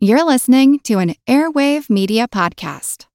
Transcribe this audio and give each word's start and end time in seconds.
You're 0.00 0.22
listening 0.22 0.78
to 0.84 1.00
an 1.00 1.16
Airwave 1.26 1.90
Media 1.90 2.28
Podcast. 2.28 3.06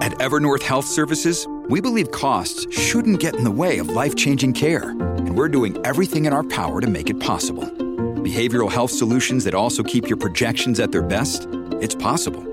At 0.00 0.12
Evernorth 0.20 0.62
Health 0.62 0.84
Services, 0.86 1.48
we 1.68 1.80
believe 1.80 2.12
costs 2.12 2.72
shouldn't 2.72 3.18
get 3.18 3.34
in 3.34 3.42
the 3.42 3.50
way 3.50 3.78
of 3.78 3.88
life 3.88 4.14
changing 4.14 4.52
care, 4.52 4.90
and 4.90 5.36
we're 5.36 5.48
doing 5.48 5.84
everything 5.84 6.26
in 6.26 6.32
our 6.32 6.44
power 6.44 6.80
to 6.80 6.86
make 6.86 7.10
it 7.10 7.18
possible. 7.18 7.64
Behavioral 8.22 8.70
health 8.70 8.92
solutions 8.92 9.42
that 9.42 9.54
also 9.54 9.82
keep 9.82 10.08
your 10.08 10.16
projections 10.16 10.78
at 10.78 10.92
their 10.92 11.02
best? 11.02 11.48
It's 11.80 11.96
possible. 11.96 12.44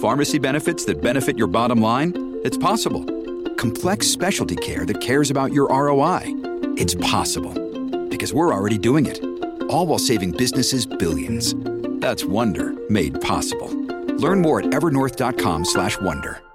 Pharmacy 0.00 0.38
benefits 0.38 0.86
that 0.86 1.02
benefit 1.02 1.36
your 1.36 1.48
bottom 1.48 1.82
line? 1.82 2.40
It's 2.42 2.56
possible. 2.56 3.04
Complex 3.56 4.06
specialty 4.06 4.56
care 4.56 4.86
that 4.86 5.02
cares 5.02 5.30
about 5.30 5.52
your 5.52 5.68
ROI? 5.68 6.22
It's 6.78 6.94
possible. 6.94 7.52
Because 8.08 8.32
we're 8.32 8.54
already 8.54 8.78
doing 8.78 9.04
it. 9.04 9.22
All 9.64 9.86
while 9.86 9.98
saving 9.98 10.30
businesses 10.30 10.86
billions. 10.86 11.54
That's 12.02 12.24
Wonder 12.24 12.74
made 12.90 13.20
possible. 13.20 13.70
Learn 14.18 14.42
more 14.42 14.58
at 14.58 14.66
evernorth.com/wonder. 14.66 16.51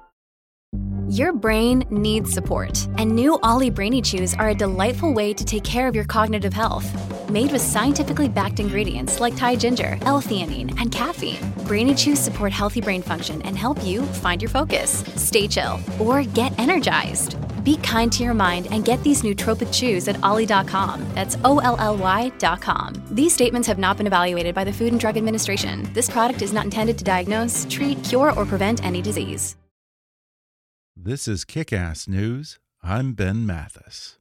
Your 1.10 1.32
brain 1.32 1.86
needs 1.90 2.34
support, 2.34 2.86
and 2.98 3.10
new 3.10 3.40
Olly 3.42 3.70
Brainy 3.70 4.02
Chews 4.02 4.34
are 4.34 4.50
a 4.50 4.54
delightful 4.54 5.14
way 5.14 5.34
to 5.36 5.46
take 5.46 5.64
care 5.64 5.88
of 5.88 5.96
your 5.96 6.04
cognitive 6.04 6.52
health. 6.52 6.86
Made 7.30 7.50
with 7.50 7.62
scientifically 7.62 8.28
backed 8.28 8.60
ingredients 8.60 9.22
like 9.22 9.38
Thai 9.38 9.56
ginger, 9.56 9.98
L-theanine, 10.02 10.78
and 10.82 10.92
caffeine, 10.92 11.38
Brainy 11.66 11.96
Chews 11.96 12.20
support 12.20 12.52
healthy 12.52 12.82
brain 12.82 13.02
function 13.02 13.42
and 13.44 13.58
help 13.58 13.82
you 13.86 14.02
find 14.02 14.42
your 14.42 14.50
focus, 14.50 15.06
stay 15.16 15.48
chill, 15.48 15.80
or 15.98 16.24
get 16.24 16.52
energized. 16.60 17.38
Be 17.64 17.78
kind 17.78 18.12
to 18.12 18.26
your 18.26 18.34
mind 18.34 18.68
and 18.72 18.84
get 18.84 19.02
these 19.04 19.22
nootropic 19.22 19.74
chews 19.74 20.10
at 20.10 20.22
ollie.com. 20.24 21.06
That's 21.16 21.38
O 21.46 21.60
L 21.60 21.78
L 21.80 21.96
Y.com. 21.96 22.96
These 23.12 23.34
statements 23.34 23.66
have 23.70 23.80
not 23.80 23.96
been 23.96 24.08
evaluated 24.08 24.54
by 24.54 24.66
the 24.66 24.74
Food 24.74 24.90
and 24.90 25.00
Drug 25.00 25.16
Administration. 25.16 25.88
This 25.94 26.10
product 26.10 26.42
is 26.42 26.52
not 26.52 26.66
intended 26.66 26.98
to 26.98 27.06
diagnose, 27.06 27.66
treat, 27.70 28.04
cure, 28.04 28.34
or 28.34 28.46
prevent 28.46 28.84
any 28.84 29.02
disease. 29.02 29.56
This 31.00 31.28
is 31.28 31.46
Kick 31.46 31.72
Ass 31.72 32.08
News. 32.08 32.58
I'm 32.82 33.14
Ben 33.14 33.46
Mathis. 33.46 34.18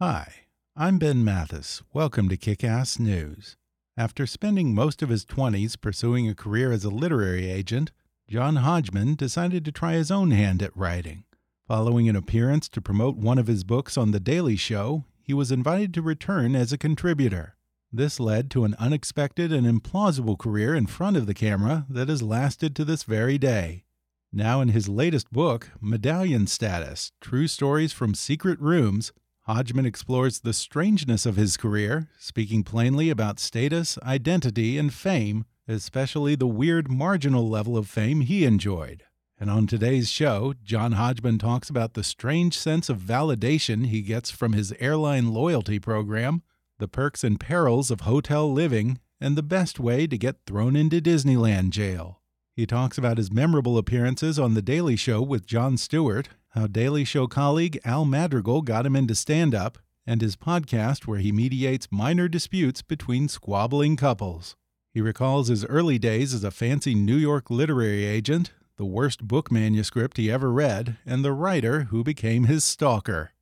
Hi, 0.00 0.32
I'm 0.76 0.98
Ben 0.98 1.24
Mathis. 1.24 1.82
Welcome 1.92 2.28
to 2.28 2.36
Kick 2.36 2.62
Ass 2.62 3.00
News. 3.00 3.56
After 3.96 4.26
spending 4.26 4.76
most 4.76 5.02
of 5.02 5.08
his 5.08 5.26
20s 5.26 5.78
pursuing 5.78 6.28
a 6.28 6.36
career 6.36 6.70
as 6.70 6.84
a 6.84 6.90
literary 6.90 7.50
agent, 7.50 7.90
John 8.28 8.56
Hodgman 8.56 9.16
decided 9.16 9.64
to 9.64 9.72
try 9.72 9.94
his 9.94 10.12
own 10.12 10.30
hand 10.30 10.62
at 10.62 10.76
writing. 10.76 11.24
Following 11.66 12.08
an 12.08 12.14
appearance 12.14 12.68
to 12.68 12.80
promote 12.80 13.16
one 13.16 13.38
of 13.38 13.48
his 13.48 13.64
books 13.64 13.98
on 13.98 14.12
The 14.12 14.20
Daily 14.20 14.56
Show, 14.56 15.04
he 15.20 15.34
was 15.34 15.50
invited 15.50 15.92
to 15.94 16.00
return 16.00 16.54
as 16.54 16.72
a 16.72 16.78
contributor. 16.78 17.55
This 17.92 18.18
led 18.20 18.50
to 18.50 18.64
an 18.64 18.74
unexpected 18.78 19.52
and 19.52 19.66
implausible 19.66 20.38
career 20.38 20.74
in 20.74 20.86
front 20.86 21.16
of 21.16 21.26
the 21.26 21.34
camera 21.34 21.86
that 21.88 22.08
has 22.08 22.22
lasted 22.22 22.74
to 22.76 22.84
this 22.84 23.04
very 23.04 23.38
day. 23.38 23.84
Now, 24.32 24.60
in 24.60 24.68
his 24.68 24.88
latest 24.88 25.32
book, 25.32 25.70
Medallion 25.80 26.46
Status 26.46 27.12
True 27.20 27.46
Stories 27.46 27.92
from 27.92 28.14
Secret 28.14 28.60
Rooms, 28.60 29.12
Hodgman 29.42 29.86
explores 29.86 30.40
the 30.40 30.52
strangeness 30.52 31.24
of 31.24 31.36
his 31.36 31.56
career, 31.56 32.08
speaking 32.18 32.64
plainly 32.64 33.08
about 33.08 33.38
status, 33.38 33.96
identity, 34.02 34.76
and 34.76 34.92
fame, 34.92 35.44
especially 35.68 36.34
the 36.34 36.48
weird 36.48 36.90
marginal 36.90 37.48
level 37.48 37.76
of 37.76 37.88
fame 37.88 38.22
he 38.22 38.44
enjoyed. 38.44 39.04
And 39.38 39.48
on 39.48 39.66
today's 39.66 40.08
show, 40.10 40.54
John 40.64 40.92
Hodgman 40.92 41.38
talks 41.38 41.70
about 41.70 41.94
the 41.94 42.02
strange 42.02 42.58
sense 42.58 42.88
of 42.88 42.98
validation 42.98 43.86
he 43.86 44.02
gets 44.02 44.30
from 44.30 44.52
his 44.52 44.72
airline 44.80 45.32
loyalty 45.32 45.78
program, 45.78 46.42
the 46.78 46.88
perks 46.88 47.24
and 47.24 47.40
perils 47.40 47.90
of 47.90 48.02
hotel 48.02 48.52
living, 48.52 48.98
and 49.20 49.36
the 49.36 49.42
best 49.42 49.80
way 49.80 50.06
to 50.06 50.18
get 50.18 50.36
thrown 50.46 50.76
into 50.76 51.00
Disneyland 51.00 51.70
jail. 51.70 52.20
He 52.54 52.66
talks 52.66 52.96
about 52.96 53.18
his 53.18 53.32
memorable 53.32 53.76
appearances 53.78 54.38
on 54.38 54.54
The 54.54 54.62
Daily 54.62 54.96
Show 54.96 55.20
with 55.22 55.46
Jon 55.46 55.76
Stewart, 55.76 56.30
how 56.50 56.66
Daily 56.66 57.04
Show 57.04 57.26
colleague 57.26 57.78
Al 57.84 58.04
Madrigal 58.04 58.62
got 58.62 58.86
him 58.86 58.96
into 58.96 59.14
stand 59.14 59.54
up, 59.54 59.78
and 60.06 60.20
his 60.20 60.36
podcast 60.36 61.06
where 61.06 61.18
he 61.18 61.32
mediates 61.32 61.88
minor 61.90 62.28
disputes 62.28 62.80
between 62.80 63.28
squabbling 63.28 63.96
couples. 63.96 64.56
He 64.94 65.02
recalls 65.02 65.48
his 65.48 65.66
early 65.66 65.98
days 65.98 66.32
as 66.32 66.44
a 66.44 66.50
fancy 66.50 66.94
New 66.94 67.16
York 67.16 67.50
literary 67.50 68.04
agent, 68.04 68.52
the 68.78 68.86
worst 68.86 69.26
book 69.26 69.50
manuscript 69.50 70.16
he 70.16 70.30
ever 70.30 70.50
read, 70.50 70.96
and 71.04 71.24
the 71.24 71.32
writer 71.32 71.82
who 71.84 72.02
became 72.02 72.44
his 72.44 72.64
stalker. 72.64 73.32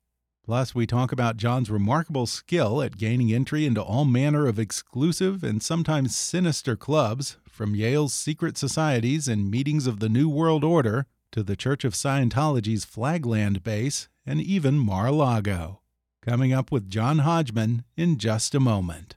Plus, 0.45 0.75
we 0.75 0.85
talk 0.85 1.11
about 1.11 1.37
John's 1.37 1.71
remarkable 1.71 2.27
skill 2.27 2.79
at 2.79 2.97
gaining 2.97 3.33
entry 3.33 3.65
into 3.65 3.81
all 3.81 4.05
manner 4.05 4.45
of 4.45 4.59
exclusive 4.59 5.43
and 5.43 5.63
sometimes 5.63 6.15
sinister 6.15 6.75
clubs, 6.75 7.37
from 7.49 7.73
Yale's 7.73 8.13
secret 8.13 8.55
societies 8.55 9.27
and 9.27 9.49
meetings 9.49 9.87
of 9.87 9.99
the 9.99 10.07
New 10.07 10.29
World 10.29 10.63
Order 10.63 11.07
to 11.31 11.41
the 11.41 11.55
Church 11.55 11.83
of 11.83 11.95
Scientology's 11.95 12.85
Flag 12.85 13.25
Land 13.25 13.63
base 13.63 14.07
and 14.23 14.39
even 14.39 14.77
Mar 14.77 15.07
a 15.07 15.11
Lago. 15.11 15.79
Coming 16.21 16.53
up 16.53 16.71
with 16.71 16.91
John 16.91 17.19
Hodgman 17.19 17.83
in 17.97 18.19
just 18.19 18.53
a 18.53 18.59
moment. 18.59 19.15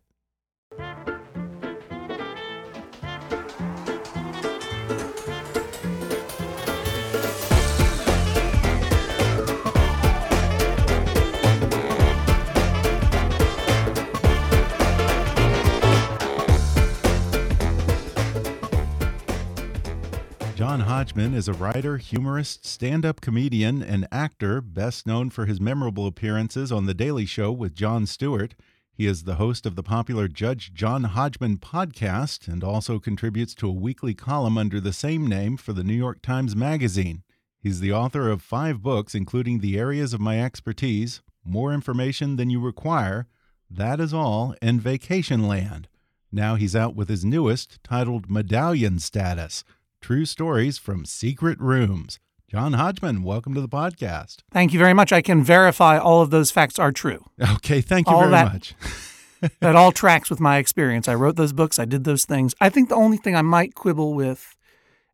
John 20.78 20.86
Hodgman 20.86 21.34
is 21.34 21.48
a 21.48 21.54
writer, 21.54 21.96
humorist, 21.96 22.64
stand 22.64 23.04
up 23.04 23.20
comedian, 23.20 23.82
and 23.82 24.06
actor, 24.12 24.60
best 24.60 25.08
known 25.08 25.28
for 25.28 25.44
his 25.44 25.60
memorable 25.60 26.06
appearances 26.06 26.70
on 26.70 26.86
The 26.86 26.94
Daily 26.94 27.26
Show 27.26 27.50
with 27.50 27.74
Jon 27.74 28.06
Stewart. 28.06 28.54
He 28.92 29.04
is 29.04 29.24
the 29.24 29.34
host 29.34 29.66
of 29.66 29.74
the 29.74 29.82
popular 29.82 30.28
Judge 30.28 30.72
John 30.72 31.02
Hodgman 31.02 31.56
podcast 31.56 32.46
and 32.46 32.62
also 32.62 33.00
contributes 33.00 33.56
to 33.56 33.68
a 33.68 33.72
weekly 33.72 34.14
column 34.14 34.56
under 34.56 34.80
the 34.80 34.92
same 34.92 35.26
name 35.26 35.56
for 35.56 35.72
the 35.72 35.82
New 35.82 35.94
York 35.94 36.22
Times 36.22 36.54
Magazine. 36.54 37.24
He's 37.58 37.80
the 37.80 37.92
author 37.92 38.30
of 38.30 38.40
five 38.40 38.80
books, 38.80 39.16
including 39.16 39.58
The 39.58 39.76
Areas 39.76 40.14
of 40.14 40.20
My 40.20 40.40
Expertise, 40.40 41.22
More 41.44 41.74
Information 41.74 42.36
Than 42.36 42.50
You 42.50 42.60
Require, 42.60 43.26
That 43.68 43.98
Is 43.98 44.14
All, 44.14 44.54
and 44.62 44.80
Vacationland. 44.80 45.86
Now 46.30 46.54
he's 46.54 46.76
out 46.76 46.94
with 46.94 47.08
his 47.08 47.24
newest, 47.24 47.82
titled 47.82 48.30
Medallion 48.30 49.00
Status 49.00 49.64
True 50.00 50.24
Stories 50.24 50.78
from 50.78 51.04
Secret 51.04 51.60
Rooms. 51.60 52.18
John 52.50 52.72
Hodgman, 52.72 53.22
welcome 53.22 53.52
to 53.54 53.60
the 53.60 53.68
podcast. 53.68 54.38
Thank 54.50 54.72
you 54.72 54.78
very 54.78 54.94
much. 54.94 55.12
I 55.12 55.20
can 55.20 55.42
verify 55.42 55.98
all 55.98 56.22
of 56.22 56.30
those 56.30 56.50
facts 56.50 56.78
are 56.78 56.92
true. 56.92 57.26
Okay, 57.56 57.82
thank 57.82 58.08
you 58.08 58.14
All 58.14 58.20
very 58.20 58.30
that- 58.32 58.52
much. 58.52 58.74
that 59.60 59.76
all 59.76 59.92
tracks 59.92 60.30
with 60.30 60.40
my 60.40 60.56
experience. 60.56 61.08
I 61.08 61.14
wrote 61.14 61.36
those 61.36 61.52
books, 61.52 61.78
I 61.78 61.84
did 61.84 62.04
those 62.04 62.24
things. 62.24 62.54
I 62.60 62.70
think 62.70 62.88
the 62.88 62.94
only 62.94 63.18
thing 63.18 63.36
I 63.36 63.42
might 63.42 63.74
quibble 63.74 64.14
with, 64.14 64.56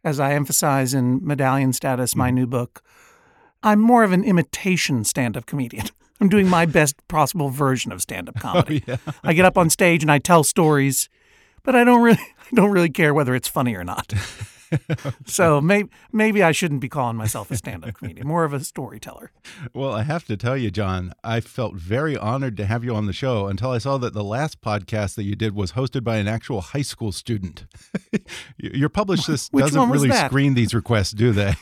as 0.05 0.21
I 0.21 0.33
emphasize 0.33 0.95
in 0.95 1.27
Medallion 1.27 1.73
Status, 1.73 2.15
my 2.15 2.29
hmm. 2.31 2.37
new 2.37 2.47
book, 2.47 2.83
I'm 3.63 3.81
more 3.81 4.05
of 4.05 4.13
an 4.13 4.23
imitation 4.23 5.03
stand 5.05 5.37
up 5.37 5.47
comedian. 5.47 5.87
I'm 6.21 6.29
doing 6.29 6.49
my 6.49 6.67
best 6.67 6.97
possible 7.09 7.49
version 7.49 7.91
of 7.91 8.01
stand 8.01 8.29
up 8.29 8.37
oh, 8.39 8.41
comedy. 8.41 8.85
yeah. 8.87 8.97
I 9.25 9.33
get 9.33 9.45
up 9.45 9.59
on 9.59 9.71
stage 9.71 10.03
and 10.03 10.13
I 10.13 10.19
tell 10.19 10.45
stories, 10.45 11.09
but 11.65 11.75
I 11.75 11.83
don't 11.83 12.03
really 12.03 12.19
I 12.21 12.55
don't 12.55 12.71
really 12.71 12.91
care 12.91 13.13
whether 13.13 13.35
it's 13.35 13.49
funny 13.49 13.75
or 13.75 13.83
not. 13.83 14.13
So 15.27 15.61
maybe 15.61 15.89
maybe 16.13 16.43
I 16.43 16.53
shouldn't 16.53 16.81
be 16.81 16.89
calling 16.89 17.17
myself 17.17 17.51
a 17.51 17.57
stand 17.57 17.85
up 17.85 17.95
comedian, 17.99 18.27
more 18.27 18.45
of 18.45 18.53
a 18.53 18.61
storyteller. 18.61 19.33
Well, 19.73 19.93
I 19.93 20.03
have 20.03 20.25
to 20.27 20.37
tell 20.37 20.57
you, 20.57 20.71
John, 20.71 21.13
I 21.23 21.41
felt 21.41 21.75
very 21.75 22.17
honored 22.17 22.57
to 22.59 22.67
have 22.67 22.85
you 22.85 22.95
on 22.95 23.07
the 23.07 23.13
show 23.13 23.47
until 23.47 23.71
I 23.71 23.79
saw 23.79 23.99
that 23.99 24.13
the 24.15 24.25
last 24.25 24.61
podcast 24.61 25.15
that 25.17 25.25
you 25.25 25.35
did 25.37 25.55
was 25.55 25.73
hosted 25.73 26.05
by 26.05 26.17
an 26.17 26.29
actual 26.29 26.61
high 26.61 26.83
school 26.83 27.13
student. 27.13 27.67
Your 28.59 28.89
publicist 28.89 29.53
Which 29.53 29.67
doesn't 29.67 29.91
really 29.91 30.09
that? 30.09 30.27
screen 30.31 30.55
these 30.55 30.75
requests, 30.75 31.13
do 31.13 31.33
they? 31.33 31.55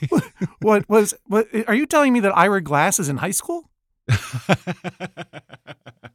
What 0.60 0.88
was 0.88 1.14
what 1.26 1.48
are 1.66 1.74
you 1.74 1.86
telling 1.86 2.12
me 2.12 2.20
that 2.20 2.36
Ira 2.36 2.60
Glass 2.60 2.98
is 2.98 3.08
in 3.08 3.18
high 3.18 3.30
school? 3.30 3.70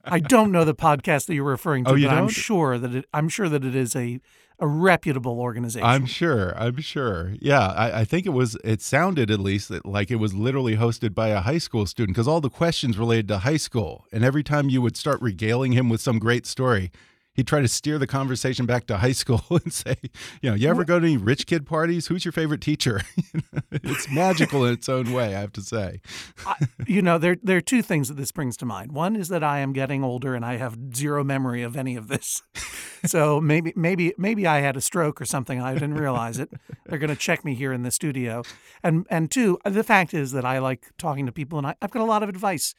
I 0.06 0.20
don't 0.20 0.52
know 0.52 0.64
the 0.64 0.76
podcast 0.76 1.26
that 1.28 1.36
you're 1.36 1.44
referring 1.44 1.84
to, 1.86 1.92
Oh, 1.92 1.96
you 1.96 2.08
but 2.08 2.18
I'm 2.18 2.30
sure 2.30 2.78
that 2.78 2.96
it, 2.96 3.06
I'm 3.14 3.30
sure 3.30 3.50
that 3.50 3.64
it 3.66 3.76
is 3.76 3.96
a 3.96 4.20
a 4.60 4.68
reputable 4.68 5.40
organization. 5.40 5.88
I'm 5.88 6.06
sure. 6.06 6.58
I'm 6.58 6.82
sure. 6.82 7.34
Yeah, 7.40 7.68
I, 7.68 8.02
I 8.02 8.06
think 8.06 8.26
it 8.26 8.32
was. 8.32 8.58
It 8.64 8.82
sounded 8.82 9.30
at 9.30 9.40
least 9.40 9.72
like 9.86 10.10
it 10.10 10.16
was 10.16 10.34
literally 10.34 10.76
hosted 10.76 11.14
by 11.14 11.30
a 11.30 11.42
high 11.42 11.60
school 11.60 11.86
student 11.86 12.16
because 12.16 12.28
all 12.28 12.42
the 12.42 12.50
questions 12.50 12.98
related 12.98 13.28
to 13.30 13.40
high 13.40 13.58
school, 13.58 14.06
and 14.12 14.24
every 14.24 14.44
time 14.44 14.70
you 14.70 14.82
would 14.82 14.98
start 14.98 15.22
regaling 15.22 15.74
him 15.74 15.90
with 15.90 16.02
some 16.02 16.18
great 16.20 16.46
story, 16.46 16.92
he'd 17.38 17.48
try 17.48 17.62
to 17.62 17.68
steer 17.68 17.98
the 17.98 18.08
conversation 18.08 18.66
back 18.66 18.88
to 18.88 18.98
high 18.98 19.14
school 19.14 19.44
and 19.64 19.72
say, 19.72 19.96
you 20.42 20.50
know, 20.50 20.56
you 20.56 20.68
ever 20.68 20.84
go 20.84 21.00
to 21.00 21.06
any 21.06 21.16
rich 21.16 21.46
kid 21.46 21.66
parties? 21.66 22.08
Who's 22.08 22.26
your 22.26 22.34
favorite 22.34 22.60
teacher? 22.60 23.02
it's 23.72 24.12
magical 24.12 24.66
in 24.66 24.74
its 24.74 24.90
own 24.90 25.14
way, 25.14 25.36
I 25.36 25.40
have 25.40 25.54
to 25.54 25.62
say. 25.62 26.02
I, 26.46 26.56
you 26.86 27.02
know, 27.02 27.18
there 27.18 27.38
there 27.42 27.58
are 27.58 27.62
two 27.62 27.82
things 27.82 28.10
that 28.10 28.16
this 28.16 28.32
brings 28.32 28.58
to 28.58 28.66
mind. 28.66 28.92
One 28.92 29.16
is 29.16 29.30
that 29.30 29.44
I 29.44 29.60
am 29.60 29.72
getting 29.72 30.04
older 30.04 30.36
and 30.36 30.44
I 30.44 30.58
have 30.58 30.78
zero 30.94 31.24
memory 31.24 31.62
of 31.62 31.78
any 31.78 31.96
of 31.96 32.08
this. 32.08 32.42
so 33.06 33.40
maybe 33.40 33.72
maybe 33.76 34.14
maybe 34.18 34.46
I 34.48 34.60
had 34.60 34.76
a 34.76 34.82
stroke 34.82 35.22
or 35.22 35.26
something. 35.26 35.62
I 35.62 35.74
didn't 35.74 35.96
realize 35.96 36.40
it. 36.40 36.52
They're 36.88 37.00
going 37.00 37.10
to 37.10 37.16
check 37.16 37.46
me 37.46 37.54
here 37.54 37.72
in 37.72 37.84
the 37.84 37.92
studio. 37.92 38.44
And 38.84 39.06
and 39.10 39.30
two, 39.30 39.60
the 39.64 39.84
fact 39.84 40.14
is 40.14 40.32
that 40.32 40.44
I 40.44 40.58
like 40.58 40.92
talking 40.98 41.28
to 41.28 41.32
people 41.32 41.60
and 41.60 41.68
I, 41.68 41.76
I've 41.82 41.92
got 41.92 42.02
a 42.02 42.06
lot 42.06 42.24
of 42.24 42.30
advice 42.30 42.74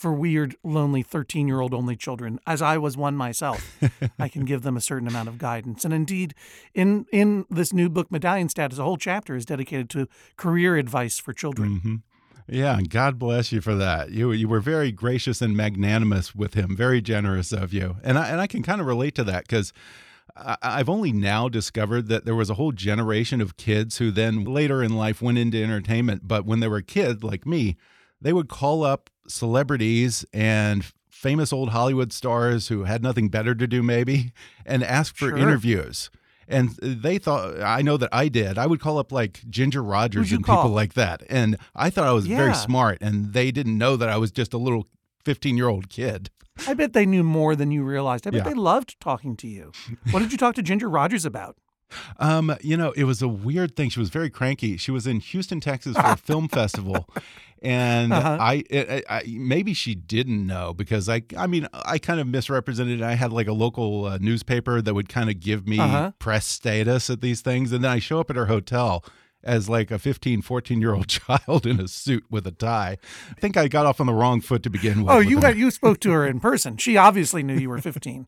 for 0.00 0.14
weird, 0.14 0.56
lonely 0.64 1.02
13 1.02 1.46
year 1.46 1.60
old 1.60 1.74
only 1.74 1.94
children, 1.94 2.40
as 2.46 2.62
I 2.62 2.78
was 2.78 2.96
one 2.96 3.16
myself. 3.16 3.78
I 4.18 4.28
can 4.28 4.46
give 4.46 4.62
them 4.62 4.74
a 4.74 4.80
certain 4.80 5.06
amount 5.06 5.28
of 5.28 5.36
guidance. 5.36 5.84
And 5.84 5.92
indeed, 5.92 6.34
in, 6.72 7.04
in 7.12 7.44
this 7.50 7.74
new 7.74 7.90
book, 7.90 8.10
Medallion 8.10 8.48
Status, 8.48 8.78
a 8.78 8.82
whole 8.82 8.96
chapter 8.96 9.36
is 9.36 9.44
dedicated 9.44 9.90
to 9.90 10.08
career 10.38 10.76
advice 10.78 11.18
for 11.18 11.34
children. 11.34 11.70
Mm 11.70 11.80
-hmm. 11.82 12.00
Yeah, 12.52 12.78
and 12.78 12.90
God 12.90 13.18
bless 13.18 13.52
you 13.52 13.60
for 13.60 13.76
that. 13.76 14.10
You 14.10 14.32
you 14.32 14.48
were 14.48 14.62
very 14.62 14.92
gracious 14.92 15.42
and 15.42 15.56
magnanimous 15.56 16.34
with 16.34 16.54
him, 16.54 16.76
very 16.76 17.00
generous 17.00 17.52
of 17.52 17.72
you, 17.72 17.96
and 18.02 18.18
I 18.18 18.30
and 18.32 18.44
I 18.44 18.46
can 18.48 18.62
kind 18.62 18.80
of 18.80 18.86
relate 18.86 19.12
to 19.14 19.24
that 19.24 19.42
because 19.46 19.72
I've 20.62 20.92
only 20.92 21.12
now 21.12 21.48
discovered 21.48 22.08
that 22.08 22.24
there 22.24 22.34
was 22.34 22.50
a 22.50 22.54
whole 22.54 22.72
generation 22.72 23.42
of 23.42 23.56
kids 23.56 24.00
who 24.00 24.10
then 24.12 24.44
later 24.44 24.82
in 24.82 24.96
life 25.06 25.24
went 25.24 25.38
into 25.38 25.62
entertainment, 25.62 26.22
but 26.24 26.44
when 26.44 26.60
they 26.60 26.68
were 26.68 26.78
a 26.78 26.82
kid 26.82 27.22
like 27.22 27.46
me, 27.46 27.76
they 28.20 28.32
would 28.32 28.48
call 28.48 28.82
up 28.82 29.10
celebrities 29.30 30.24
and 30.32 30.84
famous 31.08 31.52
old 31.52 31.70
Hollywood 31.70 32.12
stars 32.12 32.68
who 32.68 32.84
had 32.84 33.02
nothing 33.02 33.28
better 33.28 33.54
to 33.54 33.66
do, 33.66 33.82
maybe, 33.82 34.32
and 34.64 34.82
ask 34.82 35.16
for 35.16 35.28
Sure. 35.28 35.36
interviews. 35.38 36.10
And 36.48 36.70
they 36.82 37.18
thought, 37.18 37.60
I 37.60 37.80
know 37.82 37.96
that 37.96 38.08
I 38.12 38.28
did. 38.28 38.58
I 38.58 38.66
would 38.66 38.80
call 38.80 38.98
up 38.98 39.12
like 39.12 39.42
Ginger 39.48 39.82
Rogers 39.84 40.32
and 40.32 40.44
people 40.44 40.70
like 40.70 40.94
that. 40.94 41.22
And 41.30 41.56
I 41.76 41.90
thought 41.90 42.06
I 42.08 42.12
was 42.12 42.26
very 42.26 42.54
smart, 42.54 42.98
and 43.00 43.32
they 43.34 43.50
didn't 43.52 43.78
know 43.78 43.96
that 43.96 44.08
I 44.08 44.16
was 44.16 44.32
just 44.32 44.52
a 44.52 44.58
little 44.58 44.88
15 45.24 45.56
year 45.56 45.68
old 45.68 45.88
kid. 45.90 46.30
I 46.66 46.74
bet 46.74 46.92
they 46.92 47.06
knew 47.06 47.22
more 47.22 47.54
than 47.54 47.70
you 47.70 47.84
realized. 47.84 48.26
I 48.26 48.30
bet 48.30 48.38
Yeah. 48.44 48.48
they 48.50 48.54
loved 48.54 48.98
talking 49.00 49.36
to 49.36 49.46
you. 49.46 49.70
What 50.10 50.20
did 50.20 50.32
you 50.32 50.38
talk 50.38 50.54
to 50.56 50.62
Ginger 50.62 50.90
Rogers 50.90 51.24
about? 51.24 51.56
Um, 52.18 52.54
you 52.60 52.76
know, 52.76 52.92
it 52.92 53.04
was 53.04 53.20
a 53.22 53.28
weird 53.28 53.74
thing. 53.76 53.88
She 53.90 53.98
was 54.00 54.10
very 54.10 54.30
cranky. 54.30 54.76
She 54.76 54.90
was 54.90 55.06
in 55.06 55.20
Houston, 55.20 55.60
Texas 55.60 55.96
for 55.96 56.02
a 56.06 56.16
film 56.30 56.48
festival, 56.48 57.08
and 57.62 58.12
Uh-huh. 58.12 58.38
I, 58.40 58.62
I, 58.72 59.02
I 59.08 59.22
maybe 59.28 59.74
she 59.74 59.94
didn't 59.94 60.46
know 60.46 60.72
because 60.74 61.08
I, 61.08 61.22
I 61.36 61.46
mean, 61.46 61.68
I 61.72 61.98
kind 61.98 62.20
of 62.20 62.26
misrepresented. 62.26 63.00
it. 63.00 63.04
I 63.04 63.14
had 63.14 63.32
like 63.32 63.46
a 63.48 63.52
local 63.52 64.06
uh, 64.06 64.18
newspaper 64.20 64.80
that 64.82 64.94
would 64.94 65.08
kind 65.08 65.28
of 65.30 65.40
give 65.40 65.66
me 65.66 65.78
Uh-huh. 65.78 66.12
press 66.18 66.46
status 66.46 67.10
at 67.10 67.20
these 67.20 67.40
things, 67.42 67.72
and 67.72 67.84
then 67.84 67.90
I 67.90 67.98
show 67.98 68.20
up 68.20 68.30
at 68.30 68.36
her 68.36 68.46
hotel 68.46 69.04
as 69.42 69.68
like 69.70 69.90
a 69.90 69.98
15 69.98 70.42
14 70.42 70.80
year 70.82 70.92
old 70.94 71.08
child 71.20 71.64
in 71.66 71.80
a 71.80 71.88
suit 71.88 72.24
with 72.30 72.46
a 72.46 72.50
tie 72.50 72.98
i 73.30 73.40
think 73.40 73.56
i 73.56 73.68
got 73.68 73.86
off 73.86 73.98
on 73.98 74.06
the 74.06 74.12
wrong 74.12 74.38
foot 74.42 74.62
to 74.62 74.68
begin 74.68 75.02
with 75.02 75.14
Oh, 75.14 75.18
you 75.18 75.40
got, 75.40 75.56
you 75.56 75.70
spoke 75.70 75.98
to 76.00 76.10
her 76.10 76.26
in 76.26 76.40
person. 76.40 76.76
She 76.76 76.98
obviously 76.98 77.42
knew 77.42 77.56
you 77.56 77.70
were 77.70 77.78
15. 77.80 78.26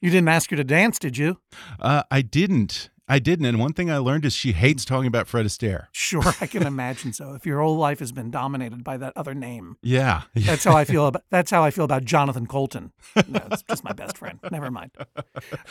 You 0.00 0.10
didn't 0.10 0.28
ask 0.28 0.50
her 0.50 0.56
to 0.56 0.62
dance, 0.62 1.00
did 1.00 1.16
you? 1.18 1.38
uh, 1.80 2.04
i 2.08 2.22
didn't 2.22 2.88
i 3.08 3.18
didn't 3.18 3.46
and 3.46 3.58
one 3.58 3.72
thing 3.72 3.90
i 3.90 3.98
learned 3.98 4.24
is 4.24 4.32
she 4.34 4.52
hates 4.52 4.84
talking 4.84 5.06
about 5.06 5.26
fred 5.28 5.46
astaire 5.46 5.86
Sure, 5.92 6.22
I 6.40 6.46
can 6.46 6.64
imagine 6.64 7.12
so. 7.12 7.34
If 7.34 7.44
your 7.46 7.60
whole 7.60 7.76
life 7.76 7.98
has 7.98 8.12
been 8.12 8.30
dominated 8.30 8.84
by 8.84 8.96
that 8.98 9.12
other 9.16 9.34
name. 9.34 9.76
yeah 9.82 10.22
That's 10.34 10.64
how 10.64 10.76
I 10.76 10.84
feel 10.84 11.06
about 11.06 11.22
that's 11.30 11.50
how 11.50 11.64
I 11.64 11.70
feel 11.70 11.84
about 11.84 12.04
Jonathan 12.04 12.46
Coulton. 12.46 12.92
No, 13.28 13.40
it's 13.50 13.62
just 13.62 13.82
my 13.82 13.92
best 13.92 14.18
friend. 14.18 14.38
Never 14.52 14.70
mind. 14.70 14.92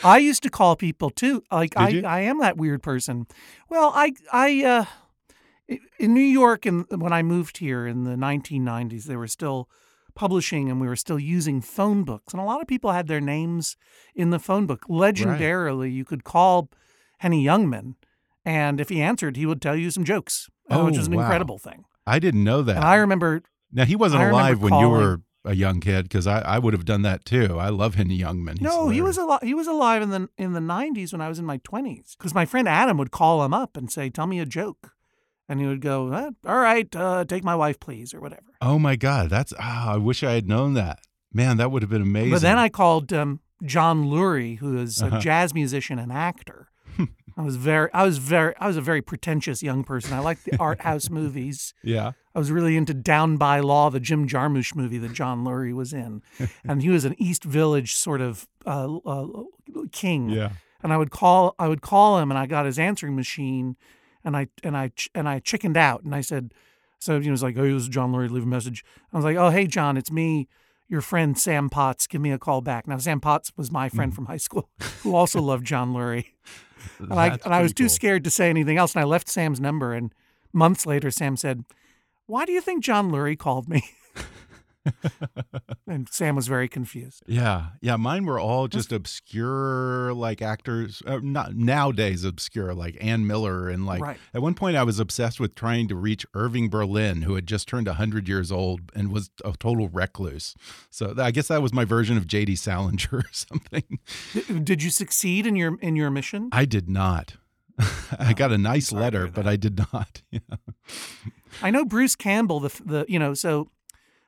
I 0.02 0.18
used 0.18 0.42
to 0.42 0.50
call 0.50 0.76
people 0.76 1.08
too. 1.10 1.42
Like 1.50 1.74
I, 1.76 1.88
you? 1.88 2.04
I 2.04 2.20
am 2.20 2.40
that 2.40 2.56
weird 2.56 2.82
person. 2.82 3.26
Well, 3.70 3.92
I 3.94 4.12
I 4.32 4.64
uh 4.64 4.84
in 5.98 6.12
New 6.12 6.20
York 6.20 6.66
and 6.66 6.84
when 6.90 7.12
I 7.12 7.22
moved 7.22 7.58
here 7.58 7.86
in 7.86 8.04
the 8.04 8.16
1990s, 8.16 9.04
they 9.04 9.16
were 9.16 9.28
still 9.28 9.68
publishing 10.14 10.68
and 10.68 10.80
we 10.80 10.88
were 10.88 10.96
still 10.96 11.18
using 11.18 11.60
phone 11.60 12.04
books. 12.04 12.32
And 12.34 12.40
a 12.42 12.44
lot 12.44 12.60
of 12.60 12.66
people 12.66 12.92
had 12.92 13.06
their 13.06 13.20
names 13.20 13.76
in 14.14 14.30
the 14.30 14.38
phone 14.38 14.66
book. 14.66 14.84
Legendarily, 14.88 15.92
you 15.92 16.04
could 16.04 16.24
call 16.24 16.68
Henny 17.18 17.44
Youngman 17.44 17.94
and 18.44 18.80
if 18.80 18.88
he 18.90 19.00
answered, 19.00 19.36
he 19.36 19.46
would 19.46 19.62
tell 19.62 19.74
you 19.76 19.90
some 19.90 20.04
jokes, 20.04 20.48
uh, 20.70 20.82
which 20.84 20.94
Oh, 20.96 20.98
was 20.98 21.06
an 21.06 21.14
wow. 21.14 21.22
incredible 21.22 21.58
thing. 21.58 21.84
i 22.06 22.18
didn't 22.18 22.44
know 22.44 22.62
that 22.62 22.76
And 22.76 22.84
I 22.84 22.96
remember 22.96 23.42
Now 23.72 23.84
he 23.84 23.96
wasn't 23.96 24.22
I 24.22 24.28
alive 24.28 24.60
when 24.62 24.74
you 24.74 24.88
were 24.88 25.22
a 25.46 25.54
young 25.54 25.80
kid 25.80 26.04
because 26.04 26.26
I, 26.26 26.40
I 26.40 26.58
would 26.58 26.72
have 26.74 26.84
done 26.86 27.02
that 27.02 27.24
too. 27.24 27.58
I 27.58 27.68
love 27.68 27.94
Henny 27.96 28.18
Youngman. 28.18 28.58
He's 28.58 28.62
no, 28.62 28.88
he 28.88 29.02
was 29.02 29.18
alive. 29.18 29.40
He 29.42 29.52
was 29.54 29.66
alive 29.66 30.00
in 30.02 30.10
the 30.10 30.28
in 30.38 30.52
the 30.54 30.60
nineties 30.60 31.12
when 31.12 31.20
I 31.20 31.28
was 31.28 31.38
in 31.38 31.44
my 31.44 31.58
twenties. 31.58 32.14
Because 32.18 32.34
my 32.34 32.46
friend 32.46 32.66
Adam 32.68 32.96
would 32.98 33.10
call 33.10 33.44
him 33.44 33.52
up 33.52 33.76
and 33.76 33.90
say, 33.92 34.08
"Tell 34.08 34.26
me 34.26 34.38
a 34.40 34.46
joke," 34.46 34.92
and 35.46 35.60
he 35.60 35.66
would 35.66 35.82
go, 35.82 36.10
"Uh, 36.12 36.30
"All 36.46 36.56
right, 36.58 36.88
uh, 36.96 37.24
take 37.26 37.44
my 37.44 37.54
wife, 37.54 37.78
please," 37.78 38.14
or 38.14 38.20
whatever. 38.22 38.42
Oh 38.62 38.78
my 38.78 38.96
God, 38.96 39.28
that's 39.28 39.52
ah, 39.58 39.92
I 39.94 39.96
wish 39.98 40.22
I 40.22 40.32
had 40.32 40.48
known 40.48 40.72
that. 40.74 41.00
Man, 41.32 41.58
that 41.58 41.70
would 41.70 41.82
have 41.82 41.90
been 41.90 42.00
amazing. 42.02 42.30
But 42.30 42.40
then 42.42 42.56
I 42.56 42.70
called 42.70 43.12
um, 43.12 43.40
John 43.62 44.04
Lurie, 44.06 44.58
who 44.60 44.78
is 44.78 45.02
a 45.02 45.06
Uh-huh. 45.08 45.20
jazz 45.20 45.52
musician 45.52 45.98
and 45.98 46.10
actor. 46.10 46.68
I 47.36 47.42
was 47.42 47.56
very, 47.56 47.92
I 47.92 48.04
was 48.04 48.18
very, 48.18 48.54
I 48.58 48.66
was 48.66 48.76
a 48.76 48.80
very 48.80 49.02
pretentious 49.02 49.62
young 49.62 49.82
person. 49.84 50.12
I 50.12 50.20
liked 50.20 50.44
the 50.44 50.56
art 50.58 50.80
house 50.82 51.10
movies. 51.10 51.74
yeah, 51.82 52.12
I 52.34 52.38
was 52.38 52.50
really 52.50 52.76
into 52.76 52.94
Down 52.94 53.36
by 53.36 53.60
Law, 53.60 53.90
the 53.90 54.00
Jim 54.00 54.28
Jarmusch 54.28 54.74
movie 54.74 54.98
that 54.98 55.12
John 55.12 55.44
Lurie 55.44 55.74
was 55.74 55.92
in, 55.92 56.22
and 56.64 56.82
he 56.82 56.90
was 56.90 57.04
an 57.04 57.14
East 57.18 57.44
Village 57.44 57.94
sort 57.94 58.20
of 58.20 58.48
uh, 58.66 58.96
uh, 58.98 59.26
king. 59.92 60.28
yeah. 60.30 60.50
and 60.82 60.92
I 60.92 60.96
would 60.96 61.10
call 61.10 61.54
I 61.58 61.68
would 61.68 61.82
call 61.82 62.18
him 62.18 62.30
and 62.30 62.38
I 62.38 62.46
got 62.46 62.66
his 62.66 62.78
answering 62.78 63.16
machine 63.16 63.76
and 64.24 64.36
I 64.36 64.48
and 64.62 64.76
I 64.76 64.92
and 65.14 65.28
I 65.28 65.38
chickened 65.40 65.76
out 65.76 66.02
and 66.02 66.14
I 66.14 66.20
said 66.20 66.52
so 66.98 67.20
he 67.20 67.30
was 67.30 67.42
like 67.42 67.56
oh 67.58 67.62
this 67.64 67.82
is 67.82 67.88
John 67.88 68.12
Lurie 68.12 68.30
leave 68.30 68.44
a 68.44 68.46
message 68.46 68.84
I 69.12 69.16
was 69.16 69.24
like 69.24 69.36
oh 69.36 69.50
hey 69.50 69.66
John 69.66 69.96
it's 69.96 70.10
me 70.10 70.48
your 70.88 71.00
friend 71.00 71.38
Sam 71.38 71.68
Potts 71.70 72.06
give 72.06 72.20
me 72.20 72.30
a 72.32 72.38
call 72.38 72.60
back 72.60 72.86
now 72.86 72.98
Sam 72.98 73.20
Potts 73.20 73.52
was 73.56 73.70
my 73.70 73.88
friend 73.88 74.14
from 74.14 74.26
high 74.26 74.36
school 74.38 74.68
who 75.02 75.14
also 75.14 75.40
loved 75.42 75.66
John 75.66 75.92
Lurie 75.94 76.26
and 76.98 77.12
I 77.12 77.38
and 77.44 77.54
I 77.54 77.62
was 77.62 77.72
too 77.72 77.84
cool. 77.84 77.90
scared 77.90 78.24
to 78.24 78.30
say 78.30 78.50
anything 78.50 78.76
else 78.76 78.94
and 78.94 79.02
I 79.02 79.04
left 79.04 79.28
Sam's 79.28 79.60
number 79.60 79.92
and 79.92 80.12
months 80.52 80.86
later 80.86 81.10
Sam 81.10 81.36
said 81.36 81.64
why 82.26 82.44
do 82.44 82.52
you 82.52 82.60
think 82.60 82.82
John 82.82 83.10
Lurie 83.10 83.38
called 83.38 83.68
me 83.68 83.84
and 85.86 86.08
Sam 86.10 86.36
was 86.36 86.46
very 86.46 86.68
confused 86.68 87.22
Yeah, 87.26 87.68
yeah. 87.80 87.96
Mine 87.96 88.24
were 88.24 88.38
all 88.38 88.68
just 88.68 88.92
obscure, 88.92 90.12
like 90.14 90.42
actors. 90.42 91.02
Uh, 91.06 91.20
not 91.22 91.54
nowadays 91.54 92.24
obscure, 92.24 92.74
like 92.74 92.96
Ann 93.00 93.26
Miller, 93.26 93.68
and 93.68 93.86
like 93.86 94.02
Right. 94.02 94.18
at 94.34 94.42
one 94.42 94.54
point 94.54 94.76
I 94.76 94.82
was 94.82 94.98
obsessed 94.98 95.40
with 95.40 95.54
trying 95.54 95.88
to 95.88 95.96
reach 95.96 96.26
Irving 96.34 96.68
Berlin, 96.68 97.22
who 97.22 97.34
had 97.34 97.46
just 97.46 97.68
turned 97.68 97.88
hundred 97.88 98.28
years 98.28 98.50
old 98.50 98.80
and 98.94 99.12
was 99.12 99.30
a 99.44 99.52
total 99.52 99.88
recluse. 99.88 100.54
So 100.90 101.14
I 101.18 101.30
guess 101.30 101.48
that 101.48 101.62
was 101.62 101.72
my 101.72 101.84
version 101.84 102.16
of 102.16 102.26
J.D. 102.26 102.56
Salinger 102.56 103.08
or 103.12 103.24
something. 103.32 103.98
Did 104.64 104.82
you 104.82 104.90
succeed 104.90 105.46
in 105.46 105.56
your 105.56 105.78
in 105.80 105.96
your 105.96 106.10
mission 106.10 106.48
I 106.52 106.64
did 106.64 106.88
not. 106.88 107.34
I 108.18 108.34
got 108.34 108.52
a 108.52 108.58
nice 108.58 108.92
letter, 108.92 109.26
but. 109.26 109.46
I 109.46 109.56
did 109.56 109.78
not. 109.92 110.22
Yeah. 110.30 110.38
I 111.62 111.70
know 111.70 111.84
Bruce 111.84 112.14
Campbell, 112.16 112.60
the 112.60 112.80
the 112.84 113.04
you 113.08 113.18
know, 113.18 113.34
so 113.34 113.68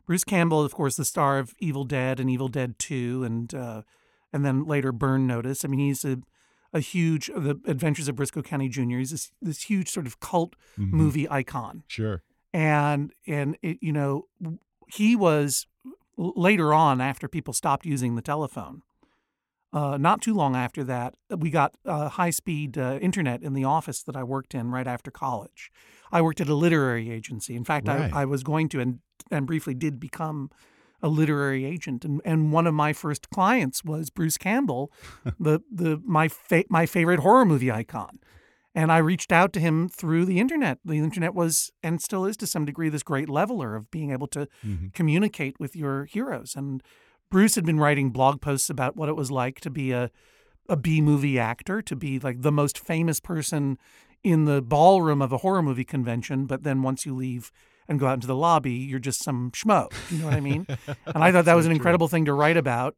Bruce 0.07 0.25
Campbell, 0.25 0.63
of 0.63 0.73
course, 0.75 0.97
the 0.97 1.05
star 1.05 1.39
of 1.39 1.55
Evil 1.59 1.85
Dead 1.85 2.21
and 2.21 2.31
Evil 2.31 2.49
Dead 2.49 2.79
Two, 2.79 3.25
and 3.25 3.53
uh, 3.55 3.83
and 4.33 4.45
then 4.45 4.65
later 4.65 4.93
Burn 4.93 5.27
Notice. 5.27 5.65
I 5.65 5.69
mean, 5.69 5.81
he's 5.81 6.05
a 6.05 6.19
a 6.73 6.81
huge 6.81 7.27
the 7.29 7.61
Adventures 7.67 8.09
of 8.09 8.17
Brisco 8.17 8.45
County 8.45 8.69
Jr. 8.69 8.99
He's 8.99 9.11
this 9.11 9.31
this 9.43 9.63
huge 9.63 9.89
sort 9.91 10.07
of 10.07 10.21
cult 10.21 10.55
Mhm. 10.79 10.91
movie 10.93 11.29
icon, 11.31 11.83
Sure. 11.89 12.23
and 12.53 13.13
and 13.27 13.57
it, 13.63 13.79
you 13.81 13.93
know 13.93 14.27
he 14.89 15.17
was 15.17 15.67
later 16.17 16.73
on 16.73 17.01
after 17.01 17.29
people 17.29 17.53
stopped 17.53 17.85
using 17.85 18.15
the 18.15 18.23
telephone. 18.23 18.83
Uh, 19.73 19.99
not 19.99 20.23
too 20.23 20.33
long 20.33 20.55
after 20.57 20.83
that, 20.85 21.15
we 21.37 21.51
got 21.51 21.75
uh, 21.85 22.09
high 22.11 22.31
speed 22.31 22.79
uh, 22.79 22.99
internet 23.03 23.43
in 23.43 23.53
the 23.53 23.65
office 23.65 24.03
that 24.05 24.17
I 24.17 24.23
worked 24.23 24.55
in 24.55 24.71
right 24.71 24.87
after 24.87 25.11
college. 25.11 25.71
I 26.19 26.23
worked 26.23 26.41
at 26.41 26.49
a 26.49 26.55
literary 26.55 27.11
agency. 27.11 27.55
In 27.57 27.65
fact, 27.65 27.89
Right. 27.89 28.13
I, 28.13 28.23
I 28.23 28.25
was 28.25 28.43
going 28.43 28.69
to 28.71 28.81
and 28.81 28.99
and 29.31 29.47
briefly 29.47 29.75
did 29.75 29.99
become 30.01 30.51
a 31.03 31.09
literary 31.09 31.65
agent, 31.65 32.05
and, 32.05 32.21
and 32.25 32.53
one 32.53 32.67
of 32.67 32.75
my 32.75 32.93
first 32.93 33.29
clients 33.31 33.85
was 33.85 34.09
Bruce 34.11 34.39
Campbell, 34.39 34.91
the 35.41 35.61
the 35.71 36.01
my 36.05 36.29
fa- 36.29 36.65
my 36.71 36.87
favorite 36.87 37.21
horror 37.21 37.45
movie 37.45 37.71
icon. 37.71 38.19
And 38.75 38.93
I 38.93 38.99
reached 38.99 39.33
out 39.33 39.53
to 39.55 39.61
him 39.61 39.89
through 39.89 40.27
the 40.27 40.39
internet. 40.39 40.79
The 40.85 40.99
internet 40.99 41.35
was 41.35 41.71
and 41.83 42.01
still 42.03 42.25
is 42.27 42.37
to 42.39 42.47
some 42.47 42.65
degree 42.67 42.91
this 42.91 43.03
great 43.03 43.29
leveler 43.29 43.75
of 43.75 43.91
being 43.91 44.11
able 44.11 44.27
to 44.29 44.49
Mhm. 44.65 44.93
communicate 44.93 45.59
with 45.59 45.75
your 45.75 46.05
heroes. 46.05 46.55
And 46.57 46.83
Bruce 47.31 47.55
had 47.57 47.65
been 47.65 47.81
writing 47.81 48.11
blog 48.11 48.41
posts 48.43 48.69
about 48.71 48.95
what 48.97 49.09
it 49.09 49.17
was 49.17 49.31
like 49.31 49.61
to 49.61 49.71
be 49.71 49.93
a 49.93 50.11
a 50.69 50.77
B 50.77 51.01
movie 51.01 51.39
actor, 51.39 51.81
to 51.81 51.95
be 51.97 52.19
like 52.19 52.43
the 52.43 52.51
most 52.53 52.77
famous 52.79 53.21
person 53.21 53.79
in 54.23 54.45
the 54.45 54.63
ballroom 54.63 55.23
of 55.23 55.33
a 55.33 55.39
horror 55.39 55.63
movie 55.63 55.85
convention, 55.85 56.47
but 56.47 56.63
then 56.63 56.83
once 56.83 57.07
you 57.07 57.15
leave 57.15 57.53
and 57.89 58.01
go 58.01 58.07
out 58.07 58.15
into 58.15 58.27
the 58.27 58.35
lobby, 58.35 58.73
you're 58.73 58.99
just 58.99 59.23
some 59.23 59.51
schmo. 59.53 59.91
You 60.11 60.19
know 60.19 60.25
what 60.27 60.35
I 60.35 60.41
mean? 60.41 60.67
and 61.07 61.23
I 61.23 61.31
thought 61.31 61.45
that 61.45 61.55
was 61.55 61.67
an 61.67 61.73
incredible 61.73 62.09
thing 62.09 62.25
to 62.25 62.33
write 62.33 62.57
about. 62.57 62.97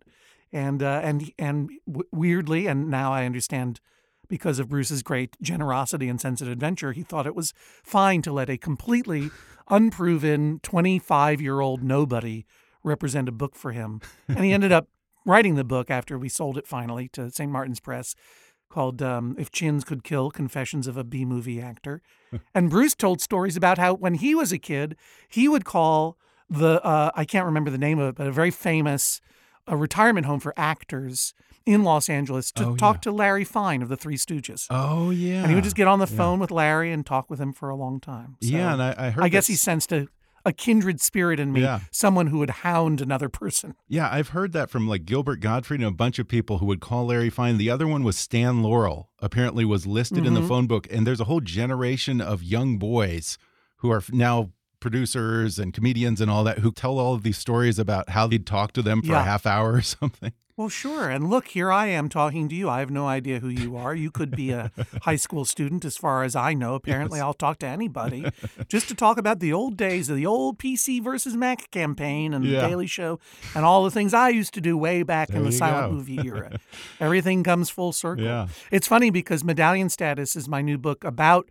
and 0.53 0.83
uh, 0.83 1.01
and 1.05 1.31
and 1.39 1.71
w- 1.87 2.09
weirdly, 2.11 2.67
and 2.67 2.89
now 2.89 3.13
I 3.13 3.27
understand 3.27 3.81
because 4.29 4.59
of 4.59 4.69
Bruce's 4.69 5.03
great 5.03 5.37
generosity 5.43 6.09
and 6.09 6.21
sense 6.21 6.41
of 6.41 6.49
adventure, 6.49 6.93
he 6.93 7.03
thought 7.03 7.27
it 7.27 7.35
was 7.35 7.53
fine 7.83 8.23
to 8.23 8.33
let 8.33 8.51
a 8.51 8.59
completely 8.59 9.31
unproven 9.71 10.61
25 10.63 11.41
year 11.41 11.61
old 11.61 11.83
nobody 11.83 12.47
represent 12.83 13.29
a 13.29 13.33
book 13.33 13.55
for 13.55 13.73
him. 13.73 14.01
And 14.29 14.45
he 14.45 14.53
ended 14.53 14.73
up 14.73 14.89
writing 15.27 15.57
the 15.57 15.65
book 15.65 15.91
after 15.91 16.19
we 16.19 16.29
sold 16.29 16.57
it 16.57 16.67
finally 16.67 17.09
to 17.09 17.31
St. 17.31 17.51
Martin's 17.51 17.81
Press 17.81 18.15
called 18.69 19.01
um, 19.03 19.35
If 19.39 19.51
Chins 19.51 19.85
Could 19.85 20.05
Kill 20.05 20.31
Confessions 20.31 20.87
of 20.87 20.97
a 20.97 21.05
B 21.05 21.25
Movie 21.25 21.61
Actor. 21.61 22.03
and 22.55 22.69
Bruce 22.71 22.95
told 22.95 23.21
stories 23.21 23.57
about 23.57 23.79
how 23.79 23.95
when 23.95 24.15
he 24.15 24.35
was 24.35 24.53
a 24.53 24.59
kid, 24.59 24.97
he 25.29 25.49
would 25.49 25.65
call 25.65 26.17
the, 26.51 26.83
uh, 26.85 27.11
I 27.15 27.25
can't 27.25 27.47
remember 27.47 27.71
the 27.71 27.79
name 27.79 27.99
of 27.99 28.09
it, 28.11 28.15
but 28.17 28.27
a 28.27 28.33
very 28.33 28.51
famous 28.51 29.21
a 29.67 29.77
retirement 29.77 30.25
home 30.27 30.41
for 30.41 30.55
actors 30.57 31.35
in 31.67 31.85
Los 31.85 32.09
Angeles 32.09 32.51
to 32.53 32.69
Oh, 32.69 32.77
talk 32.77 32.97
yeah. 32.97 33.01
to 33.01 33.13
Larry 33.13 33.45
Fine 33.45 33.83
of 33.83 33.91
the 33.91 33.97
Three 33.99 34.17
Stooges. 34.17 34.67
Oh 34.71 35.11
yeah. 35.11 35.41
And 35.43 35.49
he 35.51 35.55
would 35.55 35.65
just 35.65 35.77
get 35.77 35.87
on 35.87 35.99
the 35.99 36.07
Yeah. 36.11 36.17
phone 36.17 36.39
with 36.39 36.51
Larry 36.51 36.91
and 36.91 37.05
talk 37.05 37.29
with 37.29 37.39
him 37.39 37.53
for 37.53 37.69
a 37.69 37.77
long 37.77 38.01
time. 38.01 38.37
So 38.43 38.49
yeah, 38.49 38.73
and 38.73 38.83
I, 38.83 38.95
I 38.97 39.11
heard. 39.11 39.25
I 39.25 39.29
guess 39.29 39.47
he 39.47 39.57
sensed 39.57 39.93
a, 39.93 40.09
a 40.49 40.53
kindred 40.53 41.01
spirit 41.01 41.39
in 41.39 41.53
me, 41.53 41.61
Yeah. 41.61 41.81
someone 41.93 42.29
who 42.29 42.39
would 42.39 42.51
hound 42.51 43.01
another 43.01 43.29
person. 43.29 43.75
Yeah, 43.87 44.09
I've 44.11 44.29
heard 44.31 44.53
that 44.55 44.71
from 44.71 44.89
like 44.89 45.05
Gilbert 45.05 45.41
Gottfried 45.41 45.81
and 45.81 45.89
a 45.89 45.93
bunch 45.93 46.19
of 46.19 46.27
people 46.27 46.59
who 46.59 46.67
would 46.67 46.81
call 46.81 47.07
Larry 47.07 47.31
Fine. 47.31 47.59
The 47.59 47.71
other 47.71 47.87
one 47.87 48.03
was 48.03 48.17
Stan 48.17 48.63
Laurel. 48.63 49.11
Apparently, 49.21 49.65
was 49.65 49.87
listed 49.87 50.25
in 50.27 50.35
the 50.35 50.41
Mhm. 50.41 50.49
phone 50.49 50.67
book, 50.67 50.87
and 50.91 51.07
there's 51.07 51.21
a 51.21 51.25
whole 51.25 51.41
generation 51.43 52.21
of 52.21 52.43
young 52.43 52.79
boys 52.79 53.37
who 53.79 53.91
are 53.91 54.03
now 54.11 54.51
producers 54.81 55.59
and 55.59 55.75
comedians 55.75 56.21
and 56.21 56.31
all 56.31 56.45
that 56.45 56.61
who 56.61 56.73
tell 56.73 56.99
all 56.99 57.15
of 57.15 57.23
these 57.25 57.37
stories 57.37 57.79
about 57.79 58.11
how 58.11 58.27
they'd 58.27 58.47
talk 58.47 58.73
to 58.73 58.81
them 58.83 59.03
for 59.03 59.09
Yeah. 59.13 59.21
a 59.21 59.25
half 59.25 59.45
hour 59.45 59.73
or 59.75 59.83
something. 60.01 60.33
Well, 60.59 60.69
sure. 60.69 61.09
And 61.09 61.31
look, 61.31 61.47
here 61.49 61.71
I 61.71 61.87
am 61.87 62.09
talking 62.09 62.49
to 62.49 62.55
you. 62.55 62.69
I 62.69 62.81
have 62.81 62.91
no 62.91 63.07
idea 63.07 63.39
who 63.39 63.49
you 63.49 63.77
are. 63.77 63.95
You 63.95 64.11
could 64.11 64.33
be 64.33 64.51
a 64.51 64.73
high 65.03 65.15
school 65.15 65.45
student, 65.45 65.85
as 65.85 65.97
far 65.97 66.25
as 66.25 66.35
I 66.35 66.53
know. 66.53 66.75
Apparently, 66.75 67.19
Yes. 67.19 67.25
I'll 67.25 67.33
talk 67.35 67.61
to 67.61 67.67
anybody 67.67 68.27
just 68.69 68.89
to 68.89 68.97
talk 68.97 69.19
about 69.19 69.39
the 69.39 69.53
old 69.53 69.77
days 69.77 70.11
of 70.11 70.17
the 70.17 70.27
old 70.27 70.59
PC 70.59 71.01
versus 71.01 71.37
Mac 71.37 71.71
campaign 71.71 72.35
and 72.35 72.45
Yeah. 72.45 72.61
the 72.63 72.67
Daily 72.69 72.89
Show 72.89 73.21
and 73.55 73.65
all 73.65 73.85
the 73.85 73.91
things 73.93 74.13
I 74.13 74.31
used 74.31 74.53
to 74.55 74.61
do 74.61 74.77
way 74.77 75.05
back 75.05 75.31
in 75.31 75.45
the 75.45 75.53
silent 75.53 75.93
go. 75.93 75.97
movie 75.97 76.19
era. 76.27 76.59
Everything 76.99 77.45
comes 77.45 77.71
full 77.71 77.93
circle. 77.93 78.25
Yeah. 78.25 78.49
It's 78.73 78.89
funny 78.89 79.11
because 79.11 79.45
Medallion 79.45 79.89
Status 79.89 80.35
is 80.35 80.49
my 80.49 80.61
new 80.61 80.77
book 80.77 81.05
about 81.05 81.49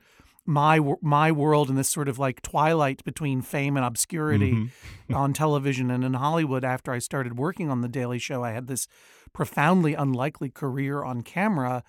my 0.47 0.79
my 1.01 1.31
world 1.31 1.69
and 1.69 1.77
this 1.77 1.89
sort 1.89 2.07
of 2.07 2.17
like 2.17 2.41
twilight 2.41 3.03
between 3.03 3.41
fame 3.41 3.75
and 3.77 3.85
obscurity 3.85 4.53
Mm-hmm. 4.53 5.13
on 5.13 5.33
television 5.33 5.91
and 5.91 6.03
in 6.03 6.13
Hollywood. 6.15 6.63
After 6.63 6.91
I 6.91 6.99
started 6.99 7.37
working 7.37 7.69
on 7.69 7.81
the 7.81 7.87
Daily 7.87 8.19
Show, 8.19 8.43
I 8.43 8.51
had 8.51 8.67
this 8.67 8.87
profoundly 9.33 9.93
unlikely 9.93 10.49
career 10.49 11.03
on 11.03 11.21
camera. 11.21 11.83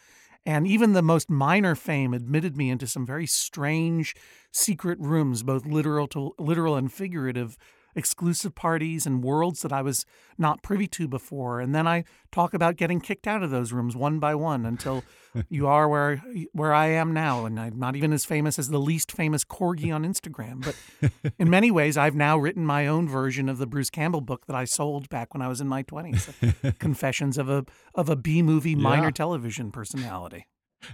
And 0.46 0.66
even 0.66 0.92
the 0.92 1.02
most 1.02 1.28
minor 1.28 1.74
fame 1.74 2.14
admitted 2.14 2.56
me 2.56 2.70
into 2.70 2.86
some 2.86 3.04
very 3.04 3.26
strange 3.26 4.14
secret 4.52 4.98
rooms, 5.00 5.42
both 5.42 5.66
literal 5.66 6.06
to 6.08 6.34
literal 6.38 6.76
and 6.76 6.92
figurative, 6.92 7.58
exclusive 7.98 8.54
parties 8.54 9.04
and 9.06 9.22
worlds 9.22 9.60
that 9.62 9.72
I 9.72 9.82
was 9.82 10.06
not 10.38 10.62
privy 10.62 10.86
to 10.88 11.08
before. 11.08 11.60
And 11.60 11.74
then 11.74 11.86
I 11.86 12.04
talk 12.32 12.54
about 12.54 12.76
getting 12.76 13.00
kicked 13.00 13.26
out 13.26 13.42
of 13.42 13.50
those 13.50 13.72
rooms 13.72 13.94
one 13.96 14.18
by 14.18 14.34
one 14.34 14.64
until 14.64 15.04
you 15.50 15.66
are 15.66 15.88
where 15.88 16.16
where 16.52 16.72
I 16.72 16.86
am 16.86 17.12
now. 17.12 17.44
And 17.44 17.58
I'm 17.60 17.78
not 17.78 17.96
even 17.96 18.12
as 18.12 18.24
famous 18.24 18.58
as 18.58 18.68
the 18.68 18.78
least 18.78 19.12
famous 19.12 19.44
corgi 19.44 19.94
on 19.94 20.04
Instagram. 20.04 20.64
But 20.64 21.32
in 21.38 21.50
many 21.50 21.70
ways, 21.70 21.96
I've 21.98 22.14
now 22.14 22.38
written 22.38 22.64
my 22.64 22.86
own 22.86 23.08
version 23.08 23.48
of 23.48 23.58
the 23.58 23.66
Bruce 23.66 23.90
Campbell 23.90 24.20
book 24.22 24.46
that 24.46 24.56
I 24.56 24.64
sold 24.64 25.08
back 25.08 25.34
when 25.34 25.42
I 25.42 25.48
was 25.48 25.60
in 25.60 25.68
my 25.68 25.82
20s. 25.82 26.78
Confessions 26.78 27.36
of 27.36 27.50
a 27.50 27.66
of 27.94 28.08
a 28.08 28.16
B 28.16 28.40
movie 28.42 28.74
minor 28.76 29.06
Yeah. 29.08 29.10
television 29.10 29.70
personality. 29.72 30.46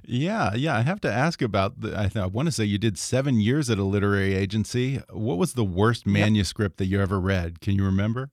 Yeah, 0.05 0.55
yeah. 0.55 0.77
I 0.77 0.83
have 0.83 1.01
to 1.03 1.13
ask 1.13 1.43
about 1.43 1.81
the. 1.81 1.97
I, 1.97 2.11
I 2.19 2.27
want 2.27 2.47
to 2.47 2.53
say 2.53 2.65
you 2.65 2.79
did 2.79 2.99
seven 2.99 3.41
years 3.41 3.69
at 3.71 3.79
a 3.79 3.85
literary 3.85 4.35
agency. 4.35 5.01
What 5.11 5.39
was 5.39 5.53
the 5.53 5.65
worst 5.65 6.07
manuscript 6.07 6.79
that 6.79 6.87
you 6.87 7.01
ever 7.01 7.21
read? 7.21 7.61
Can 7.61 7.75
you 7.75 7.85
remember? 7.85 8.31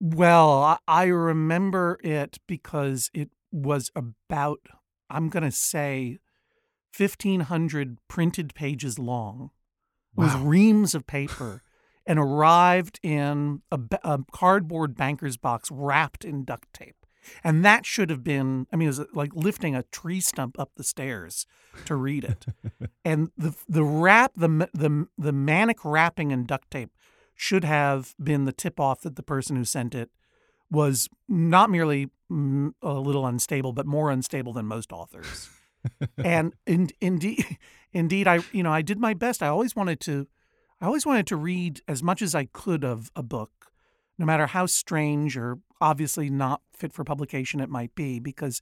Well, 0.00 0.62
I, 0.62 0.78
I 0.88 1.04
remember 1.04 1.98
it 2.02 2.38
because 2.46 3.10
it 3.12 3.30
was 3.52 3.90
about, 3.94 4.60
I'm 5.10 5.28
going 5.28 5.42
to 5.42 5.50
say, 5.50 6.18
1,500 6.96 7.98
printed 8.08 8.54
pages 8.54 8.98
long. 8.98 9.50
It 10.16 10.20
was 10.20 10.34
reams 10.36 10.94
of 10.94 11.06
paper 11.06 11.62
and 12.06 12.18
arrived 12.18 12.98
in 13.02 13.62
a, 13.70 13.78
a 14.02 14.20
cardboard 14.32 14.96
banker's 14.96 15.36
box 15.36 15.70
wrapped 15.70 16.24
in 16.24 16.44
duct 16.44 16.72
tape. 16.72 16.99
And 17.44 17.64
that 17.64 17.86
should 17.86 18.10
have 18.10 18.24
been, 18.24 18.66
I 18.72 18.76
mean, 18.76 18.86
it 18.86 18.90
was 18.90 19.00
uh, 19.00 19.04
like 19.14 19.30
lifting 19.34 19.74
a 19.74 19.82
tree 19.84 20.20
stump 20.20 20.58
up 20.58 20.70
the 20.76 20.84
stairs 20.84 21.46
to 21.86 21.94
read 21.94 22.24
it. 22.24 22.46
and 23.04 23.30
the 23.36 23.54
the 23.68 23.84
wrap, 23.84 24.32
the 24.36 24.68
the 24.72 25.06
the 25.18 25.32
manic 25.32 25.84
wrapping 25.84 26.32
and 26.32 26.46
duct 26.46 26.70
tape 26.70 26.90
should 27.34 27.64
have 27.64 28.14
been 28.22 28.44
the 28.44 28.52
tip 28.52 28.78
off 28.78 29.00
that 29.00 29.16
the 29.16 29.22
person 29.22 29.56
who 29.56 29.64
sent 29.64 29.94
it 29.94 30.10
was 30.70 31.08
not 31.28 31.70
merely 31.70 32.10
a 32.30 32.92
little 32.92 33.26
unstable, 33.26 33.72
but 33.72 33.86
more 33.86 34.10
unstable 34.10 34.52
than 34.52 34.66
most 34.66 34.92
authors. 34.92 35.50
and 36.18 36.54
in, 36.66 36.90
indeed, 37.00 37.58
indeed, 37.92 38.28
I 38.28 38.40
you 38.52 38.62
know 38.62 38.72
I 38.72 38.82
did 38.82 38.98
my 38.98 39.14
best. 39.14 39.42
I 39.42 39.48
always 39.48 39.74
wanted 39.74 40.00
to, 40.00 40.26
I 40.80 40.86
always 40.86 41.04
wanted 41.04 41.26
to 41.28 41.36
read 41.36 41.80
as 41.88 42.02
much 42.02 42.22
as 42.22 42.34
I 42.34 42.44
could 42.44 42.84
of 42.84 43.10
a 43.16 43.22
book, 43.22 43.72
no 44.18 44.26
matter 44.26 44.46
how 44.46 44.66
strange 44.66 45.36
or 45.36 45.58
obviously 45.80 46.30
not 46.30 46.62
fit 46.72 46.92
for 46.92 47.04
publication 47.04 47.60
it 47.60 47.68
might 47.68 47.94
be, 47.94 48.18
because 48.18 48.60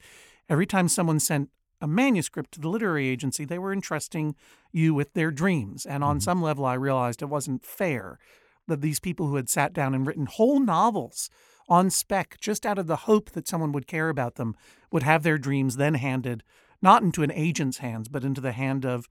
every 0.49 0.67
time 0.67 0.89
someone 0.89 1.21
sent 1.21 1.51
a 1.81 1.87
manuscript 1.87 2.53
to 2.53 2.61
the 2.61 2.69
literary 2.69 3.09
agency, 3.09 3.45
they 3.45 3.59
were 3.59 3.73
entrusting 3.73 4.35
you 4.73 4.95
with 4.95 5.13
their 5.15 5.31
dreams. 5.31 5.87
And 5.87 6.03
on 6.03 6.17
mm-hmm. 6.17 6.23
some 6.23 6.43
level, 6.43 6.65
I 6.65 6.75
realized 6.75 7.23
it 7.23 7.27
wasn't 7.27 7.65
fair 7.65 8.19
that 8.67 8.81
these 8.81 9.01
people 9.01 9.29
who 9.29 9.37
had 9.37 9.49
sat 9.49 9.73
down 9.73 9.95
and 9.95 10.07
written 10.07 10.27
whole 10.27 10.61
novels 10.61 11.31
on 11.69 11.91
spec 11.91 12.37
just 12.41 12.67
out 12.67 12.79
of 12.79 12.87
the 12.87 12.97
hope 12.97 13.31
that 13.31 13.47
someone 13.47 13.73
would 13.73 13.87
care 13.87 14.09
about 14.09 14.37
them 14.37 14.57
would 14.91 15.03
have 15.03 15.23
their 15.23 15.39
dreams 15.39 15.77
then 15.77 15.95
handed 15.95 16.43
not 16.81 17.03
into 17.03 17.23
an 17.23 17.33
agent's 17.33 17.79
hands, 17.79 18.09
but 18.09 18.25
into 18.25 18.41
the 18.41 18.53
hand 18.53 18.87
of 18.87 19.09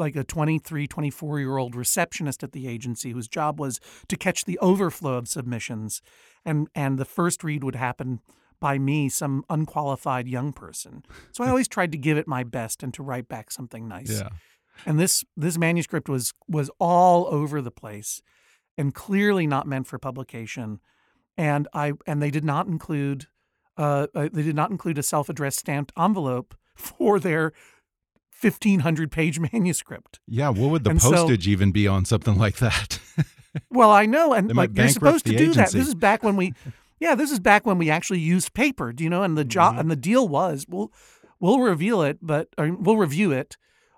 like 0.00 0.16
a 0.16 0.24
23, 0.24 0.86
24 0.86 1.38
year 1.38 1.56
old 1.58 1.76
receptionist 1.76 2.42
at 2.42 2.52
the 2.52 2.66
agency 2.66 3.12
whose 3.12 3.28
job 3.28 3.60
was 3.60 3.78
to 4.08 4.16
catch 4.16 4.44
the 4.44 4.58
overflow 4.58 5.14
of 5.14 5.28
submissions. 5.28 6.02
And, 6.44 6.68
and 6.74 6.98
the 6.98 7.04
first 7.04 7.44
read 7.44 7.62
would 7.62 7.76
happen 7.76 8.20
by 8.60 8.78
me, 8.78 9.08
some 9.08 9.44
unqualified 9.48 10.28
young 10.28 10.52
person. 10.52 11.04
So 11.32 11.44
I 11.44 11.48
always 11.48 11.68
tried 11.76 11.92
to 11.92 11.98
give 11.98 12.18
it 12.18 12.26
my 12.26 12.44
best 12.44 12.82
and 12.82 12.92
to 12.94 13.02
write 13.02 13.28
back 13.28 13.50
something 13.50 13.86
nice. 13.88 14.20
Yeah. 14.20 14.28
And 14.86 14.98
this 14.98 15.24
this 15.36 15.58
manuscript 15.58 16.08
was 16.08 16.32
was 16.48 16.70
all 16.78 17.26
over 17.26 17.60
the 17.60 17.70
place 17.70 18.22
and 18.78 18.94
clearly 18.94 19.46
not 19.46 19.66
meant 19.66 19.86
for 19.86 19.98
publication. 19.98 20.80
And 21.36 21.68
I 21.74 21.92
and 22.06 22.22
they 22.22 22.30
did 22.30 22.44
not 22.44 22.66
include 22.66 23.26
uh, 23.76 24.06
uh, 24.14 24.28
they 24.32 24.42
did 24.42 24.56
not 24.56 24.70
include 24.70 24.98
a 24.98 25.02
self-addressed 25.02 25.58
stamped 25.58 25.92
envelope 25.98 26.54
for 26.74 27.18
their 27.18 27.52
1500 28.40 29.10
page 29.10 29.38
manuscript. 29.52 30.20
Yeah. 30.26 30.48
What 30.50 30.70
would 30.70 30.84
the 30.84 30.90
And 30.90 31.02
so- 31.02 31.10
postage 31.12 31.46
even 31.48 31.72
be 31.72 31.86
on 31.88 32.04
something 32.04 32.36
like 32.38 32.56
that? 32.56 32.98
Well, 33.68 33.90
I 33.90 34.06
know, 34.06 34.32
and 34.32 34.54
like 34.54 34.70
you're 34.76 34.86
supposed 34.90 35.26
to 35.26 35.36
do 35.36 35.52
that. 35.54 35.72
This 35.72 35.88
is 35.88 35.96
back 35.96 36.22
when 36.22 36.36
we, 36.36 36.54
yeah, 37.00 37.16
this 37.16 37.32
is 37.32 37.40
back 37.40 37.66
when 37.66 37.78
we 37.78 37.90
actually 37.90 38.20
used 38.20 38.54
paper. 38.54 38.92
Do 38.92 39.02
you 39.02 39.10
know? 39.10 39.24
And 39.24 39.36
the 39.36 39.44
job 39.44 39.72
Mm-hmm. 39.72 39.80
and 39.80 39.90
the 39.90 39.96
deal 39.96 40.28
was, 40.28 40.66
we'll 40.68 40.92
we'll 41.40 41.58
reveal 41.58 42.00
it, 42.02 42.18
but 42.22 42.46
we'll 42.56 42.96
review 42.96 43.32
it, 43.32 43.56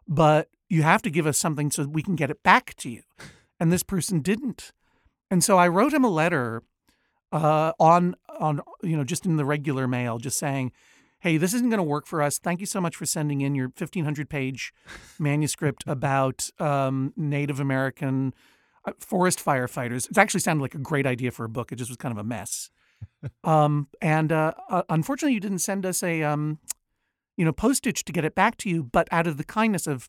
but 0.09 0.49
you 0.71 0.85
have 0.85 1.03
to 1.03 1.11
give 1.11 1.27
us 1.27 1.37
something 1.37 1.71
so 1.71 1.85
we 1.87 2.03
can 2.03 2.17
get 2.17 2.31
it 2.31 2.43
back 2.43 2.75
to 2.77 2.89
you. 2.89 3.03
And 3.61 3.71
this 3.71 3.83
person 3.83 4.21
didn't, 4.23 4.73
and 5.31 5.45
so 5.45 5.59
I 5.59 5.69
wrote 5.69 5.93
him 5.93 6.03
a 6.03 6.09
letter, 6.09 6.63
uh, 7.31 7.73
on 7.79 8.15
on 8.41 8.63
you 8.83 8.97
know 8.97 9.05
just 9.05 9.27
in 9.27 9.37
the 9.37 9.45
regular 9.45 9.87
mail, 9.87 10.17
just 10.17 10.39
saying. 10.39 10.73
Hey, 11.23 11.37
this 11.37 11.55
isn't 11.55 11.71
going 11.71 11.79
to 11.79 11.85
work 11.85 12.09
for 12.09 12.21
us. 12.21 12.41
Thank 12.41 12.59
you 12.59 12.67
so 12.67 12.81
much 12.81 12.97
for 12.97 13.07
sending 13.07 13.43
in 13.43 13.55
your 13.55 13.67
1,500 13.67 14.29
page 14.29 14.75
manuscript 15.21 15.85
about 15.87 16.51
um, 16.59 17.13
Native 17.17 17.61
American 17.61 18.35
uh, 18.85 18.93
forest 18.99 19.39
firefighters. 19.39 20.11
It 20.11 20.19
actually 20.19 20.41
sounded 20.41 20.63
like 20.63 20.75
a 20.75 20.79
great 20.79 21.07
idea 21.07 21.31
for 21.31 21.45
a 21.45 21.49
book. 21.49 21.71
It 21.71 21.77
just 21.77 21.91
was 21.91 21.97
kind 21.97 22.11
of 22.11 22.19
a 22.19 22.25
mess. 22.25 22.71
um, 23.45 23.87
and 24.01 24.33
uh, 24.33 24.55
uh, 24.69 24.83
unfortunately, 24.89 25.35
you 25.35 25.39
didn't 25.39 25.61
send 25.61 25.87
us 25.87 26.03
a 26.03 26.25
um, 26.25 26.59
you 27.37 27.45
know 27.45 27.53
postage 27.53 28.05
to 28.05 28.13
get 28.13 28.25
it 28.25 28.35
back 28.35 28.57
to 28.59 28.69
you. 28.69 28.83
But 28.83 29.07
out 29.13 29.29
of 29.29 29.37
the 29.37 29.45
kindness 29.45 29.87
of 29.87 30.09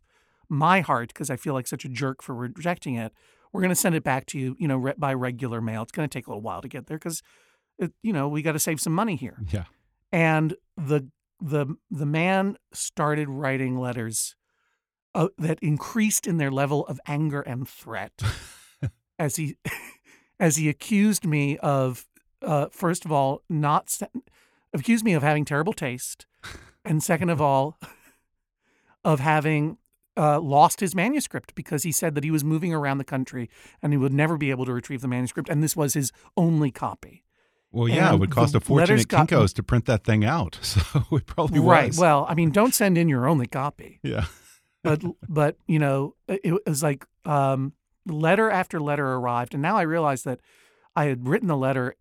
my 0.50 0.82
heart, 0.82 1.10
because 1.10 1.30
I 1.30 1.36
feel 1.36 1.54
like 1.54 1.68
such 1.68 1.86
a 1.86 1.90
jerk 1.90 2.24
for 2.24 2.34
rejecting 2.34 2.96
it, 2.96 3.14
we're 3.52 3.62
going 3.62 3.70
to 3.70 3.76
send 3.76 3.94
it 3.94 4.04
back 4.04 4.26
to 4.28 4.40
you. 4.40 4.56
You 4.58 4.68
know, 4.68 4.78
re- 4.78 4.96
by 4.98 5.14
regular 5.14 5.62
mail. 5.62 5.84
It's 5.84 5.92
going 5.92 6.10
to 6.10 6.12
take 6.12 6.26
a 6.26 6.32
little 6.32 6.42
while 6.42 6.64
to 6.64 6.68
get 6.68 6.88
there 6.88 6.98
because, 6.98 7.22
you 8.02 8.14
know, 8.14 8.28
we 8.28 8.42
got 8.42 8.54
to 8.54 8.60
save 8.60 8.82
some 8.82 8.94
money 8.94 9.16
here 9.16 9.38
yeah. 9.52 9.66
And 10.14 10.56
the 10.78 11.10
the 11.42 11.76
the 11.92 12.06
man 12.06 12.56
started 12.72 13.28
writing 13.28 13.78
letters 13.78 14.36
uh, 15.14 15.28
that 15.38 15.60
increased 15.62 16.26
in 16.26 16.38
their 16.38 16.52
level 16.52 16.86
of 16.88 17.02
anger 17.06 17.42
and 17.42 17.68
threat 17.68 18.14
as 19.20 19.36
he 19.36 19.58
as 20.40 20.56
he 20.56 20.70
accused 20.70 21.26
me 21.26 21.58
of 21.58 22.08
uh, 22.42 22.68
first 22.72 23.04
of 23.04 23.12
all 23.12 23.42
not 23.50 24.00
accused 24.74 25.04
me 25.04 25.14
of 25.14 25.24
having 25.24 25.46
terrible 25.46 25.74
taste, 25.74 26.26
and 26.84 27.04
second 27.04 27.30
of 27.30 27.42
all, 27.42 27.78
of 29.04 29.20
having 29.20 29.78
uh, 30.18 30.40
lost 30.40 30.80
his 30.80 30.96
manuscript 30.96 31.56
because 31.56 31.84
he 31.84 31.92
said 31.92 32.16
that 32.16 32.24
he 32.24 32.32
was 32.32 32.44
moving 32.44 32.74
around 32.74 32.98
the 32.98 33.04
country 33.04 33.50
and 33.82 33.94
he 33.94 33.98
would 33.98 34.14
never 34.14 34.38
be 34.38 34.52
able 34.52 34.66
to 34.66 34.74
retrieve 34.74 35.02
the 35.02 35.08
manuscript, 35.08 35.50
and 35.50 35.64
this 35.64 35.76
was 35.76 35.94
his 35.94 36.12
only 36.38 36.72
copy. 36.72 37.23
Well, 37.74 37.88
yeah, 37.90 38.06
And 38.08 38.16
it 38.16 38.20
would 38.20 38.32
cost 38.32 38.56
a 38.56 38.60
fortune 38.62 39.00
at 39.00 39.08
got- 39.08 39.28
Kinko's 39.28 39.52
to 39.54 39.64
print 39.64 39.86
that 39.88 40.04
thing 40.06 40.24
out. 40.24 40.60
So 40.64 40.82
it 41.12 41.26
probably 41.26 41.60
right. 41.60 41.88
was. 41.88 41.98
Well, 41.98 42.26
I 42.30 42.36
mean, 42.36 42.52
don't 42.52 42.74
send 42.74 42.98
in 42.98 43.10
your 43.10 43.28
only 43.28 43.48
copy. 43.48 44.00
yeah. 44.04 44.26
but 44.84 45.02
but 45.28 45.58
you 45.68 45.80
know 45.80 46.14
it 46.28 46.54
was 46.68 46.84
like 46.84 47.06
um, 47.26 47.74
letter 48.06 48.50
after 48.50 48.80
letter 48.82 49.08
arrived 49.14 49.54
and 49.54 49.62
now 49.62 49.78
i 49.78 49.82
realized 49.82 50.26
that 50.26 50.42
i 50.94 51.06
had 51.06 51.26
written 51.26 51.48
the 51.48 51.56
letter 51.56 51.96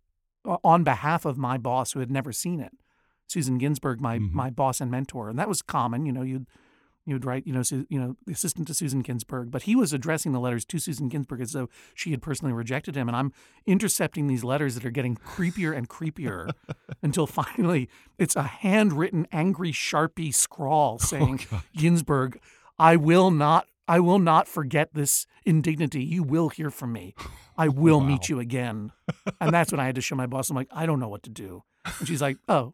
on 0.65 0.83
behalf 0.83 1.23
of 1.23 1.37
my 1.37 1.57
boss 1.57 1.93
who 1.93 1.99
had 2.01 2.11
never 2.11 2.33
seen 2.33 2.59
it 2.59 2.73
susan 3.25 3.57
ginsburg 3.57 4.01
my 4.01 4.19
Mhm. 4.19 4.33
my 4.33 4.49
boss 4.49 4.81
and 4.81 4.91
mentor 4.91 5.29
and 5.29 5.39
that 5.39 5.47
was 5.47 5.61
common 5.61 6.05
you 6.05 6.11
know 6.11 6.23
you'd 6.23 6.45
you'd 7.05 7.25
write 7.25 7.45
you 7.45 7.53
know 7.53 7.61
you 7.89 7.99
know 7.99 8.15
the 8.25 8.31
assistant 8.31 8.67
to 8.67 8.73
susan 8.73 9.01
ginsburg 9.01 9.51
but 9.51 9.63
he 9.63 9.75
was 9.75 9.91
addressing 9.93 10.31
the 10.31 10.39
letters 10.39 10.63
to 10.65 10.79
susan 10.79 11.09
ginsburg 11.09 11.41
as 11.41 11.51
though 11.51 11.69
she 11.93 12.11
had 12.11 12.21
personally 12.21 12.53
rejected 12.53 12.95
him 12.95 13.07
and 13.07 13.15
i'm 13.15 13.31
intercepting 13.65 14.27
these 14.27 14.43
letters 14.43 14.75
that 14.75 14.85
are 14.85 14.91
getting 14.91 15.15
creepier 15.15 15.75
and 15.75 15.89
creepier 15.89 16.49
until 17.03 17.27
finally 17.27 17.89
it's 18.17 18.35
a 18.35 18.43
handwritten 18.43 19.27
angry 19.31 19.71
sharpie 19.71 20.33
scrawl 20.33 20.97
oh, 21.01 21.05
saying 21.05 21.39
ginsburg 21.75 22.39
I 22.79 22.95
will 22.95 23.29
not 23.31 23.67
I 23.87 23.99
will 23.99 24.17
not 24.19 24.47
forget 24.47 24.93
this 24.93 25.27
indignity. 25.45 26.03
You 26.03 26.23
will 26.23 26.49
hear 26.49 26.71
from 26.71 26.91
me. 26.93 27.13
I 27.57 27.67
will 27.83 27.99
Wow. 27.99 28.07
meet 28.07 28.29
you 28.29 28.39
again. 28.39 28.91
And 29.39 29.53
that's 29.53 29.71
when 29.71 29.79
I 29.79 29.85
had 29.85 29.95
to 29.95 30.01
show 30.01 30.15
my 30.15 30.25
boss. 30.25 30.49
I'm 30.49 30.55
like, 30.55 30.69
I 30.71 30.85
don't 30.85 30.99
know 30.99 31.07
what 31.09 31.23
to 31.23 31.29
do. 31.29 31.63
And 31.99 32.07
she's 32.07 32.21
like, 32.21 32.37
Oh, 32.47 32.73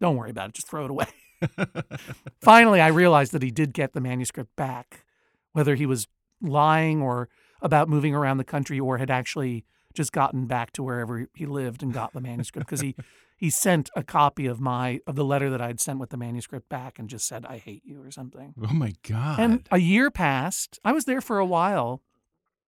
don't 0.00 0.16
worry 0.16 0.30
about 0.30 0.50
it. 0.50 0.54
Just 0.54 0.68
throw 0.68 0.84
it 0.84 0.90
away. 0.90 1.06
Finally, 2.40 2.80
I 2.80 2.88
realized 2.88 3.32
that 3.32 3.42
he 3.42 3.50
did 3.50 3.72
get 3.72 3.92
the 3.92 4.00
manuscript 4.00 4.54
back, 4.56 5.04
whether 5.52 5.74
he 5.74 5.86
was 5.86 6.06
lying 6.40 7.02
or 7.02 7.28
about 7.60 7.88
moving 7.88 8.14
around 8.14 8.38
the 8.38 8.44
country 8.44 8.78
or 8.80 8.98
had 8.98 9.10
actually 9.10 9.64
just 9.94 10.12
gotten 10.12 10.46
back 10.46 10.72
to 10.72 10.82
wherever 10.82 11.28
he 11.34 11.46
lived 11.46 11.82
and 11.82 11.92
got 11.92 12.12
the 12.12 12.20
manuscript 12.20 12.66
because 12.66 12.80
he 12.80 12.96
he 13.36 13.50
sent 13.50 13.90
a 13.94 14.02
copy 14.02 14.46
of 14.46 14.60
my 14.60 15.00
of 15.06 15.16
the 15.16 15.24
letter 15.24 15.50
that 15.50 15.60
I'd 15.60 15.80
sent 15.80 15.98
with 15.98 16.10
the 16.10 16.16
manuscript 16.16 16.68
back 16.68 16.98
and 16.98 17.08
just 17.08 17.26
said 17.26 17.44
I 17.44 17.58
hate 17.58 17.82
you 17.84 18.02
or 18.02 18.10
something. 18.10 18.54
Oh 18.62 18.72
my 18.72 18.94
God. 19.02 19.38
And 19.38 19.68
a 19.70 19.78
year 19.78 20.10
passed. 20.10 20.78
I 20.84 20.92
was 20.92 21.04
there 21.04 21.20
for 21.20 21.38
a 21.38 21.46
while, 21.46 22.02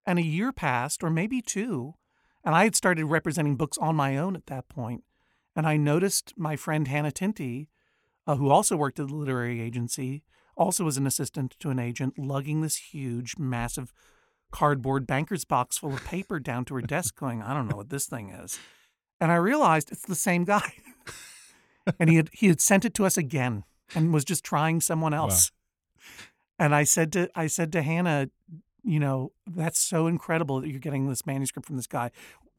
and 0.06 0.18
a 0.18 0.24
year 0.24 0.52
passed, 0.52 1.02
or 1.02 1.10
maybe 1.10 1.40
two, 1.40 1.94
and 2.44 2.54
I 2.54 2.64
had 2.64 2.76
started 2.76 3.06
representing 3.06 3.56
books 3.56 3.78
on 3.78 3.96
my 3.96 4.16
own 4.16 4.36
at 4.36 4.46
that 4.46 4.68
point. 4.68 5.04
And 5.56 5.66
I 5.66 5.76
noticed 5.76 6.34
my 6.36 6.56
friend 6.56 6.88
Hannah 6.88 7.12
Tinti, 7.12 7.68
uh, 8.26 8.36
who 8.36 8.50
also 8.50 8.76
worked 8.76 8.98
at 8.98 9.08
the 9.08 9.14
literary 9.14 9.60
agency, 9.60 10.22
also 10.56 10.84
was 10.84 10.96
an 10.96 11.06
assistant 11.06 11.56
to 11.60 11.70
an 11.70 11.78
agent, 11.78 12.18
lugging 12.18 12.60
this 12.60 12.76
huge, 12.76 13.36
massive 13.38 13.92
cardboard 14.52 15.06
banker's 15.06 15.44
box 15.44 15.78
full 15.78 15.94
of 15.94 16.04
paper 16.04 16.38
down 16.38 16.64
to 16.66 16.74
her 16.74 16.80
desk, 16.80 17.16
going, 17.16 17.42
"I 17.42 17.54
don't 17.54 17.68
know 17.68 17.76
what 17.76 17.90
this 17.90 18.06
thing 18.06 18.30
is." 18.30 18.58
And 19.20 19.32
I 19.32 19.36
realized 19.36 19.90
it's 19.90 20.06
the 20.06 20.14
same 20.14 20.44
guy, 20.44 20.72
and 21.98 22.08
he 22.08 22.16
had 22.16 22.30
he 22.32 22.48
had 22.48 22.60
sent 22.60 22.84
it 22.84 22.94
to 22.94 23.06
us 23.06 23.16
again 23.16 23.64
and 23.94 24.12
was 24.12 24.24
just 24.24 24.44
trying 24.44 24.80
someone 24.80 25.14
else. 25.14 25.50
And 26.58 26.74
I 26.74 26.84
said 26.84 27.12
to 27.12 27.28
I 27.34 27.48
said 27.48 27.72
to 27.72 27.82
Hannah, 27.82 28.28
you 28.84 29.00
know, 29.00 29.32
that's 29.46 29.80
so 29.80 30.06
incredible 30.06 30.60
that 30.60 30.68
you're 30.68 30.78
getting 30.78 31.08
this 31.08 31.26
manuscript 31.26 31.66
from 31.66 31.76
this 31.76 31.86
guy. 31.86 32.10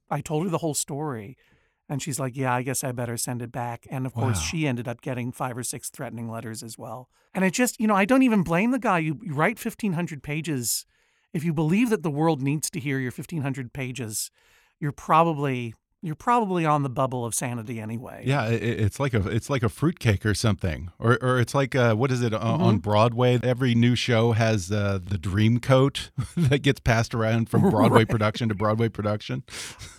I 0.09 0.21
told 0.21 0.43
her 0.43 0.49
the 0.49 0.57
whole 0.59 0.73
story. 0.73 1.37
And 1.87 2.01
she's 2.01 2.19
like, 2.19 2.35
Yeah, 2.35 2.53
I 2.53 2.63
guess 2.63 2.83
I 2.83 2.91
better 2.91 3.17
send 3.17 3.41
it 3.41 3.51
back. 3.51 3.85
And 3.91 4.05
of 4.05 4.13
course, 4.13 4.39
she 4.41 4.67
ended 4.67 4.87
up 4.87 5.01
getting 5.01 5.31
five 5.31 5.57
or 5.57 5.63
six 5.63 5.89
threatening 5.89 6.29
letters 6.29 6.63
as 6.63 6.77
well. 6.77 7.09
And 7.33 7.45
it 7.45 7.51
just, 7.51 7.79
you 7.79 7.87
know, 7.87 7.95
I 7.95 8.05
don't 8.05 8.23
even 8.23 8.43
blame 8.43 8.71
the 8.71 8.79
guy. 8.79 8.99
You, 8.99 9.19
you 9.21 9.33
write 9.33 9.63
1,500 9.63 10.23
pages. 10.23 10.85
If 11.33 11.43
you 11.43 11.53
believe 11.53 11.89
that 11.89 12.01
the 12.01 12.09
world 12.09 12.41
needs 12.41 12.69
to 12.71 12.79
hear 12.79 12.97
your 12.97 13.11
1,500 13.11 13.73
pages, 13.73 14.31
you're 14.79 14.91
probably. 14.91 15.73
You're 16.05 16.13
probably 16.15 16.65
on 16.67 16.83
the 16.83 16.89
bubble 16.89 17.25
of 17.25 17.33
sanity 17.33 17.79
anyway. 17.81 18.21
Yeah, 18.25 18.45
it's 18.47 18.99
like 18.99 19.15
a 19.15 19.27
it's 19.27 19.49
like 19.49 19.63
a 19.63 19.69
fruitcake 19.69 20.23
or 20.25 20.35
something, 20.35 20.91
or 20.99 21.17
or 21.21 21.39
it's 21.39 21.55
like 21.55 21.73
uh, 21.75 21.95
what 21.95 22.11
is 22.11 22.21
it 22.21 22.31
uh, 22.33 22.39
Mm-hmm. 22.39 22.63
on 22.63 22.77
Broadway? 22.77 23.39
Every 23.41 23.73
new 23.73 23.95
show 23.95 24.33
has 24.33 24.71
uh, 24.71 24.99
the 25.03 25.17
dream 25.17 25.59
coat 25.59 26.11
that 26.37 26.59
gets 26.59 26.79
passed 26.79 27.15
around 27.15 27.49
from 27.49 27.61
Broadway 27.71 28.01
Right. 28.01 28.07
production 28.09 28.49
to 28.49 28.55
Broadway 28.55 28.87
production. 28.87 29.43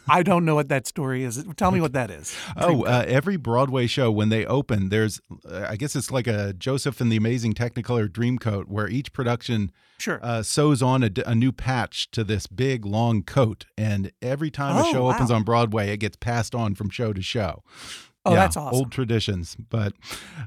I 0.09 0.23
don't 0.23 0.45
know 0.45 0.55
what 0.55 0.69
that 0.69 0.87
story 0.87 1.25
is. 1.25 1.45
Tell 1.57 1.73
me 1.73 1.81
what 1.81 1.92
that 1.95 2.11
is. 2.11 2.37
Oh, 2.57 2.85
uh, 2.85 3.05
every 3.09 3.37
Broadway 3.37 3.87
show 3.88 4.11
when 4.12 4.29
they 4.29 4.47
open, 4.47 4.88
there's 4.90 5.21
uh, 5.51 5.66
I 5.69 5.75
guess 5.77 5.97
it's 5.97 6.12
like 6.12 6.29
a 6.29 6.53
Joseph 6.53 7.01
and 7.01 7.11
the 7.11 7.16
Amazing 7.16 7.55
Technicolor 7.55 8.11
dream 8.11 8.38
coat 8.38 8.69
where 8.69 8.88
each 8.88 9.12
production 9.12 9.73
Sure. 9.99 10.21
uh, 10.23 10.43
sews 10.43 10.83
on 10.83 11.03
a 11.05 11.35
new 11.35 11.53
patch 11.53 12.11
to 12.13 12.23
this 12.25 12.47
big 12.47 12.85
long 12.85 13.23
coat, 13.23 13.67
and 13.79 14.13
every 14.21 14.51
time 14.51 14.77
a 14.77 14.81
Oh, 14.87 14.93
show 14.93 15.11
opens 15.11 15.31
on 15.31 15.43
Broadway, 15.43 15.91
it 15.91 15.99
gets 15.99 16.17
passed 16.17 16.55
on 16.55 16.75
from 16.75 16.91
show 16.91 17.13
to 17.13 17.23
show. 17.23 17.63
Oh, 18.25 18.31
Yeah, 18.33 18.37
that's 18.41 18.57
awesome. 18.57 18.75
Old 18.77 18.93
traditions, 18.93 19.57
but 19.57 19.93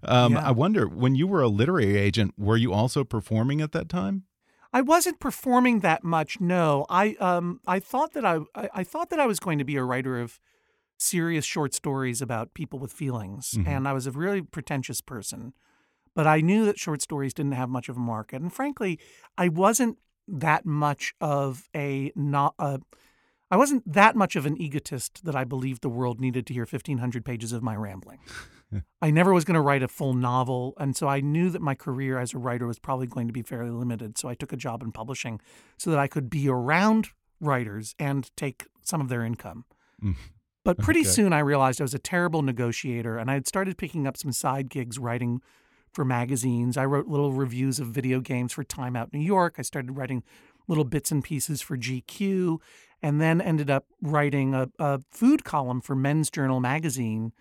um, 0.03 0.33
Yeah. 0.33 0.47
I 0.47 0.51
wonder 0.51 0.87
when 0.87 1.15
you 1.15 1.27
were 1.27 1.41
a 1.41 1.47
literary 1.47 1.97
agent, 1.97 2.33
were 2.37 2.57
you 2.57 2.73
also 2.73 3.03
performing 3.03 3.61
at 3.61 3.71
that 3.71 3.89
time? 3.89 4.23
I 4.71 4.81
wasn't 4.81 5.19
performing 5.19 5.79
that 5.79 6.03
much. 6.03 6.39
No, 6.39 6.85
I 6.89 7.15
um 7.19 7.59
I 7.65 7.79
thought 7.79 8.13
that 8.13 8.23
I, 8.25 8.39
I 8.53 8.69
I 8.75 8.83
thought 8.83 9.09
that 9.09 9.19
I 9.19 9.25
was 9.25 9.39
going 9.39 9.57
to 9.57 9.63
be 9.65 9.77
a 9.77 9.83
writer 9.83 10.19
of 10.21 10.39
serious 10.97 11.45
short 11.45 11.73
stories 11.73 12.21
about 12.21 12.53
people 12.53 12.77
with 12.77 12.91
feelings, 12.93 13.55
Mhm. 13.57 13.67
and 13.67 13.87
I 13.87 13.93
was 13.93 14.05
a 14.05 14.11
really 14.11 14.41
pretentious 14.43 15.01
person. 15.01 15.53
But 16.19 16.27
I 16.27 16.41
knew 16.41 16.65
that 16.65 16.77
short 16.77 17.01
stories 17.01 17.33
didn't 17.33 17.53
have 17.53 17.69
much 17.69 17.87
of 17.87 17.95
a 17.95 18.01
market, 18.01 18.41
and 18.41 18.51
frankly, 18.51 18.99
I 19.37 19.47
wasn't 19.47 19.99
that 20.27 20.65
much 20.65 21.13
of 21.21 21.69
a 21.73 22.11
not 22.13 22.55
a 22.59 22.81
I 23.49 23.55
wasn't 23.55 23.89
that 23.89 24.17
much 24.17 24.35
of 24.35 24.45
an 24.45 24.61
egotist 24.61 25.23
that 25.23 25.33
I 25.33 25.45
believed 25.45 25.81
the 25.81 25.87
world 25.87 26.19
needed 26.19 26.45
to 26.47 26.53
hear 26.53 26.63
1500 26.69 27.23
pages 27.23 27.53
of 27.53 27.63
my 27.63 27.73
rambling. 27.73 28.19
I 29.01 29.11
never 29.11 29.33
was 29.33 29.45
going 29.45 29.55
to 29.55 29.61
write 29.61 29.81
a 29.81 29.87
full 29.87 30.13
novel, 30.13 30.73
and 30.77 30.93
so 30.93 31.07
I 31.07 31.21
knew 31.21 31.49
that 31.51 31.61
my 31.61 31.73
career 31.73 32.19
as 32.19 32.33
a 32.33 32.37
writer 32.37 32.67
was 32.67 32.79
probably 32.79 33.07
going 33.07 33.27
to 33.27 33.33
be 33.33 33.41
fairly 33.41 33.71
limited. 33.71 34.17
So 34.17 34.27
I 34.27 34.33
took 34.33 34.51
a 34.51 34.57
job 34.57 34.83
in 34.83 34.91
publishing 34.91 35.39
so 35.77 35.89
that 35.89 35.99
I 35.99 36.07
could 36.09 36.29
be 36.29 36.49
around 36.49 37.11
writers 37.39 37.95
and 37.97 38.29
take 38.35 38.67
some 38.83 38.99
of 38.99 39.07
their 39.07 39.23
income. 39.23 39.63
Mm. 40.03 40.17
But 40.65 40.79
pretty 40.79 40.99
Okay. 40.99 41.09
soon 41.11 41.31
I 41.31 41.39
realized 41.39 41.79
I 41.79 41.85
was 41.85 41.93
a 41.93 41.97
terrible 42.13 42.41
negotiator, 42.41 43.17
and 43.17 43.31
I 43.31 43.35
had 43.35 43.47
started 43.47 43.77
picking 43.77 44.05
up 44.05 44.17
some 44.17 44.33
side 44.33 44.69
gigs 44.69 44.99
writing 44.99 45.41
for 45.91 46.05
magazines. 46.05 46.77
I 46.77 46.85
wrote 46.85 47.07
little 47.07 47.31
reviews 47.33 47.79
of 47.79 47.87
video 47.87 48.19
games 48.19 48.53
for 48.53 48.63
Time 48.63 48.95
Out 48.95 49.13
New 49.13 49.19
York. 49.19 49.55
I 49.57 49.61
started 49.61 49.97
writing 49.97 50.23
little 50.67 50.83
bits 50.83 51.11
and 51.11 51.23
pieces 51.23 51.61
for 51.61 51.77
GQ, 51.77 52.59
and 53.01 53.19
then 53.19 53.41
ended 53.41 53.69
up 53.69 53.85
writing 54.01 54.53
a, 54.53 54.69
a 54.77 55.01
food 55.11 55.43
column 55.43 55.81
for 55.81 55.95
Men's 55.95 56.29
Journal 56.29 56.59
magazine 56.59 57.33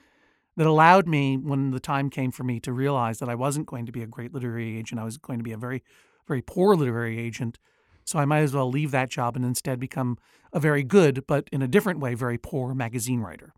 that 0.57 0.67
allowed 0.67 1.07
me, 1.07 1.37
when 1.37 1.71
the 1.71 1.81
time 1.81 2.11
came 2.11 2.33
for 2.33 2.43
me 2.43 2.59
to 2.61 2.73
realize 2.73 3.19
that 3.19 3.29
I 3.29 3.35
wasn't 3.35 3.67
going 3.67 3.87
to 3.87 3.93
be 3.93 4.03
a 4.03 4.07
great 4.07 4.33
literary 4.35 4.77
agent, 4.79 5.01
I 5.01 5.05
was 5.05 5.17
going 5.17 5.39
to 5.39 5.45
be 5.45 5.53
a 5.53 5.57
very, 5.59 5.85
very 6.27 6.43
poor 6.43 6.75
literary 6.75 7.19
agent. 7.19 7.59
So 8.05 8.19
I 8.19 8.25
might 8.25 8.41
as 8.41 8.55
well 8.55 8.71
leave 8.71 8.91
that 8.91 9.11
job 9.11 9.37
and 9.37 9.45
instead 9.45 9.79
become 9.79 10.19
a 10.53 10.59
very 10.59 10.83
good, 10.83 11.27
but 11.27 11.49
in 11.53 11.61
a 11.63 11.69
different 11.69 12.01
way, 12.01 12.15
very 12.15 12.39
poor 12.39 12.75
magazine 12.75 13.21
writer. 13.21 13.53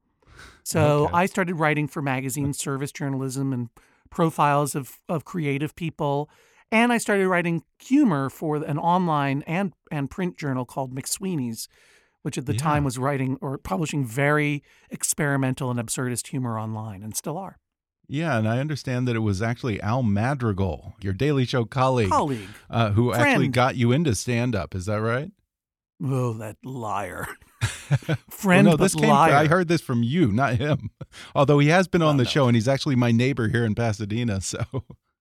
So 0.62 1.04
Okay. 1.04 1.14
I 1.14 1.26
started 1.26 1.54
writing 1.54 1.88
for 1.88 2.02
magazines, 2.02 2.58
service 2.58 2.92
journalism, 2.92 3.52
and 3.52 3.70
profiles 4.10 4.74
of, 4.74 4.98
of 5.08 5.24
creative 5.24 5.74
people. 5.74 6.28
And 6.72 6.92
I 6.92 6.98
started 6.98 7.26
writing 7.28 7.62
humor 7.80 8.30
for 8.30 8.56
an 8.56 8.78
online 8.78 9.42
and, 9.46 9.72
and 9.90 10.08
print 10.10 10.38
journal 10.38 10.64
called 10.64 10.94
McSweeney's, 10.94 11.68
which 12.22 12.38
at 12.38 12.46
the 12.46 12.54
time 12.54 12.84
was 12.84 12.98
writing 12.98 13.38
or 13.40 13.58
publishing 13.58 14.04
very 14.04 14.62
experimental 14.90 15.70
and 15.70 15.80
absurdist 15.80 16.28
humor 16.28 16.58
online 16.58 17.02
and 17.02 17.16
still 17.16 17.36
are. 17.38 17.58
Yeah, 18.12 18.38
and 18.38 18.48
I 18.48 18.58
understand 18.58 19.06
that 19.06 19.14
it 19.14 19.20
was 19.20 19.40
actually 19.40 19.80
Al 19.80 20.02
Madrigal, 20.02 20.94
your 21.00 21.12
Daily 21.12 21.44
Show 21.44 21.64
colleague, 21.64 22.10
Colleague. 22.10 22.48
uh, 22.68 22.90
who 22.90 23.12
actually 23.12 23.46
got 23.48 23.76
you 23.76 23.92
into 23.92 24.16
stand 24.16 24.56
up. 24.56 24.74
Is 24.74 24.86
that 24.86 25.00
right? 25.00 25.30
Oh, 26.02 26.32
that 26.34 26.56
liar. 26.64 27.28
Well, 28.06 28.16
Friend, 28.30 28.64
no, 28.64 28.70
but 28.72 28.84
this 28.84 28.94
came. 28.94 29.10
liar. 29.10 29.34
I 29.34 29.46
heard 29.46 29.66
this 29.68 29.80
from 29.80 30.02
you, 30.04 30.30
not 30.32 30.56
him. 30.56 30.90
Although 31.34 31.58
he 31.58 31.68
has 31.68 31.88
been 31.88 32.02
on 32.02 32.18
the 32.18 32.24
no. 32.24 32.30
show, 32.30 32.46
and 32.46 32.54
he's 32.54 32.68
actually 32.68 32.94
my 32.94 33.10
neighbor 33.10 33.48
here 33.48 33.64
in 33.64 33.74
Pasadena. 33.74 34.40
So 34.50 34.60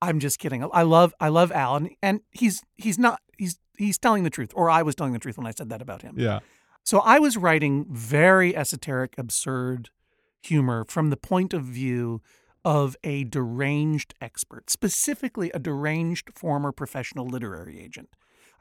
I'm 0.01 0.19
just 0.19 0.39
kidding. 0.39 0.67
I 0.71 0.83
love 0.83 1.13
I 1.19 1.29
love 1.29 1.51
Alan, 1.51 1.89
and 2.01 2.21
he's 2.31 2.61
he's 2.77 2.97
not 2.99 3.21
he's 3.37 3.59
he's 3.77 3.97
telling 3.97 4.23
the 4.23 4.29
truth, 4.29 4.51
or 4.55 4.69
I 4.69 4.81
was 4.83 4.95
telling 4.95 5.13
the 5.13 5.19
truth 5.19 5.37
when 5.37 5.47
I 5.47 5.51
said 5.51 5.69
that 5.69 5.81
about 5.81 6.03
him. 6.03 6.15
yeah, 6.17 6.39
So 6.83 6.99
I 6.99 7.19
was 7.19 7.35
writing 7.37 7.85
very 7.89 8.55
esoteric, 8.55 9.15
absurd 9.17 9.89
humor 10.41 10.85
from 10.87 11.09
the 11.09 11.17
point 11.17 11.53
of 11.53 11.63
view 11.63 12.21
of 12.63 12.95
a 13.03 13.23
deranged 13.25 14.13
expert, 14.21 14.69
specifically 14.69 15.49
a 15.53 15.59
deranged 15.59 16.31
former 16.37 16.71
professional 16.71 17.25
literary 17.27 17.79
agent. 17.79 18.09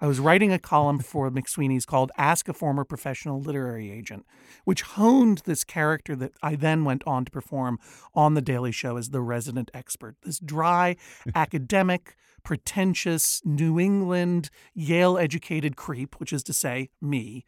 I 0.00 0.06
was 0.06 0.20
writing 0.20 0.52
a 0.52 0.58
column 0.58 1.00
for 1.00 1.30
McSweeney's 1.30 1.84
called 1.84 2.12
Ask 2.16 2.48
a 2.48 2.52
Former 2.52 2.84
Professional 2.84 3.40
Literary 3.40 3.90
Agent, 3.90 4.24
which 4.64 4.82
honed 4.82 5.42
this 5.44 5.64
character 5.64 6.14
that 6.16 6.32
I 6.42 6.54
then 6.54 6.84
went 6.84 7.02
on 7.06 7.24
to 7.24 7.30
perform 7.30 7.78
on 8.14 8.34
The 8.34 8.42
Daily 8.42 8.72
Show 8.72 8.96
as 8.96 9.10
the 9.10 9.20
resident 9.20 9.70
expert. 9.74 10.16
This 10.22 10.38
dry, 10.38 10.96
academic, 11.34 12.16
pretentious, 12.44 13.42
New 13.44 13.80
England, 13.80 14.50
Yale 14.74 15.18
educated 15.18 15.76
creep, 15.76 16.14
which 16.20 16.32
is 16.32 16.42
to 16.44 16.52
say, 16.52 16.90
me, 17.00 17.44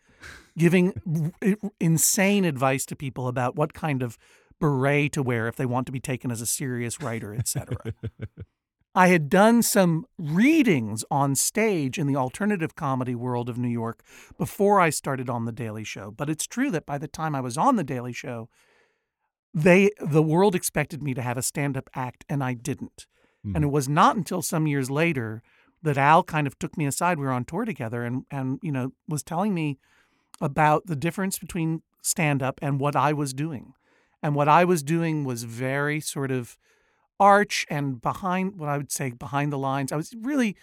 giving 0.59 1.33
insane 1.79 2.45
advice 2.45 2.85
to 2.87 2.97
people 2.97 3.29
about 3.29 3.55
what 3.55 3.75
kind 3.75 4.03
of 4.03 4.19
beret 4.59 5.13
to 5.13 5.23
wear 5.23 5.49
if 5.49 5.57
they 5.57 5.67
want 5.67 5.87
to 5.87 5.93
be 5.93 6.01
taken 6.01 6.31
as 6.31 6.41
a 6.41 6.47
serious 6.47 7.01
writer, 7.01 7.35
etc. 7.35 7.77
I 8.95 9.09
had 9.09 9.29
done 9.29 9.63
some 9.63 10.05
readings 10.19 11.05
on 11.11 11.37
stage 11.37 11.99
in 11.99 12.07
the 12.07 12.17
alternative 12.17 12.75
comedy 12.75 13.15
world 13.15 13.49
of 13.49 13.57
New 13.57 13.69
York 13.69 14.03
before 14.37 14.81
I 14.81 14.91
started 14.91 15.31
on 15.31 15.45
The 15.45 15.53
Daily 15.53 15.85
Show. 15.85 16.11
But 16.11 16.29
it's 16.29 16.47
true 16.47 16.71
that 16.73 16.87
by 16.87 16.99
the 16.99 17.07
time 17.07 17.35
I 17.35 17.41
was 17.41 17.57
on 17.57 17.77
The 17.77 17.85
Daily 17.85 18.13
Show, 18.13 18.49
they 19.55 19.91
the 20.01 20.23
world 20.23 20.55
expected 20.55 21.03
me 21.03 21.15
to 21.15 21.23
have 21.23 21.37
a 21.37 21.43
stand-up 21.43 21.89
act 21.95 22.25
and 22.29 22.43
I 22.43 22.55
didn't. 22.55 23.07
Mm. 23.47 23.57
And 23.57 23.65
it 23.65 23.71
was 23.71 23.89
not 23.89 24.17
until 24.17 24.43
some 24.43 24.67
years 24.67 24.91
later 24.91 25.43
that 25.83 25.97
Al 25.97 26.23
kind 26.23 26.47
of 26.47 26.59
took 26.59 26.77
me 26.77 26.87
aside. 26.87 27.19
We 27.19 27.25
were 27.25 27.33
on 27.33 27.45
tour 27.45 27.65
together 27.65 28.05
and 28.05 28.25
and 28.31 28.59
you 28.63 28.73
know 28.73 28.93
was 29.09 29.23
telling 29.23 29.55
me 29.55 29.79
about 30.41 30.87
the 30.87 30.97
difference 30.97 31.39
between 31.39 31.83
stand-up 32.03 32.59
and 32.63 32.81
what 32.81 32.97
I 32.97 33.13
was 33.13 33.33
doing. 33.35 33.75
And 34.23 34.35
what 34.35 34.49
I 34.49 34.65
was 34.65 34.83
doing 34.83 35.25
was 35.25 35.45
very 35.45 36.01
sort 36.01 36.31
of 36.31 36.57
arch 37.21 37.67
and 37.71 38.01
behind 38.01 38.57
what 38.59 38.69
I 38.69 38.77
would 38.79 38.91
say 38.91 39.11
behind 39.11 39.53
the 39.53 39.59
lines. 39.59 39.93
I 39.93 39.97
was 39.97 40.15
really 40.21 40.57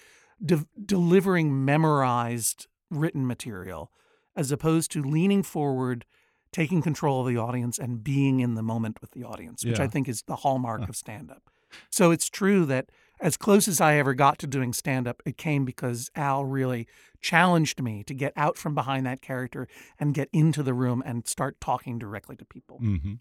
de- 0.44 0.66
delivering 0.84 1.64
memorized 1.64 2.68
written 2.90 3.26
material 3.28 3.92
as 4.36 4.52
opposed 4.52 4.92
to 4.92 5.02
leaning 5.04 5.44
forward, 5.44 6.06
taking 6.52 6.82
control 6.82 7.22
of 7.22 7.28
the 7.28 7.38
audience, 7.38 7.78
and 7.80 8.04
being 8.04 8.40
in 8.40 8.56
the 8.56 8.64
moment 8.64 9.00
with 9.02 9.12
the 9.12 9.24
audience, 9.24 9.64
which 9.64 9.80
Yeah. 9.80 9.86
I 9.86 9.88
think 9.88 10.08
is 10.10 10.24
the 10.24 10.38
hallmark 10.38 10.88
of 10.90 10.96
stand 10.96 11.32
up. 11.32 11.50
So 11.90 12.12
it's 12.12 12.30
true 12.30 12.66
that 12.66 12.90
as 13.20 13.36
close 13.36 13.68
as 13.68 13.82
I 13.82 13.96
ever 13.96 14.14
got 14.14 14.38
to 14.40 14.48
doing 14.48 14.74
stand 14.74 15.08
up, 15.08 15.22
it 15.26 15.38
came 15.38 15.66
because 15.66 16.10
Al 16.16 16.46
really 16.46 16.88
challenged 17.20 17.82
me 17.82 18.04
to 18.04 18.14
get 18.14 18.32
out 18.36 18.58
from 18.58 18.74
behind 18.76 19.06
that 19.06 19.22
character 19.22 19.68
and 20.00 20.14
get 20.14 20.30
into 20.32 20.62
the 20.64 20.74
room 20.74 21.04
and 21.06 21.28
start 21.28 21.60
talking 21.60 21.98
directly 22.00 22.36
to 22.38 22.46
people. 22.46 22.78
hmm 22.78 23.14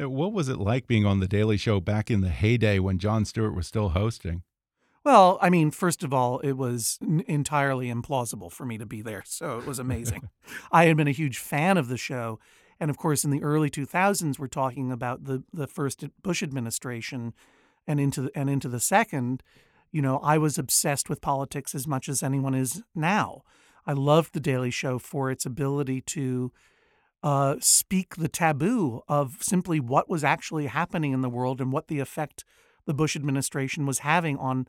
Uh, 0.00 0.08
what 0.08 0.32
was 0.32 0.48
it 0.48 0.58
like 0.58 0.86
being 0.86 1.06
on 1.06 1.20
The 1.20 1.28
Daily 1.28 1.56
Show 1.56 1.80
back 1.80 2.10
in 2.10 2.20
the 2.20 2.28
heyday 2.28 2.78
when 2.78 2.98
Jon 2.98 3.24
Stewart 3.24 3.54
was 3.54 3.66
still 3.66 3.90
hosting? 3.90 4.42
Well, 5.02 5.38
I 5.40 5.48
mean, 5.48 5.70
first 5.70 6.04
of 6.04 6.12
all, 6.12 6.40
it 6.40 6.52
was 6.52 6.98
n- 7.02 7.24
entirely 7.26 7.90
implausible 7.90 8.52
for 8.52 8.66
me 8.66 8.76
to 8.76 8.84
be 8.84 9.00
there, 9.00 9.22
so 9.24 9.58
it 9.58 9.66
was 9.66 9.78
amazing. 9.78 10.28
I 10.72 10.84
had 10.84 10.96
been 10.96 11.08
a 11.08 11.12
huge 11.12 11.38
fan 11.38 11.78
of 11.78 11.88
the 11.88 11.96
show, 11.96 12.38
and 12.78 12.90
of 12.90 12.98
course, 12.98 13.24
in 13.24 13.30
the 13.30 13.42
early 13.42 13.70
2000s, 13.70 14.38
we're 14.38 14.46
talking 14.46 14.92
about 14.92 15.24
the 15.24 15.42
the 15.52 15.66
first 15.66 16.04
Bush 16.22 16.42
administration, 16.42 17.32
and 17.86 17.98
into 17.98 18.22
the, 18.22 18.30
and 18.34 18.50
into 18.50 18.68
the 18.68 18.80
second. 18.80 19.42
You 19.90 20.02
know, 20.02 20.18
I 20.18 20.38
was 20.38 20.58
obsessed 20.58 21.08
with 21.08 21.20
politics 21.20 21.74
as 21.74 21.86
much 21.86 22.08
as 22.08 22.22
anyone 22.22 22.54
is 22.54 22.82
now. 22.94 23.42
I 23.86 23.92
loved 23.92 24.34
the 24.34 24.40
Daily 24.40 24.70
Show 24.70 24.98
for 24.98 25.30
its 25.30 25.46
ability 25.46 26.02
to 26.02 26.52
uh, 27.22 27.56
speak 27.60 28.16
the 28.16 28.28
taboo 28.28 29.02
of 29.08 29.38
simply 29.40 29.80
what 29.80 30.08
was 30.08 30.24
actually 30.24 30.66
happening 30.66 31.12
in 31.12 31.20
the 31.20 31.28
world 31.28 31.60
and 31.60 31.72
what 31.72 31.88
the 31.88 32.00
effect 32.00 32.44
the 32.86 32.94
Bush 32.94 33.14
administration 33.14 33.86
was 33.86 34.00
having 34.00 34.36
on 34.38 34.66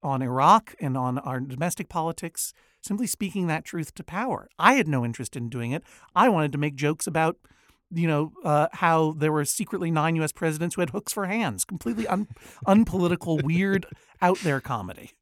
on 0.00 0.22
Iraq 0.22 0.76
and 0.80 0.96
on 0.96 1.18
our 1.18 1.40
domestic 1.40 1.88
politics, 1.88 2.54
simply 2.80 3.06
speaking 3.06 3.48
that 3.48 3.64
truth 3.64 3.92
to 3.94 4.04
power. 4.04 4.48
I 4.56 4.74
had 4.74 4.86
no 4.86 5.04
interest 5.04 5.34
in 5.34 5.48
doing 5.48 5.72
it. 5.72 5.82
I 6.14 6.28
wanted 6.28 6.52
to 6.52 6.58
make 6.58 6.76
jokes 6.76 7.08
about, 7.08 7.36
you 7.92 8.06
know, 8.06 8.32
uh, 8.44 8.68
how 8.74 9.14
there 9.18 9.32
were 9.32 9.44
secretly 9.44 9.90
nine 9.90 10.14
U.S. 10.16 10.30
presidents 10.30 10.76
who 10.76 10.82
had 10.82 10.90
hooks 10.90 11.12
for 11.12 11.26
hands. 11.26 11.64
Completely 11.64 12.06
un- 12.06 12.28
unpolitical, 12.64 13.38
weird, 13.38 13.86
out 14.22 14.38
there 14.38 14.60
comedy. 14.60 15.14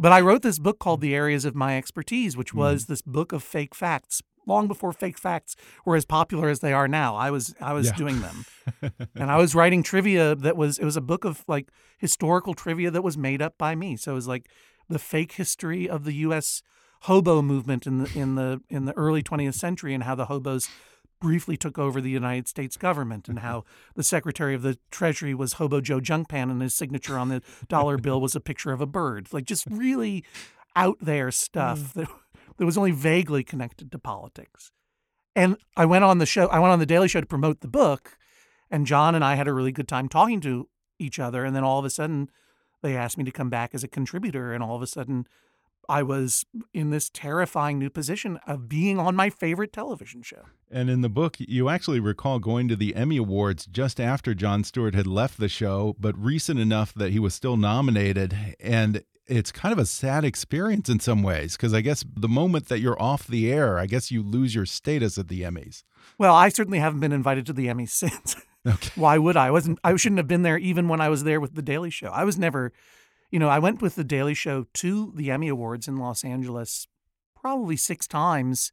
But 0.00 0.12
I 0.12 0.20
wrote 0.20 0.42
this 0.42 0.60
book 0.60 0.78
called 0.78 1.00
The 1.00 1.14
Areas 1.14 1.44
of 1.44 1.56
My 1.56 1.76
Expertise, 1.76 2.36
which 2.36 2.54
was 2.54 2.86
this 2.86 3.02
book 3.02 3.32
of 3.32 3.42
fake 3.42 3.74
facts. 3.74 4.22
Long 4.48 4.66
before 4.66 4.92
fake 4.92 5.18
facts 5.18 5.54
were 5.84 5.94
as 5.94 6.04
popular 6.04 6.48
as 6.48 6.60
they 6.60 6.72
are 6.72 6.88
now, 6.88 7.14
I 7.14 7.30
was 7.30 7.54
I 7.60 7.72
was 7.74 7.88
Yeah. 7.88 7.96
doing 7.96 8.20
them 8.20 8.44
and 9.14 9.30
I 9.30 9.36
was 9.36 9.54
writing 9.54 9.82
trivia 9.82 10.34
that 10.34 10.56
was 10.56 10.78
it 10.78 10.84
was 10.84 10.96
a 10.96 11.02
book 11.02 11.24
of 11.24 11.44
like 11.46 11.68
historical 11.98 12.54
trivia 12.54 12.90
that 12.90 13.02
was 13.02 13.16
made 13.18 13.42
up 13.42 13.58
by 13.58 13.74
me. 13.74 13.96
So 13.96 14.12
it 14.12 14.14
was 14.14 14.26
like 14.26 14.48
the 14.88 14.98
fake 14.98 15.32
history 15.32 15.88
of 15.88 16.04
the 16.04 16.14
U.S. 16.26 16.62
hobo 17.02 17.42
movement 17.42 17.86
in 17.86 17.98
the 17.98 18.18
in 18.18 18.34
the 18.34 18.60
in 18.68 18.86
the 18.86 18.96
early 18.96 19.22
20th 19.22 19.54
century 19.54 19.94
and 19.94 20.04
how 20.04 20.14
the 20.14 20.26
hobos 20.26 20.68
briefly 21.20 21.56
took 21.56 21.78
over 21.78 22.00
the 22.00 22.10
United 22.10 22.46
States 22.48 22.76
government 22.76 23.28
and 23.28 23.40
how 23.40 23.64
the 23.96 24.02
Secretary 24.02 24.54
of 24.54 24.62
the 24.62 24.78
Treasury 24.90 25.34
was 25.34 25.54
Hobo 25.54 25.80
Joe 25.80 26.00
Junkpan 26.00 26.50
and 26.50 26.62
his 26.62 26.74
signature 26.74 27.18
on 27.18 27.28
the 27.28 27.42
dollar 27.68 27.98
bill 27.98 28.20
was 28.20 28.34
a 28.34 28.40
picture 28.40 28.72
of 28.72 28.80
a 28.80 28.86
bird. 28.86 29.28
Like 29.32 29.44
just 29.44 29.66
really 29.66 30.24
out 30.76 30.98
there 31.00 31.30
stuff 31.30 31.80
mm. 31.80 31.92
that, 31.94 32.08
that 32.58 32.66
was 32.66 32.76
only 32.76 32.90
vaguely 32.90 33.42
connected 33.42 33.90
to 33.90 33.98
politics. 33.98 34.70
And 35.34 35.56
I 35.76 35.86
went 35.86 36.04
on 36.04 36.18
the 36.18 36.26
show, 36.26 36.48
I 36.48 36.58
went 36.58 36.72
on 36.72 36.78
the 36.78 36.86
Daily 36.86 37.08
Show 37.08 37.20
to 37.20 37.26
promote 37.26 37.60
the 37.60 37.68
book, 37.68 38.18
and 38.70 38.86
John 38.86 39.14
and 39.14 39.24
I 39.24 39.36
had 39.36 39.48
a 39.48 39.52
really 39.52 39.72
good 39.72 39.88
time 39.88 40.08
talking 40.08 40.40
to 40.42 40.68
each 40.98 41.18
other. 41.18 41.44
And 41.44 41.54
then 41.54 41.64
all 41.64 41.78
of 41.78 41.84
a 41.84 41.90
sudden, 41.90 42.30
they 42.82 42.96
asked 42.96 43.18
me 43.18 43.24
to 43.24 43.30
come 43.30 43.50
back 43.50 43.74
as 43.74 43.82
a 43.84 43.88
contributor. 43.88 44.52
And 44.52 44.62
all 44.62 44.76
of 44.76 44.82
a 44.82 44.86
sudden, 44.86 45.26
I 45.88 46.02
was 46.02 46.44
in 46.74 46.90
this 46.90 47.08
terrifying 47.08 47.78
new 47.78 47.88
position 47.88 48.38
of 48.46 48.68
being 48.68 48.98
on 48.98 49.16
my 49.16 49.30
favorite 49.30 49.72
television 49.72 50.22
show. 50.22 50.42
And 50.70 50.90
in 50.90 51.00
the 51.00 51.08
book, 51.08 51.36
you 51.38 51.70
actually 51.70 52.00
recall 52.00 52.38
going 52.38 52.68
to 52.68 52.76
the 52.76 52.94
Emmy 52.94 53.16
Awards 53.16 53.64
just 53.64 53.98
after 53.98 54.34
Jon 54.34 54.64
Stewart 54.64 54.94
had 54.94 55.06
left 55.06 55.38
the 55.38 55.48
show, 55.48 55.96
but 55.98 56.18
recent 56.18 56.60
enough 56.60 56.92
that 56.94 57.12
he 57.12 57.18
was 57.18 57.34
still 57.34 57.56
nominated. 57.56 58.56
And 58.60 59.02
it's 59.28 59.52
kind 59.52 59.72
of 59.72 59.78
a 59.78 59.86
sad 59.86 60.24
experience 60.24 60.88
in 60.88 61.00
some 61.00 61.22
ways 61.22 61.56
because 61.56 61.74
I 61.74 61.82
guess 61.82 62.04
the 62.16 62.28
moment 62.28 62.68
that 62.68 62.80
you're 62.80 63.00
off 63.00 63.26
the 63.26 63.52
air, 63.52 63.78
I 63.78 63.86
guess 63.86 64.10
you 64.10 64.22
lose 64.22 64.54
your 64.54 64.66
status 64.66 65.18
at 65.18 65.28
the 65.28 65.42
Emmys. 65.42 65.84
Well, 66.16 66.34
I 66.34 66.48
certainly 66.48 66.78
haven't 66.78 67.00
been 67.00 67.12
invited 67.12 67.46
to 67.46 67.52
the 67.52 67.66
Emmys 67.66 67.90
since. 67.90 68.36
Okay. 68.66 68.90
Why 69.00 69.18
would 69.18 69.36
I? 69.36 69.48
I 69.48 69.50
wasn't 69.50 69.78
I 69.84 69.94
shouldn't 69.96 70.18
have 70.18 70.28
been 70.28 70.42
there 70.42 70.58
even 70.58 70.88
when 70.88 71.00
I 71.00 71.08
was 71.08 71.24
there 71.24 71.40
with 71.40 71.54
the 71.54 71.62
Daily 71.62 71.90
Show. 71.90 72.08
I 72.08 72.24
was 72.24 72.38
never 72.38 72.72
you 73.30 73.38
know, 73.38 73.48
I 73.48 73.58
went 73.58 73.82
with 73.82 73.94
the 73.94 74.04
Daily 74.04 74.32
Show 74.32 74.66
to 74.74 75.12
the 75.14 75.30
Emmy 75.30 75.48
Awards 75.48 75.86
in 75.86 75.98
Los 75.98 76.24
Angeles 76.24 76.86
probably 77.36 77.76
6 77.76 78.08
times 78.08 78.72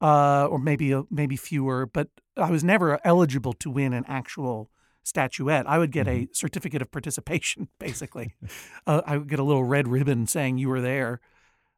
uh 0.00 0.46
or 0.46 0.58
maybe 0.58 1.00
maybe 1.10 1.36
fewer, 1.36 1.86
but 1.86 2.08
I 2.36 2.50
was 2.50 2.64
never 2.64 2.98
eligible 3.04 3.52
to 3.54 3.70
win 3.70 3.92
an 3.92 4.04
actual 4.08 4.70
statuette. 5.02 5.68
I 5.68 5.78
would 5.78 5.90
get 5.90 6.08
a 6.08 6.28
certificate 6.32 6.82
of 6.82 6.90
participation 6.90 7.68
basically. 7.78 8.34
uh, 8.86 9.02
I 9.06 9.18
would 9.18 9.28
get 9.28 9.38
a 9.38 9.44
little 9.44 9.64
red 9.64 9.88
ribbon 9.88 10.26
saying 10.26 10.58
you 10.58 10.68
were 10.68 10.80
there. 10.80 11.20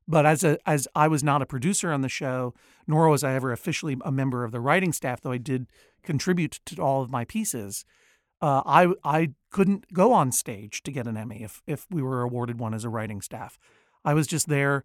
But 0.07 0.27
as 0.27 0.45
a 0.45 0.59
as 0.69 0.87
I 0.95 1.09
was 1.09 1.25
not 1.25 1.41
a 1.41 1.47
producer 1.47 1.91
on 1.91 2.03
the 2.03 2.11
show, 2.11 2.55
nor 2.87 3.09
was 3.09 3.25
I 3.25 3.35
ever 3.35 3.53
officially 3.53 3.97
a 4.05 4.13
member 4.13 4.45
of 4.45 4.53
the 4.53 4.61
writing 4.61 4.93
staff, 4.93 5.23
though 5.23 5.33
I 5.33 5.39
did 5.39 5.67
contribute 6.03 6.61
to 6.67 6.83
all 6.83 7.03
of 7.03 7.11
my 7.11 7.25
pieces. 7.25 7.87
Uh, 8.43 8.63
I 8.67 8.93
I 9.03 9.31
couldn't 9.51 9.95
go 9.95 10.13
on 10.13 10.31
stage 10.31 10.83
to 10.83 10.93
get 10.93 11.07
an 11.07 11.17
Emmy 11.17 11.43
if 11.43 11.63
if 11.67 11.87
we 11.91 12.03
were 12.03 12.21
awarded 12.21 12.59
one 12.61 12.75
as 12.75 12.85
a 12.85 12.91
writing 12.91 13.23
staff. 13.23 13.59
I 14.05 14.13
was 14.13 14.27
just 14.27 14.49
there 14.49 14.85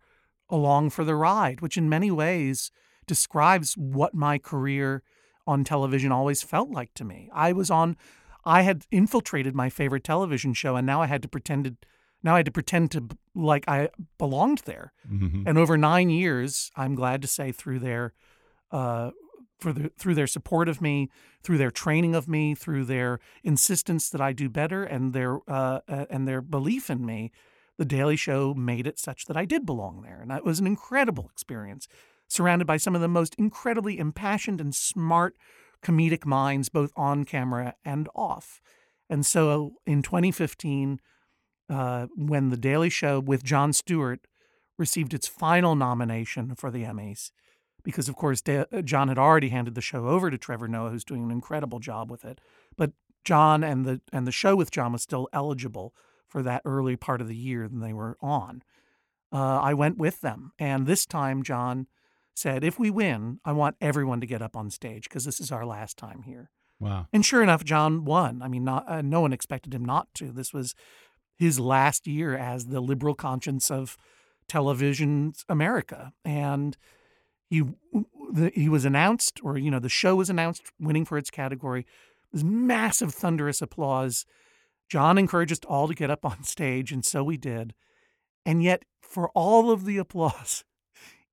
along 0.50 0.92
for 0.92 1.04
the 1.04 1.16
ride, 1.16 1.60
which 1.60 1.78
in 1.78 1.90
many 1.90 2.10
ways 2.10 2.72
describes 3.06 3.74
what 3.74 4.14
my 4.14 4.38
career 4.38 5.04
on 5.46 5.64
television 5.64 6.12
always 6.12 6.44
felt 6.44 6.70
like 6.70 6.94
to 6.94 7.04
me. 7.04 7.30
I 7.34 7.52
was 7.54 7.70
on 7.70 7.98
I 8.46 8.62
had 8.62 8.86
infiltrated 8.92 9.56
my 9.56 9.70
favorite 9.70 10.04
television 10.04 10.54
show 10.54 10.76
and 10.76 10.86
now 10.86 11.02
I 11.02 11.08
had 11.08 11.22
to 11.24 11.28
pretend 11.28 11.66
to 11.66 11.76
now 12.22 12.36
I 12.36 12.40
had 12.40 12.46
to 12.48 12.52
pretend 12.52 12.92
to 12.92 13.08
like 13.34 13.64
I 13.68 13.90
belonged 14.18 14.60
there. 14.66 14.92
Mhm. 15.10 15.44
And 15.48 15.58
over 15.58 15.78
nine 15.78 16.10
years, 16.10 16.70
I'm 16.76 16.96
glad 16.96 17.22
to 17.22 17.28
say, 17.28 17.52
through 17.52 17.80
their 17.80 18.14
uh, 18.72 19.12
for 19.60 19.74
the, 19.74 19.90
through 19.98 20.16
their 20.16 20.28
support 20.28 20.70
of 20.70 20.82
me, 20.82 21.10
through 21.44 21.58
their 21.58 21.72
training 21.72 22.16
of 22.16 22.28
me, 22.28 22.56
through 22.56 22.86
their 22.86 23.20
insistence 23.44 24.10
that 24.10 24.22
I 24.22 24.32
do 24.34 24.50
better, 24.50 24.84
and 24.84 25.14
their 25.14 25.40
uh, 25.50 25.80
uh, 25.88 26.06
and 26.10 26.28
their 26.28 26.42
belief 26.42 26.90
in 26.90 27.06
me, 27.06 27.32
the 27.78 27.86
Daily 27.86 28.16
Show 28.16 28.54
made 28.54 28.88
it 28.88 29.00
such 29.00 29.26
that 29.26 29.38
I 29.38 29.46
did 29.46 29.66
belong 29.66 30.02
there, 30.02 30.20
and 30.22 30.30
that 30.32 30.46
was 30.46 30.60
an 30.60 30.68
incredible 30.68 31.30
experience, 31.32 31.88
surrounded 32.28 32.66
by 32.66 32.78
some 32.78 32.96
of 32.96 33.02
the 33.02 33.08
most 33.08 33.36
incredibly 33.36 33.98
impassioned 33.98 34.62
and 34.62 34.74
smart 34.76 35.36
comedic 35.84 36.26
minds, 36.26 36.70
both 36.70 36.92
on 36.96 37.24
camera 37.26 37.76
and 37.86 38.10
off. 38.16 38.62
And 39.10 39.26
so, 39.26 39.74
in 39.86 40.02
2015 40.02 41.00
uh, 41.70 42.08
when 42.16 42.50
The 42.50 42.58
Daily 42.58 42.90
Show 42.90 43.20
with 43.20 43.44
Jon 43.44 43.74
Stewart 43.74 44.22
received 44.78 45.14
its 45.14 45.28
final 45.28 45.76
nomination 45.76 46.56
for 46.56 46.72
the 46.72 46.84
Emmys, 46.84 47.32
because 47.84 48.10
of 48.10 48.16
course 48.16 48.42
Da- 48.42 48.66
John 48.84 49.08
had 49.08 49.18
already 49.18 49.50
handed 49.50 49.76
the 49.76 49.82
show 49.82 50.08
over 50.08 50.32
to 50.32 50.38
Trevor 50.38 50.68
Noah, 50.68 50.90
who's 50.90 51.04
doing 51.04 51.24
an 51.24 51.32
incredible 51.32 51.80
job 51.80 52.10
with 52.10 52.26
it. 52.26 52.40
But 52.76 52.94
John 53.24 53.64
and 53.64 53.86
the 53.86 54.02
and 54.12 54.26
the 54.26 54.32
show 54.32 54.56
with 54.56 54.72
John 54.72 54.94
was 54.94 55.04
still 55.04 55.28
eligible 55.34 55.94
for 56.28 56.42
that 56.44 56.62
early 56.66 56.96
part 56.96 57.22
of 57.22 57.28
the 57.28 57.36
year 57.36 57.68
that 57.68 57.80
they 57.80 57.94
were 57.94 58.18
on. 58.22 58.64
uh, 59.32 59.60
I 59.60 59.74
went 59.74 59.98
with 59.98 60.22
them. 60.22 60.54
And 60.60 60.88
this 60.88 61.06
time, 61.06 61.44
John 61.44 61.88
said, 62.40 62.64
if 62.64 62.80
we 62.80 62.90
win, 62.90 63.40
I 63.44 63.52
want 63.52 63.76
everyone 63.82 64.22
to 64.22 64.28
get 64.28 64.42
up 64.42 64.56
on 64.56 64.70
stage 64.70 65.04
because 65.04 65.26
this 65.26 65.40
is 65.40 65.52
our 65.52 65.66
last 65.66 65.98
time 65.98 66.24
here. 66.24 66.50
Wow. 66.80 67.08
And 67.12 67.26
sure 67.26 67.44
enough, 67.44 67.64
John 67.64 68.06
won. 68.06 68.42
I 68.42 68.48
mean, 68.48 68.64
not, 68.64 68.90
uh, 68.90 69.02
no 69.02 69.22
one 69.22 69.34
expected 69.34 69.74
him 69.74 69.84
not 69.84 70.08
to. 70.16 70.32
This 70.32 70.54
was 70.54 70.76
his 71.38 71.60
last 71.60 72.08
year 72.08 72.38
as 72.38 72.68
the 72.68 72.80
liberal 72.80 73.16
conscience 73.16 73.70
of 73.70 73.98
television's 74.48 75.46
America. 75.50 76.14
And 76.24 76.78
he 77.50 77.64
the, 78.32 78.52
he 78.54 78.70
was 78.70 78.86
announced, 78.86 79.40
or 79.44 79.58
you 79.58 79.72
know, 79.72 79.80
the 79.80 79.90
show 79.90 80.16
was 80.16 80.30
announced, 80.30 80.72
winning 80.80 81.06
for 81.06 81.18
its 81.18 81.32
category. 81.32 81.86
This 82.32 82.44
massive, 82.44 83.14
thunderous 83.14 83.62
applause. 83.62 84.26
John 84.88 85.18
encouraged 85.18 85.52
us 85.52 85.60
all 85.68 85.88
to 85.88 85.94
get 85.94 86.12
up 86.12 86.26
on 86.26 86.44
stage, 86.44 86.92
and 86.92 87.04
so 87.04 87.24
we 87.24 87.38
did. 87.38 87.74
And 88.46 88.64
yet, 88.64 88.84
for 89.02 89.30
all 89.30 89.72
of 89.72 89.86
the 89.86 89.98
applause, 89.98 90.64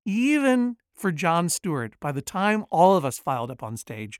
even 0.05 0.77
for 0.97 1.11
Jon 1.11 1.47
Stewart, 1.49 1.93
by 1.99 2.11
the 2.11 2.21
time 2.21 2.65
all 2.71 2.97
of 2.97 3.05
us 3.05 3.19
filed 3.19 3.51
up 3.51 3.61
on 3.63 3.77
stage, 3.77 4.19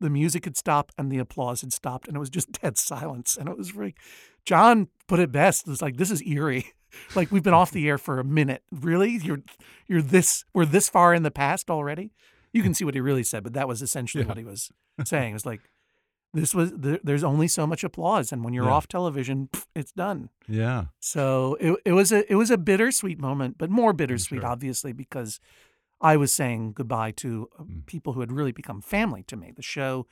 the 0.00 0.10
music 0.10 0.44
had 0.44 0.56
stopped 0.56 0.92
and 0.98 1.10
the 1.10 1.18
applause 1.18 1.60
had 1.62 1.72
stopped, 1.72 2.06
and 2.08 2.16
it 2.16 2.20
was 2.20 2.30
just 2.30 2.52
dead 2.62 2.76
silence. 2.76 3.36
And 3.36 3.48
it 3.48 3.56
was 3.56 3.74
like, 3.74 3.96
John 4.44 4.88
put 5.06 5.20
it 5.20 5.32
best. 5.32 5.66
It 5.66 5.70
was 5.70 5.82
like, 5.82 5.96
this 5.96 6.10
is 6.10 6.22
eerie. 6.26 6.66
like 7.14 7.30
we've 7.32 7.42
been 7.42 7.54
off 7.54 7.70
the 7.70 7.88
air 7.88 7.98
for 7.98 8.18
a 8.18 8.24
minute. 8.24 8.62
Really? 8.70 9.16
You're 9.16 9.42
you're 9.86 10.02
this 10.02 10.44
we're 10.54 10.64
this 10.66 10.88
far 10.88 11.14
in 11.14 11.22
the 11.22 11.30
past 11.30 11.70
already? 11.70 12.12
You 12.52 12.62
can 12.62 12.74
see 12.74 12.84
what 12.84 12.94
he 12.94 13.00
really 13.00 13.22
said, 13.24 13.42
but 13.42 13.52
that 13.54 13.68
was 13.68 13.82
essentially 13.82 14.22
Yeah. 14.24 14.28
what 14.28 14.38
he 14.38 14.44
was 14.44 14.70
saying. 15.04 15.30
It 15.30 15.34
was 15.34 15.46
like 15.46 15.60
this 16.32 16.54
was 16.54 16.72
there, 16.72 16.98
there's 17.02 17.24
only 17.24 17.48
so 17.48 17.66
much 17.66 17.82
applause 17.84 18.32
and 18.32 18.44
when 18.44 18.54
you're 18.54 18.64
Yeah. 18.66 18.70
off 18.72 18.88
television, 18.88 19.48
it's 19.74 19.92
done. 19.92 20.30
Yeah. 20.48 20.86
So 21.00 21.56
it 21.60 21.76
it 21.84 21.92
was 21.92 22.12
a 22.12 22.30
it 22.30 22.36
was 22.36 22.50
a 22.50 22.56
bittersweet 22.58 23.18
moment, 23.18 23.56
but 23.58 23.68
more 23.70 23.92
bittersweet 23.92 24.40
sure. 24.42 24.50
obviously 24.50 24.92
because 24.92 25.40
I 26.00 26.16
was 26.16 26.32
saying 26.32 26.72
goodbye 26.72 27.12
to 27.12 27.48
uh, 27.58 27.62
Mm. 27.62 27.86
people 27.86 28.12
who 28.12 28.20
had 28.20 28.32
really 28.32 28.52
become 28.52 28.82
family 28.82 29.22
to 29.24 29.36
me. 29.36 29.52
The 29.54 29.62
show 29.62 30.06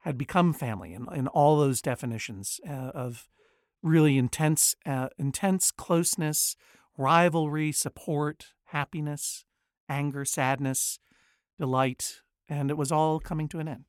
had 0.00 0.18
become 0.18 0.52
family 0.52 0.92
in, 0.92 1.06
in 1.14 1.28
all 1.28 1.58
those 1.58 1.82
definitions 1.82 2.60
uh, 2.68 2.90
of 2.94 3.28
really 3.82 4.18
intense 4.18 4.74
uh, 4.86 5.08
intense 5.18 5.70
closeness, 5.70 6.56
rivalry, 6.96 7.72
support, 7.72 8.48
happiness, 8.66 9.44
anger, 9.88 10.24
sadness, 10.24 10.98
delight, 11.58 12.22
and 12.48 12.70
it 12.70 12.76
was 12.76 12.90
all 12.92 13.20
coming 13.20 13.48
to 13.48 13.58
an 13.60 13.68
end. 13.68 13.84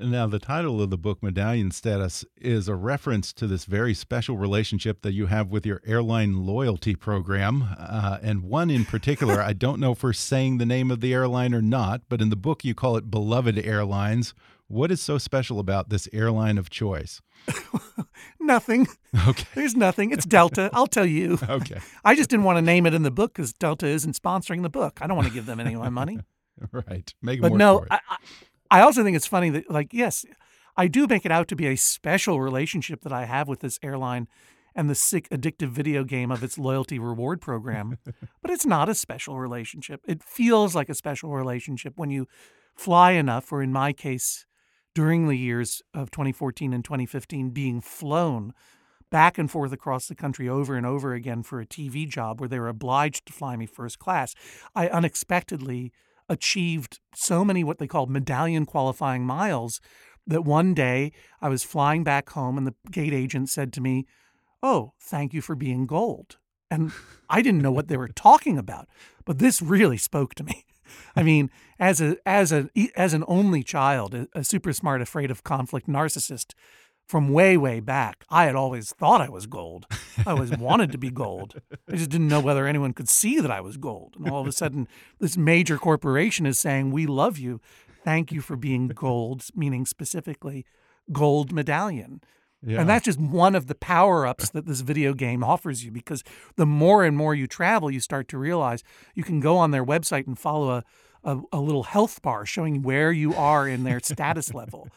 Now, 0.00 0.28
the 0.28 0.38
title 0.38 0.80
of 0.80 0.90
the 0.90 0.96
book, 0.96 1.24
Medallion 1.24 1.72
Status, 1.72 2.24
is 2.40 2.68
a 2.68 2.76
reference 2.76 3.32
to 3.32 3.48
this 3.48 3.64
very 3.64 3.94
special 3.94 4.36
relationship 4.36 5.02
that 5.02 5.12
you 5.12 5.26
have 5.26 5.50
with 5.50 5.66
your 5.66 5.82
airline 5.84 6.46
loyalty 6.46 6.94
program. 6.94 7.74
Uh, 7.76 8.18
and 8.22 8.44
one 8.44 8.70
in 8.70 8.84
particular, 8.84 9.42
I 9.42 9.54
don't 9.54 9.80
know 9.80 9.90
if 9.90 10.04
we're 10.04 10.12
saying 10.12 10.58
the 10.58 10.66
name 10.66 10.92
of 10.92 11.00
the 11.00 11.12
airline 11.12 11.52
or 11.52 11.60
not, 11.60 12.02
but 12.08 12.22
in 12.22 12.30
the 12.30 12.36
book 12.36 12.64
you 12.64 12.76
call 12.76 12.96
it 12.96 13.10
Beloved 13.10 13.58
Airlines. 13.58 14.34
What 14.68 14.92
is 14.92 15.00
so 15.00 15.18
special 15.18 15.58
about 15.58 15.88
this 15.88 16.08
airline 16.12 16.58
of 16.58 16.70
choice? 16.70 17.20
Nothing. 18.40 18.86
Okay. 19.26 19.48
There's 19.56 19.74
nothing. 19.74 20.12
It's 20.12 20.24
Delta. 20.24 20.70
I'll 20.74 20.86
tell 20.86 21.06
you. 21.06 21.38
Okay. 21.48 21.80
I 22.04 22.14
just 22.14 22.30
didn't 22.30 22.44
want 22.44 22.58
to 22.58 22.62
name 22.62 22.86
it 22.86 22.94
in 22.94 23.02
the 23.02 23.10
book 23.10 23.32
because 23.34 23.52
Delta 23.52 23.86
isn't 23.86 24.14
sponsoring 24.20 24.62
the 24.62 24.68
book. 24.68 25.00
I 25.02 25.06
don't 25.06 25.16
want 25.16 25.28
to 25.28 25.34
give 25.34 25.46
them 25.46 25.58
any 25.58 25.74
of 25.74 25.80
my 25.80 25.88
money. 25.88 26.20
Right. 26.72 27.12
Make 27.22 27.40
But 27.40 27.50
more 27.50 27.58
no. 27.58 27.86
I, 27.90 28.00
I 28.08 28.16
I 28.70 28.80
also 28.80 29.02
think 29.02 29.16
it's 29.16 29.26
funny 29.26 29.50
that, 29.50 29.70
like, 29.70 29.92
yes, 29.92 30.24
I 30.76 30.86
do 30.86 31.06
make 31.06 31.24
it 31.24 31.32
out 31.32 31.48
to 31.48 31.56
be 31.56 31.66
a 31.66 31.76
special 31.76 32.40
relationship 32.40 33.02
that 33.02 33.12
I 33.12 33.24
have 33.24 33.48
with 33.48 33.60
this 33.60 33.78
airline 33.82 34.28
and 34.74 34.88
the 34.88 34.94
sick, 34.94 35.28
addictive 35.30 35.70
video 35.70 36.04
game 36.04 36.30
of 36.30 36.44
its 36.44 36.58
loyalty 36.58 36.98
reward 36.98 37.40
program. 37.40 37.98
but 38.42 38.50
it's 38.50 38.66
not 38.66 38.88
a 38.88 38.94
special 38.94 39.38
relationship. 39.38 40.00
It 40.06 40.22
feels 40.22 40.74
like 40.74 40.88
a 40.88 40.94
special 40.94 41.30
relationship 41.30 41.94
when 41.96 42.10
you 42.10 42.28
fly 42.76 43.12
enough, 43.12 43.50
or 43.50 43.62
in 43.62 43.72
my 43.72 43.92
case, 43.92 44.46
during 44.94 45.26
the 45.26 45.36
years 45.36 45.82
of 45.94 46.10
2014 46.10 46.72
and 46.72 46.84
2015, 46.84 47.50
being 47.50 47.80
flown 47.80 48.52
back 49.10 49.38
and 49.38 49.50
forth 49.50 49.72
across 49.72 50.06
the 50.06 50.14
country 50.14 50.48
over 50.48 50.76
and 50.76 50.86
over 50.86 51.14
again 51.14 51.42
for 51.42 51.60
a 51.60 51.66
TV 51.66 52.08
job 52.08 52.40
where 52.40 52.48
they 52.48 52.60
were 52.60 52.68
obliged 52.68 53.26
to 53.26 53.32
fly 53.32 53.56
me 53.56 53.66
first 53.66 53.98
class, 53.98 54.34
I 54.74 54.88
unexpectedly 54.88 55.92
achieved 56.28 57.00
so 57.14 57.44
many 57.44 57.64
what 57.64 57.78
they 57.78 57.86
called 57.86 58.10
medallion 58.10 58.66
qualifying 58.66 59.24
miles 59.24 59.80
that 60.26 60.44
one 60.44 60.74
day 60.74 61.12
I 61.40 61.48
was 61.48 61.64
flying 61.64 62.04
back 62.04 62.30
home 62.30 62.58
and 62.58 62.66
the 62.66 62.74
gate 62.90 63.14
agent 63.14 63.48
said 63.48 63.72
to 63.74 63.80
me, 63.80 64.06
Oh, 64.62 64.92
thank 65.00 65.32
you 65.32 65.40
for 65.40 65.54
being 65.54 65.86
gold. 65.86 66.36
And 66.70 66.92
I 67.30 67.42
didn't 67.42 67.62
know 67.62 67.72
what 67.72 67.88
they 67.88 67.96
were 67.96 68.08
talking 68.08 68.58
about, 68.58 68.88
but 69.24 69.38
this 69.38 69.62
really 69.62 69.98
spoke 69.98 70.34
to 70.36 70.44
me. 70.44 70.64
I 71.14 71.22
mean, 71.22 71.50
as 71.78 72.00
a 72.00 72.16
as 72.26 72.50
a 72.50 72.70
as 72.96 73.12
an 73.12 73.24
only 73.28 73.62
child, 73.62 74.14
a, 74.14 74.28
a 74.34 74.42
super 74.42 74.72
smart, 74.72 75.02
afraid 75.02 75.30
of 75.30 75.44
conflict 75.44 75.86
narcissist 75.86 76.54
from 77.08 77.30
way 77.30 77.56
way 77.56 77.80
back, 77.80 78.24
I 78.28 78.44
had 78.44 78.54
always 78.54 78.92
thought 78.92 79.22
I 79.22 79.30
was 79.30 79.46
gold. 79.46 79.86
I 80.26 80.32
always 80.32 80.56
wanted 80.56 80.92
to 80.92 80.98
be 80.98 81.10
gold. 81.10 81.60
I 81.90 81.96
just 81.96 82.10
didn't 82.10 82.28
know 82.28 82.40
whether 82.40 82.66
anyone 82.66 82.92
could 82.92 83.08
see 83.08 83.40
that 83.40 83.50
I 83.50 83.62
was 83.62 83.78
gold. 83.78 84.14
And 84.18 84.28
all 84.28 84.42
of 84.42 84.46
a 84.46 84.52
sudden, 84.52 84.86
this 85.18 85.36
major 85.36 85.78
corporation 85.78 86.44
is 86.44 86.60
saying, 86.60 86.90
"We 86.90 87.06
love 87.06 87.38
you. 87.38 87.60
Thank 88.04 88.30
you 88.30 88.42
for 88.42 88.56
being 88.56 88.88
gold," 88.88 89.44
meaning 89.54 89.86
specifically 89.86 90.66
gold 91.10 91.50
medallion. 91.50 92.20
Yeah. 92.62 92.80
And 92.80 92.88
that's 92.88 93.04
just 93.04 93.20
one 93.20 93.54
of 93.54 93.68
the 93.68 93.74
power 93.74 94.26
ups 94.26 94.50
that 94.50 94.66
this 94.66 94.80
video 94.80 95.14
game 95.14 95.42
offers 95.44 95.84
you 95.84 95.90
because 95.92 96.22
the 96.56 96.66
more 96.66 97.04
and 97.04 97.16
more 97.16 97.34
you 97.34 97.46
travel, 97.46 97.90
you 97.90 98.00
start 98.00 98.28
to 98.28 98.38
realize 98.38 98.82
you 99.14 99.22
can 99.22 99.40
go 99.40 99.56
on 99.56 99.70
their 99.70 99.84
website 99.84 100.26
and 100.26 100.38
follow 100.38 100.70
a, 100.70 100.84
a, 101.22 101.40
a 101.52 101.60
little 101.60 101.84
health 101.84 102.20
bar 102.20 102.44
showing 102.44 102.82
where 102.82 103.12
you 103.12 103.32
are 103.34 103.68
in 103.68 103.84
their 103.84 104.00
status 104.00 104.52
level. 104.52 104.88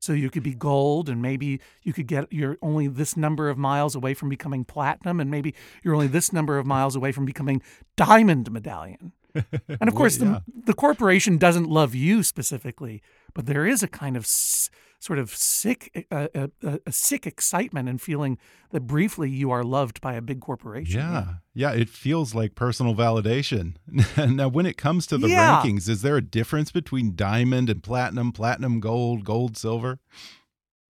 So 0.00 0.12
you 0.12 0.30
could 0.30 0.42
be 0.44 0.54
gold, 0.54 1.08
and 1.08 1.20
maybe 1.20 1.60
you 1.82 1.92
could 1.92 2.06
get 2.06 2.32
you're 2.32 2.56
only 2.62 2.86
this 2.86 3.16
number 3.16 3.48
of 3.50 3.58
miles 3.58 3.94
away 3.94 4.14
from 4.14 4.28
becoming 4.28 4.64
platinum, 4.64 5.20
and 5.20 5.30
maybe 5.30 5.54
you're 5.82 5.94
only 5.94 6.06
this 6.06 6.32
number 6.32 6.58
of 6.58 6.66
miles 6.66 6.94
away 6.94 7.10
from 7.12 7.24
becoming 7.24 7.62
diamond 7.96 8.50
medallion. 8.52 9.12
And 9.34 9.88
of 9.88 9.94
course, 9.96 10.18
yeah. 10.18 10.40
the, 10.46 10.62
the 10.66 10.74
corporation 10.74 11.36
doesn't 11.36 11.68
love 11.68 11.94
you 11.94 12.22
specifically, 12.22 13.02
but 13.34 13.46
there 13.46 13.66
is 13.66 13.82
a 13.82 13.88
kind 13.88 14.16
of 14.16 14.22
s- 14.24 14.70
sort 15.00 15.18
of 15.18 15.30
sick, 15.30 16.06
uh, 16.10 16.28
a, 16.34 16.50
a, 16.62 16.80
a 16.86 16.92
sick 16.92 17.26
excitement 17.26 17.88
and 17.88 18.00
feeling 18.02 18.36
that 18.70 18.80
briefly 18.80 19.30
you 19.30 19.50
are 19.50 19.62
loved 19.62 20.00
by 20.00 20.14
a 20.14 20.20
big 20.20 20.40
corporation. 20.40 20.98
Yeah. 21.00 21.26
Yeah. 21.54 21.72
It 21.72 21.88
feels 21.88 22.34
like 22.34 22.54
personal 22.54 22.94
validation. 22.94 23.76
now, 24.34 24.48
when 24.48 24.66
it 24.66 24.76
comes 24.76 25.06
to 25.08 25.18
the 25.18 25.28
Yeah. 25.28 25.62
rankings, 25.62 25.88
is 25.88 26.02
there 26.02 26.16
a 26.16 26.22
difference 26.22 26.72
between 26.72 27.14
diamond 27.14 27.70
and 27.70 27.82
platinum, 27.82 28.32
platinum, 28.32 28.80
gold, 28.80 29.24
gold, 29.24 29.56
silver? 29.56 30.00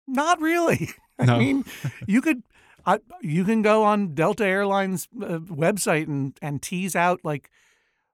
Not 0.07 0.39
really. 0.39 0.89
I 1.19 1.37
mean, 1.37 1.65
you 2.07 2.21
could. 2.21 2.43
I, 2.85 2.99
you 3.21 3.43
can 3.43 3.61
go 3.61 3.83
on 3.83 4.13
Delta 4.13 4.45
Airlines 4.45 5.09
uh, 5.21 5.39
website 5.39 6.07
and, 6.07 6.37
and 6.41 6.61
tease 6.61 6.95
out 6.95 7.19
like, 7.25 7.49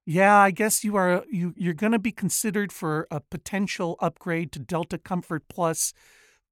yeah, 0.05 0.37
I 0.37 0.51
guess 0.51 0.83
you 0.83 0.95
are 0.95 1.23
you 1.31 1.53
you're 1.55 1.73
going 1.73 1.93
to 1.93 1.99
be 1.99 2.11
considered 2.11 2.71
for 2.71 3.07
a 3.09 3.19
potential 3.19 3.97
upgrade 3.99 4.51
to 4.53 4.59
Delta 4.59 4.97
Comfort 4.97 5.43
Plus, 5.47 5.93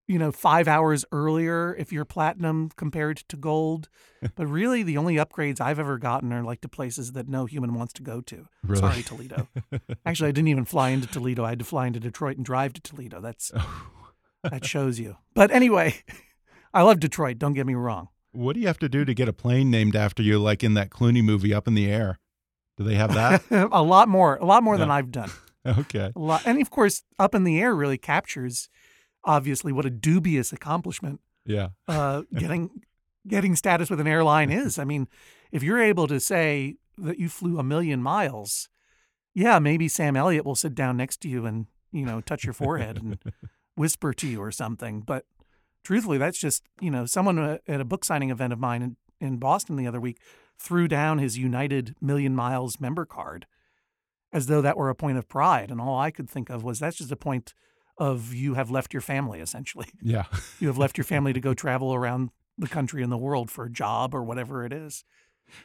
you 0.07 0.17
know, 0.17 0.31
five 0.31 0.67
hours 0.67 1.03
earlier 1.11 1.75
if 1.77 1.91
you're 1.91 2.05
platinum 2.05 2.69
compared 2.75 3.17
to 3.17 3.35
gold. 3.35 3.89
but 4.35 4.47
really, 4.47 4.83
the 4.83 4.97
only 4.97 5.15
upgrades 5.15 5.59
I've 5.59 5.79
ever 5.79 5.97
gotten 5.97 6.31
are 6.31 6.43
like 6.43 6.61
to 6.61 6.69
places 6.69 7.11
that 7.13 7.27
no 7.27 7.45
human 7.45 7.73
wants 7.73 7.93
to 7.93 8.03
go 8.03 8.21
to. 8.21 8.47
Really? 8.63 8.79
Sorry, 8.79 9.03
Toledo. 9.03 9.47
Actually, 10.05 10.29
I 10.29 10.31
didn't 10.31 10.49
even 10.49 10.65
fly 10.65 10.89
into 10.89 11.07
Toledo. 11.07 11.43
I 11.43 11.49
had 11.49 11.59
to 11.59 11.65
fly 11.65 11.87
into 11.87 11.99
Detroit 11.99 12.37
and 12.37 12.45
drive 12.45 12.73
to 12.73 12.81
Toledo. 12.81 13.19
That's 13.19 13.51
oh. 13.55 14.11
that 14.43 14.65
shows 14.65 14.97
you. 14.97 15.17
But 15.33 15.51
anyway, 15.51 15.95
I 16.73 16.83
love 16.83 17.01
Detroit. 17.01 17.37
Don't 17.37 17.53
get 17.53 17.67
me 17.67 17.75
wrong. 17.75 18.07
What 18.31 18.53
do 18.53 18.61
you 18.61 18.67
have 18.67 18.79
to 18.79 18.87
do 18.87 19.03
to 19.03 19.13
get 19.13 19.27
a 19.27 19.33
plane 19.33 19.69
named 19.69 19.93
after 19.93 20.23
you, 20.23 20.39
like 20.39 20.63
in 20.63 20.73
that 20.75 20.89
Clooney 20.89 21.21
movie, 21.21 21.53
Up 21.53 21.67
in 21.67 21.73
the 21.73 21.91
Air? 21.91 22.17
Do 22.81 22.89
they 22.89 22.95
have 22.95 23.13
that? 23.13 23.43
a 23.71 23.81
lot 23.83 24.07
more, 24.09 24.35
a 24.37 24.45
lot 24.45 24.63
more 24.63 24.77
than 24.77 24.89
I've 24.91 25.11
done. 25.11 25.29
okay. 25.65 26.11
A 26.15 26.19
lot, 26.19 26.41
and 26.45 26.61
of 26.61 26.69
course, 26.69 27.03
up 27.19 27.35
in 27.35 27.43
the 27.43 27.59
air 27.61 27.73
really 27.75 27.97
captures, 27.97 28.69
obviously, 29.23 29.71
what 29.71 29.85
a 29.85 29.89
dubious 29.89 30.51
accomplishment 30.51 31.19
Yeah. 31.45 31.69
uh, 31.87 32.23
getting 32.37 32.69
getting 33.27 33.55
status 33.55 33.89
with 33.89 33.99
an 33.99 34.07
airline 34.07 34.49
is. 34.49 34.79
I 34.79 34.83
mean, 34.83 35.07
if 35.51 35.61
you're 35.61 35.81
able 35.81 36.07
to 36.07 36.19
say 36.19 36.77
that 36.97 37.19
you 37.19 37.29
flew 37.29 37.59
a 37.59 37.63
million 37.63 38.01
miles, 38.01 38.67
yeah, 39.35 39.59
maybe 39.59 39.87
Sam 39.87 40.15
Elliott 40.15 40.45
will 40.45 40.55
sit 40.55 40.73
down 40.73 40.97
next 40.97 41.21
to 41.21 41.29
you 41.29 41.45
and 41.45 41.67
you 41.91 42.05
know 42.05 42.21
touch 42.21 42.43
your 42.43 42.53
forehead 42.53 42.97
and 42.97 43.19
whisper 43.75 44.13
to 44.13 44.27
you 44.27 44.41
or 44.41 44.51
something. 44.51 45.01
But 45.01 45.25
truthfully, 45.83 46.17
that's 46.17 46.39
just 46.39 46.63
you 46.79 46.89
know 46.89 47.05
someone 47.05 47.37
uh, 47.37 47.57
at 47.67 47.79
a 47.79 47.85
book 47.85 48.03
signing 48.03 48.31
event 48.31 48.53
of 48.53 48.59
mine 48.59 48.81
in, 48.81 48.95
in 49.19 49.37
Boston 49.37 49.75
the 49.75 49.85
other 49.87 49.99
week 50.01 50.17
threw 50.61 50.87
down 50.87 51.17
his 51.17 51.37
United 51.37 51.95
Million 51.99 52.35
Miles 52.35 52.79
member 52.79 53.05
card 53.05 53.47
as 54.31 54.45
though 54.45 54.61
that 54.61 54.77
were 54.77 54.89
a 54.89 54.95
point 54.95 55.17
of 55.17 55.27
pride, 55.27 55.71
and 55.71 55.81
all 55.81 55.99
I 55.99 56.11
could 56.11 56.29
think 56.29 56.49
of 56.49 56.63
was 56.63 56.79
that's 56.79 56.97
just 56.97 57.11
a 57.11 57.17
point 57.17 57.53
of 57.97 58.33
you 58.33 58.53
have 58.53 58.71
left 58.71 58.93
your 58.93 59.01
family 59.01 59.41
essentially 59.41 59.87
Yeah. 60.01 60.25
you 60.59 60.67
have 60.67 60.77
left 60.77 60.97
your 60.97 61.05
family 61.05 61.33
to 61.33 61.39
go 61.39 61.53
travel 61.53 61.93
around 61.93 62.29
the 62.57 62.67
country 62.67 63.03
and 63.03 63.11
the 63.11 63.17
world 63.17 63.51
for 63.51 63.65
a 63.65 63.69
job 63.69 64.13
or 64.13 64.23
whatever 64.23 64.63
it 64.65 64.71
is. 64.71 65.03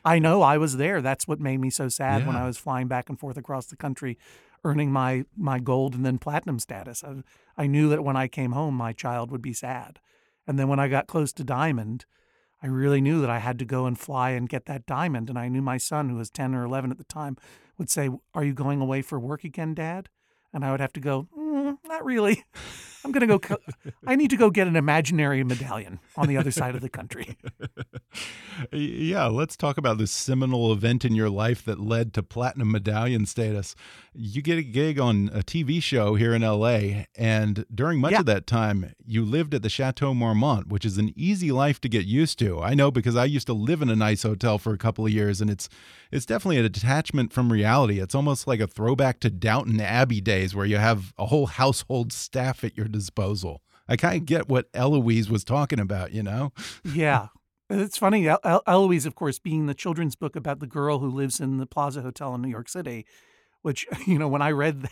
I 0.05 0.19
know 0.19 0.43
I 0.43 0.59
was 0.59 0.79
there. 0.79 1.01
That's 1.01 1.29
what 1.29 1.41
made 1.41 1.61
me 1.61 1.71
so 1.71 1.89
sad 1.89 2.27
when 2.27 2.35
I 2.35 2.47
was 2.47 2.57
flying 2.59 2.89
back 2.89 3.09
and 3.09 3.21
forth 3.21 3.37
across 3.37 3.67
the 3.67 3.77
country, 3.77 4.19
earning 4.65 4.91
my 4.91 5.25
my 5.37 5.59
gold 5.61 5.95
and 5.95 6.05
then 6.05 6.19
platinum 6.19 6.59
status. 6.59 7.05
I, 7.05 7.23
I 7.57 7.67
knew 7.67 7.89
that 7.91 8.03
when 8.03 8.17
I 8.17 8.27
came 8.27 8.53
home, 8.53 8.75
my 8.75 8.93
child 8.93 9.31
would 9.31 9.43
be 9.43 9.53
sad, 9.53 10.01
and 10.47 10.59
then 10.59 10.67
when 10.69 10.81
I 10.81 10.89
got 10.89 11.07
close 11.07 11.33
to 11.35 11.45
diamond, 11.45 12.07
I 12.63 12.67
really 12.69 13.01
knew 13.01 13.21
that 13.21 13.31
I 13.31 13.39
had 13.39 13.59
to 13.59 13.65
go 13.65 13.87
and 13.87 13.99
fly 13.99 14.31
and 14.31 14.49
get 14.49 14.67
that 14.67 14.87
diamond. 14.87 15.29
And 15.29 15.39
I 15.39 15.49
knew 15.49 15.63
my 15.63 15.77
son, 15.77 16.09
who 16.09 16.17
was 16.17 16.31
ten 16.31 16.55
or 16.55 16.65
eleven 16.65 16.91
at 16.91 16.99
the 16.99 17.05
time, 17.05 17.37
would 17.79 17.91
say, 17.91 18.09
"Are 18.35 18.45
you 18.45 18.55
going 18.55 18.81
away 18.81 19.03
for 19.03 19.21
work 19.21 19.45
again, 19.45 19.75
Dad?" 19.75 20.09
And 20.53 20.65
I 20.65 20.71
would 20.71 20.81
have 20.81 20.93
to 20.95 21.01
go, 21.01 21.29
mm, 21.37 21.79
"Not 21.87 22.05
really. 22.05 22.45
I'm 23.07 23.13
going 23.13 23.29
to 23.29 23.39
go. 23.39 23.57
I 24.07 24.17
need 24.17 24.31
to 24.31 24.37
go 24.37 24.51
get 24.51 24.67
an 24.67 24.75
imaginary 24.77 25.45
medallion 25.45 26.01
on 26.17 26.27
the 26.29 26.37
other 26.37 26.51
side 26.51 26.75
of 26.75 26.81
the 26.81 26.89
country." 26.89 27.37
Yeah, 28.73 29.27
let's 29.27 29.55
talk 29.55 29.77
about 29.77 29.99
this 29.99 30.11
seminal 30.11 30.73
event 30.73 31.05
in 31.05 31.15
your 31.15 31.29
life 31.29 31.63
that 31.67 31.79
led 31.79 32.15
to 32.15 32.23
platinum 32.23 32.71
medallion 32.73 33.27
status. 33.27 33.75
You 34.15 34.41
get 34.41 34.57
a 34.57 34.63
gig 34.63 34.99
on 34.99 35.29
a 35.35 35.41
TV 35.41 35.83
show 35.83 36.15
here 36.15 36.33
in 36.35 36.41
LA, 36.41 37.05
and 37.17 37.67
during 37.75 38.01
much 38.01 38.13
Yeah. 38.13 38.21
of 38.21 38.27
that 38.27 38.47
time, 38.47 38.95
you 39.05 39.27
lived 39.27 39.53
at 39.53 39.61
the 39.63 39.69
Chateau 39.69 40.15
Marmont, 40.15 40.69
which 40.69 40.87
is 40.87 40.97
an 40.97 41.13
easy 41.15 41.53
life 41.53 41.83
to 41.83 41.89
get 41.91 42.07
used 42.07 42.39
to. 42.39 42.59
I 42.63 42.73
know 42.73 42.91
because 42.91 43.15
I 43.15 43.27
used 43.27 43.47
to 43.49 43.53
live 43.53 43.83
in 43.83 43.91
a 43.91 43.97
nice 43.97 44.23
hotel 44.23 44.57
for 44.57 44.73
a 44.73 44.79
couple 44.79 45.05
of 45.05 45.13
years, 45.13 45.43
and 45.43 45.51
it's 45.51 45.69
it's 46.11 46.25
definitely 46.25 46.59
a 46.59 46.69
detachment 46.69 47.35
from 47.35 47.53
reality. 47.53 48.01
It's 48.01 48.15
almost 48.15 48.47
like 48.47 48.61
a 48.61 48.67
throwback 48.67 49.21
to 49.21 49.29
Downton 49.29 49.81
Abbey 49.83 50.23
days, 50.23 50.55
where 50.55 50.65
you 50.67 50.79
have 50.79 51.13
a 51.19 51.27
whole 51.27 51.47
household 51.47 52.11
staff 52.11 52.65
at 52.65 52.75
your 52.77 52.89
disposal. 52.97 53.63
I 53.89 53.97
kind 53.97 54.17
of 54.17 54.27
get 54.27 54.49
what 54.49 54.69
Eloise 54.75 55.31
was 55.31 55.45
talking 55.45 55.79
about, 55.79 56.13
you 56.13 56.23
know? 56.23 56.53
Yeah. 56.85 57.29
It's 57.69 57.99
funny. 57.99 58.29
El- 58.29 58.41
El- 58.45 58.63
Eloise, 58.67 59.07
of 59.07 59.15
course, 59.15 59.39
being 59.39 59.67
the 59.67 59.75
children's 59.75 60.17
book 60.17 60.37
about 60.37 60.61
the 60.61 60.67
girl 60.67 60.99
who 60.99 61.09
lives 61.09 61.41
in 61.41 61.59
the 61.59 61.67
Plaza 61.67 62.03
Hotel 62.03 62.35
in 62.35 62.43
New 62.43 62.49
York 62.49 62.69
City, 62.69 63.07
which, 63.63 63.87
you 64.07 64.19
know, 64.19 64.29
when 64.29 64.43
I 64.43 64.51
read, 64.51 64.89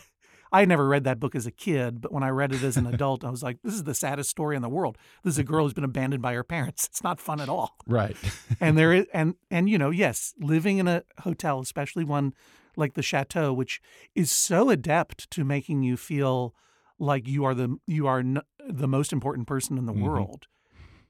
I 0.51 0.65
never 0.65 0.87
read 0.87 1.03
that 1.05 1.19
book 1.19 1.35
as 1.35 1.45
a 1.45 1.51
kid, 1.51 2.01
but 2.01 2.11
when 2.11 2.23
I 2.23 2.29
read 2.29 2.53
it 2.53 2.63
as 2.63 2.77
an 2.77 2.85
adult, 2.85 3.23
I 3.23 3.29
was 3.29 3.43
like, 3.43 3.59
this 3.63 3.73
is 3.73 3.83
the 3.83 3.93
saddest 3.93 4.29
story 4.29 4.55
in 4.55 4.61
the 4.61 4.69
world. 4.69 4.97
This 5.23 5.33
is 5.33 5.39
a 5.39 5.43
girl 5.43 5.65
who's 5.65 5.73
been 5.73 5.83
abandoned 5.83 6.21
by 6.21 6.33
her 6.33 6.43
parents. 6.43 6.85
It's 6.85 7.03
not 7.03 7.19
fun 7.19 7.41
at 7.41 7.49
all. 7.49 7.75
Right. 7.87 8.15
And 8.59 8.77
there 8.77 8.93
is, 8.93 9.05
and, 9.13 9.35
and, 9.49 9.69
you 9.69 9.77
know, 9.77 9.89
yes, 9.89 10.33
living 10.39 10.77
in 10.77 10.87
a 10.87 11.03
hotel, 11.19 11.59
especially 11.59 12.03
one 12.03 12.33
like 12.77 12.93
the 12.93 13.01
Chateau, 13.01 13.53
which 13.53 13.81
is 14.15 14.31
so 14.31 14.69
adept 14.69 15.31
to 15.31 15.45
making 15.45 15.83
you 15.83 15.95
feel 15.95 16.53
like 16.99 17.27
you 17.27 17.43
are 17.45 17.53
the, 17.53 17.77
you 17.87 18.07
are 18.07 18.19
n- 18.19 18.41
the 18.67 18.87
most 18.87 19.11
important 19.13 19.47
person 19.47 19.77
in 19.77 19.85
the 19.85 19.93
Mhm. 19.93 20.01
world 20.03 20.47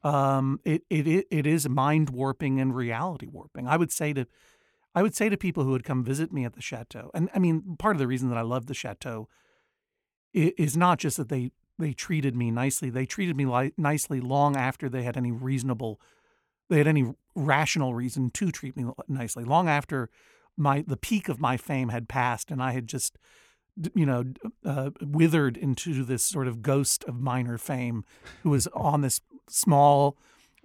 um, 0.04 0.60
it, 0.64 0.84
it 0.92 1.26
it 1.32 1.48
is 1.48 1.68
mind 1.68 2.12
warping 2.12 2.60
and 2.62 2.76
reality 2.76 3.26
warping. 3.28 3.68
I 3.68 3.76
would 3.76 3.92
say 3.92 4.14
to 4.14 4.28
I 4.94 5.02
would 5.02 5.16
say 5.16 5.30
to 5.30 5.38
people 5.38 5.64
who 5.64 5.72
would 5.72 5.84
come 5.84 6.04
visit 6.04 6.32
me 6.32 6.46
at 6.46 6.54
the 6.54 6.62
chateau, 6.62 7.10
and 7.16 7.28
I 7.34 7.40
mean, 7.40 7.76
part 7.80 7.96
of 7.96 8.00
the 8.00 8.06
reason 8.08 8.30
that 8.30 8.38
I 8.38 8.42
love 8.44 8.68
the 8.68 8.76
chateau 8.76 9.28
is 10.34 10.76
not 10.76 11.00
just 11.00 11.18
that 11.18 11.30
they 11.30 11.52
they 11.78 11.94
treated 11.94 12.36
me 12.36 12.52
nicely. 12.52 12.90
They 12.90 13.06
treated 13.06 13.36
me 13.36 13.46
li- 13.46 13.74
nicely 13.78 14.22
long 14.22 14.56
after 14.56 14.88
they 14.90 15.04
had 15.04 15.18
any 15.18 15.32
reasonable, 15.32 16.00
they 16.70 16.78
had 16.78 16.88
any 16.88 17.14
rational 17.36 17.94
reason 17.94 18.30
to 18.32 18.52
treat 18.52 18.78
me 18.78 18.86
nicely. 19.08 19.44
Long 19.44 19.68
after 19.68 20.10
my 20.58 20.84
the 20.86 20.98
peak 20.98 21.30
of 21.30 21.40
my 21.40 21.58
fame 21.58 21.90
had 21.90 22.08
passed, 22.08 22.52
and 22.52 22.62
I 22.62 22.72
had 22.72 22.88
just 22.88 23.18
you 23.94 24.06
know 24.06 24.24
uh, 24.66 24.92
withered 25.02 25.58
into 25.58 26.04
this 26.04 26.24
sort 26.24 26.48
of 26.48 26.62
ghost 26.62 27.04
of 27.06 27.20
minor 27.20 27.58
fame, 27.58 28.04
who 28.44 28.50
was 28.50 28.68
on 28.68 29.02
this 29.02 29.22
small 29.48 30.18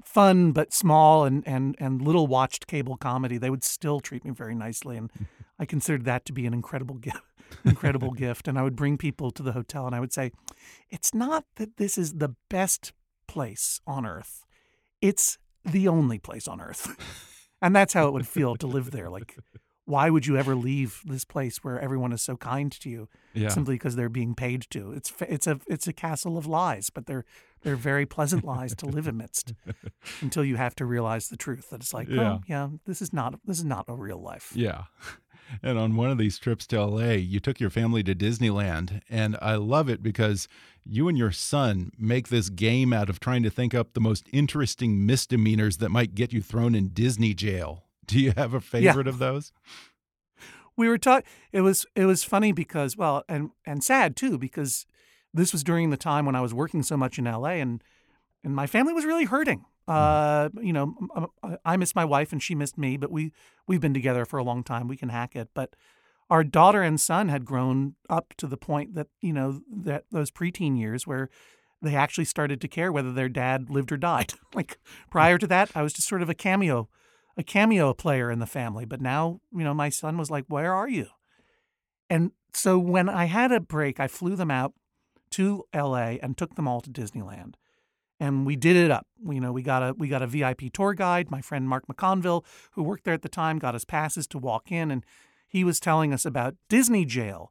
fun 0.04 0.52
but 0.52 0.72
small 0.72 1.24
and, 1.24 1.46
and, 1.46 1.76
and 1.78 2.02
little 2.02 2.26
watched 2.26 2.66
cable 2.66 2.96
comedy, 2.96 3.38
they 3.38 3.50
would 3.50 3.64
still 3.64 4.00
treat 4.00 4.24
me 4.24 4.30
very 4.30 4.54
nicely. 4.54 4.96
And 4.96 5.10
I 5.58 5.66
considered 5.66 6.04
that 6.04 6.24
to 6.26 6.32
be 6.32 6.46
an 6.46 6.54
incredible 6.54 6.96
gift. 6.96 7.22
Incredible 7.64 8.12
gift. 8.12 8.46
And 8.46 8.56
I 8.56 8.62
would 8.62 8.76
bring 8.76 8.96
people 8.96 9.32
to 9.32 9.42
the 9.42 9.50
hotel 9.50 9.84
and 9.84 9.92
I 9.92 9.98
would 9.98 10.12
say, 10.12 10.30
It's 10.88 11.12
not 11.12 11.44
that 11.56 11.78
this 11.78 11.98
is 11.98 12.14
the 12.14 12.36
best 12.48 12.92
place 13.26 13.80
on 13.88 14.06
earth, 14.06 14.44
it's 15.00 15.36
the 15.64 15.88
only 15.88 16.18
place 16.18 16.46
on 16.46 16.60
earth. 16.60 16.96
And 17.62 17.76
that's 17.76 17.92
how 17.92 18.08
it 18.08 18.14
would 18.14 18.26
feel 18.26 18.56
to 18.56 18.66
live 18.66 18.90
there. 18.90 19.10
Like, 19.10 19.36
why 19.90 20.08
would 20.10 20.26
you 20.26 20.36
ever 20.36 20.54
leave 20.54 21.00
this 21.04 21.24
place 21.24 21.58
where 21.64 21.78
everyone 21.80 22.12
is 22.12 22.22
so 22.22 22.36
kind 22.36 22.70
to 22.80 22.88
you 22.88 23.08
Yeah. 23.34 23.48
simply 23.48 23.74
because 23.74 23.96
they're 23.96 24.08
being 24.08 24.34
paid 24.34 24.66
to? 24.70 24.92
It's 24.92 25.12
it's 25.20 25.46
a 25.46 25.60
it's 25.66 25.86
a 25.88 25.92
castle 25.92 26.38
of 26.38 26.46
lies, 26.46 26.90
but 26.90 27.06
they're 27.06 27.24
they're 27.62 27.76
very 27.92 28.06
pleasant 28.06 28.44
lies 28.44 28.74
to 28.76 28.86
live 28.86 29.06
amidst 29.06 29.52
until 30.20 30.44
you 30.44 30.56
have 30.56 30.74
to 30.76 30.86
realize 30.86 31.28
the 31.28 31.36
truth 31.36 31.70
that 31.70 31.80
it's 31.80 31.92
like, 31.94 32.08
oh, 32.10 32.14
Yeah. 32.14 32.32
oh 32.32 32.40
yeah, 32.46 32.68
this 32.86 33.02
is 33.02 33.12
not 33.12 33.38
this 33.44 33.58
is 33.58 33.64
not 33.64 33.84
a 33.88 33.94
real 33.94 34.20
life. 34.22 34.52
Yeah. 34.54 34.84
And 35.64 35.78
on 35.78 35.96
one 35.96 36.12
of 36.12 36.18
these 36.18 36.38
trips 36.38 36.64
to 36.68 36.80
LA, 36.84 37.14
you 37.14 37.40
took 37.40 37.58
your 37.58 37.70
family 37.70 38.04
to 38.04 38.14
Disneyland. 38.14 39.00
And 39.10 39.36
I 39.42 39.56
love 39.56 39.88
it 39.88 40.00
because 40.00 40.46
you 40.84 41.08
and 41.08 41.18
your 41.18 41.32
son 41.32 41.90
make 41.98 42.28
this 42.28 42.50
game 42.50 42.92
out 42.92 43.10
of 43.10 43.18
trying 43.18 43.42
to 43.42 43.50
think 43.50 43.74
up 43.74 43.92
the 43.94 44.00
most 44.00 44.28
interesting 44.32 45.04
misdemeanors 45.06 45.78
that 45.78 45.88
might 45.88 46.14
get 46.14 46.32
you 46.32 46.40
thrown 46.40 46.76
in 46.76 46.90
Disney 46.90 47.34
jail. 47.34 47.82
Do 48.10 48.18
you 48.18 48.32
have 48.36 48.54
a 48.54 48.60
favorite 48.60 49.06
of 49.06 49.18
those? 49.18 49.52
we 50.76 50.88
were 50.88 50.98
taught 50.98 51.24
it 51.52 51.60
was 51.60 51.84
it 51.94 52.06
was 52.06 52.24
funny 52.24 52.52
because 52.52 52.96
well 52.96 53.22
and 53.28 53.50
and 53.66 53.84
sad 53.84 54.16
too 54.16 54.38
because 54.38 54.86
this 55.32 55.52
was 55.52 55.62
during 55.62 55.90
the 55.90 55.96
time 55.96 56.24
when 56.24 56.34
I 56.34 56.40
was 56.40 56.54
working 56.54 56.82
so 56.82 56.96
much 56.96 57.18
in 57.18 57.26
LA 57.26 57.60
and 57.60 57.84
and 58.42 58.54
my 58.54 58.66
family 58.66 58.94
was 58.94 59.04
really 59.04 59.26
hurting. 59.26 59.66
Uh, 59.86 60.48
you 60.62 60.72
know, 60.72 60.94
I 61.64 61.76
miss 61.76 61.94
my 61.96 62.04
wife 62.04 62.32
and 62.32 62.40
she 62.40 62.54
missed 62.54 62.78
me, 62.78 62.96
but 62.96 63.10
we 63.10 63.32
we've 63.66 63.80
been 63.80 63.94
together 63.94 64.24
for 64.24 64.38
a 64.38 64.44
long 64.44 64.62
time. 64.62 64.88
We 64.88 64.96
can 64.96 65.08
hack 65.08 65.36
it, 65.36 65.48
but 65.52 65.74
our 66.30 66.44
daughter 66.44 66.80
and 66.82 67.00
son 67.00 67.28
had 67.28 67.44
grown 67.44 67.96
up 68.08 68.32
to 68.38 68.46
the 68.46 68.56
point 68.56 68.94
that 68.94 69.08
you 69.20 69.32
know 69.32 69.60
that 69.70 70.04
those 70.10 70.30
preteen 70.30 70.78
years 70.78 71.06
where 71.06 71.28
they 71.82 71.94
actually 71.94 72.24
started 72.24 72.60
to 72.60 72.68
care 72.68 72.92
whether 72.92 73.12
their 73.12 73.28
dad 73.28 73.68
lived 73.68 73.90
or 73.90 73.96
died. 73.96 74.34
like 74.54 74.78
prior 75.10 75.38
to 75.38 75.46
that, 75.48 75.70
I 75.74 75.82
was 75.82 75.92
just 75.92 76.08
sort 76.08 76.22
of 76.22 76.30
a 76.30 76.34
cameo, 76.34 76.88
a 77.36 77.42
cameo 77.42 77.94
player 77.94 78.30
in 78.30 78.38
the 78.38 78.46
family. 78.46 78.84
But 78.84 79.00
now, 79.00 79.40
you 79.52 79.64
know, 79.64 79.74
my 79.74 79.88
son 79.88 80.16
was 80.16 80.30
like, 80.30 80.44
"Where 80.48 80.74
are 80.74 80.88
you?" 80.88 81.06
And 82.08 82.32
so 82.54 82.78
when 82.78 83.08
I 83.08 83.26
had 83.26 83.52
a 83.52 83.60
break, 83.60 84.00
I 84.00 84.08
flew 84.08 84.36
them 84.36 84.50
out 84.50 84.74
to 85.30 85.64
LA 85.72 86.18
and 86.22 86.36
took 86.36 86.56
them 86.56 86.66
all 86.66 86.80
to 86.80 86.90
Disneyland. 86.90 87.54
And 88.18 88.44
we 88.44 88.56
did 88.56 88.76
it 88.76 88.90
up. 88.90 89.06
You 89.26 89.40
know, 89.40 89.52
we 89.52 89.62
got 89.62 89.82
a 89.82 89.94
we 89.96 90.08
got 90.08 90.22
a 90.22 90.26
VIP 90.26 90.72
tour 90.72 90.92
guide. 90.92 91.30
My 91.30 91.40
friend 91.40 91.68
Mark 91.68 91.86
McConville, 91.86 92.44
who 92.72 92.82
worked 92.82 93.04
there 93.04 93.14
at 93.14 93.22
the 93.22 93.28
time, 93.28 93.58
got 93.58 93.74
us 93.74 93.84
passes 93.84 94.26
to 94.28 94.38
walk 94.38 94.70
in, 94.70 94.90
and 94.90 95.04
he 95.48 95.64
was 95.64 95.80
telling 95.80 96.12
us 96.12 96.24
about 96.24 96.56
Disney 96.68 97.04
Jail. 97.04 97.50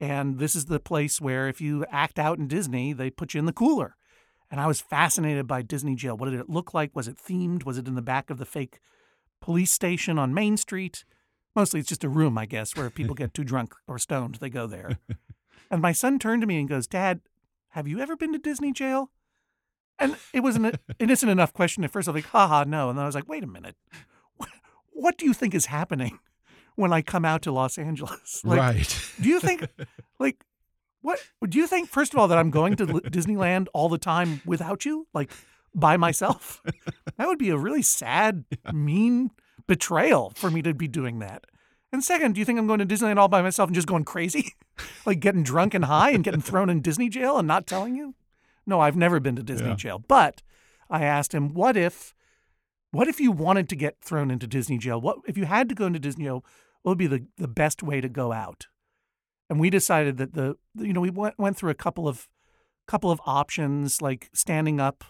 And 0.00 0.38
this 0.38 0.54
is 0.54 0.66
the 0.66 0.80
place 0.80 1.20
where 1.20 1.48
if 1.48 1.60
you 1.60 1.84
act 1.90 2.18
out 2.18 2.38
in 2.38 2.48
Disney, 2.48 2.92
they 2.92 3.10
put 3.10 3.34
you 3.34 3.38
in 3.38 3.46
the 3.46 3.52
cooler. 3.52 3.96
And 4.50 4.60
I 4.60 4.66
was 4.66 4.80
fascinated 4.80 5.46
by 5.46 5.62
Disney 5.62 5.94
Jail. 5.94 6.16
What 6.16 6.30
did 6.30 6.40
it 6.40 6.48
look 6.48 6.72
like? 6.72 6.96
Was 6.96 7.08
it 7.08 7.18
themed? 7.18 7.64
Was 7.64 7.78
it 7.78 7.86
in 7.86 7.94
the 7.94 8.02
back 8.02 8.30
of 8.30 8.38
the 8.38 8.46
fake 8.46 8.80
police 9.40 9.72
station 9.72 10.18
on 10.18 10.34
Main 10.34 10.56
Street? 10.56 11.04
Mostly 11.54 11.80
it's 11.80 11.88
just 11.88 12.04
a 12.04 12.08
room, 12.08 12.38
I 12.38 12.46
guess, 12.46 12.76
where 12.76 12.90
people 12.90 13.14
get 13.14 13.34
too 13.34 13.44
drunk 13.44 13.74
or 13.86 13.98
stoned, 13.98 14.36
they 14.36 14.50
go 14.50 14.66
there. 14.66 14.98
and 15.70 15.82
my 15.82 15.92
son 15.92 16.18
turned 16.18 16.42
to 16.42 16.46
me 16.46 16.60
and 16.60 16.68
goes, 16.68 16.86
Dad, 16.86 17.20
have 17.70 17.88
you 17.88 18.00
ever 18.00 18.16
been 18.16 18.32
to 18.32 18.38
Disney 18.38 18.72
Jail? 18.72 19.10
And 19.98 20.16
it 20.32 20.40
was 20.40 20.56
an 20.56 20.72
innocent 20.98 21.30
enough 21.30 21.52
question 21.52 21.84
at 21.84 21.90
first. 21.90 22.08
I 22.08 22.12
was 22.12 22.22
like, 22.22 22.32
haha, 22.32 22.64
no. 22.64 22.88
And 22.88 22.98
then 22.98 23.02
I 23.02 23.06
was 23.06 23.14
like, 23.14 23.28
wait 23.28 23.42
a 23.42 23.48
minute. 23.48 23.76
What, 24.36 24.50
what 24.90 25.18
do 25.18 25.24
you 25.24 25.32
think 25.32 25.54
is 25.54 25.66
happening 25.66 26.18
when 26.76 26.92
I 26.92 27.02
come 27.02 27.24
out 27.24 27.42
to 27.42 27.52
Los 27.52 27.78
Angeles? 27.78 28.42
Like, 28.44 28.58
right. 28.58 29.12
do 29.20 29.28
you 29.28 29.40
think, 29.40 29.66
like, 30.18 30.44
what 31.00 31.20
do 31.48 31.58
you 31.58 31.66
think? 31.66 31.88
First 31.88 32.12
of 32.12 32.18
all, 32.18 32.28
that 32.28 32.38
I'm 32.38 32.50
going 32.50 32.76
to 32.76 32.86
Disneyland 32.86 33.66
all 33.72 33.88
the 33.88 33.98
time 33.98 34.42
without 34.44 34.84
you, 34.84 35.06
like 35.14 35.30
by 35.78 35.96
myself. 35.96 36.62
That 37.16 37.26
would 37.28 37.38
be 37.38 37.50
a 37.50 37.56
really 37.56 37.82
sad, 37.82 38.44
mean 38.72 39.30
betrayal 39.66 40.30
for 40.36 40.50
me 40.50 40.62
to 40.62 40.74
be 40.74 40.88
doing 40.88 41.18
that. 41.20 41.44
And 41.92 42.04
second, 42.04 42.34
do 42.34 42.38
you 42.40 42.44
think 42.44 42.58
I'm 42.58 42.66
going 42.66 42.80
to 42.80 42.86
Disneyland 42.86 43.16
all 43.16 43.28
by 43.28 43.42
myself 43.42 43.68
and 43.68 43.74
just 43.74 43.88
going 43.88 44.04
crazy, 44.04 44.54
like 45.06 45.20
getting 45.20 45.42
drunk 45.42 45.74
and 45.74 45.86
high 45.86 46.10
and 46.10 46.22
getting 46.22 46.40
thrown 46.40 46.68
in 46.70 46.80
Disney 46.82 47.08
jail 47.08 47.38
and 47.38 47.48
not 47.48 47.66
telling 47.66 47.96
you? 47.96 48.14
No, 48.66 48.80
I've 48.80 48.96
never 48.96 49.20
been 49.20 49.36
to 49.36 49.42
Disney 49.42 49.68
Yeah. 49.70 49.76
jail. 49.76 49.98
But 50.06 50.42
I 50.90 51.04
asked 51.04 51.32
him, 51.32 51.54
what 51.54 51.76
if, 51.76 52.14
what 52.90 53.08
if 53.08 53.20
you 53.20 53.32
wanted 53.32 53.68
to 53.70 53.76
get 53.76 53.96
thrown 54.02 54.30
into 54.30 54.46
Disney 54.46 54.76
jail? 54.78 55.00
What 55.00 55.18
if 55.26 55.38
you 55.38 55.46
had 55.46 55.68
to 55.70 55.74
go 55.74 55.86
into 55.86 55.98
Disney 55.98 56.24
jail? 56.24 56.44
What 56.82 56.92
would 56.92 56.98
be 56.98 57.06
the, 57.06 57.26
the 57.38 57.48
best 57.48 57.82
way 57.82 58.00
to 58.00 58.08
go 58.08 58.32
out? 58.32 58.66
and 59.50 59.58
we 59.58 59.70
decided 59.70 60.18
that 60.18 60.34
the 60.34 60.56
you 60.76 60.92
know 60.92 61.00
we 61.00 61.08
went 61.08 61.38
went 61.38 61.56
through 61.56 61.70
a 61.70 61.74
couple 61.74 62.06
of 62.06 62.28
couple 62.86 63.10
of 63.10 63.18
options 63.24 64.02
like 64.02 64.28
standing 64.34 64.78
up 64.78 65.02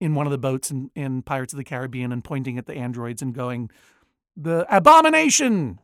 in 0.00 0.14
one 0.14 0.26
of 0.26 0.30
the 0.32 0.38
boats 0.38 0.70
in, 0.70 0.90
in 0.94 1.22
Pirates 1.22 1.52
of 1.52 1.56
the 1.56 1.64
Caribbean 1.64 2.12
and 2.12 2.22
pointing 2.24 2.58
at 2.58 2.66
the 2.66 2.74
androids 2.74 3.22
and 3.22 3.34
going 3.34 3.70
the 4.36 4.66
abomination! 4.74 5.78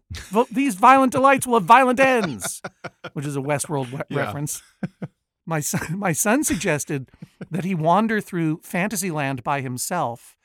These 0.51 0.75
violent 0.75 1.13
delights 1.13 1.47
will 1.47 1.55
have 1.61 1.65
violent 1.65 2.01
ends! 2.01 2.61
Which 3.13 3.25
is 3.27 3.37
a 3.37 3.41
Westworld 3.41 3.93
we- 3.93 4.01
Yeah. 4.17 4.25
reference. 4.25 4.63
My 5.47 5.61
son 5.61 5.99
my 5.99 6.13
son 6.13 6.45
suggested 6.45 7.11
that 7.51 7.65
he 7.65 7.75
wander 7.75 8.21
through 8.21 8.61
Fantasyland 8.63 9.43
by 9.43 9.61
himself 9.61 10.37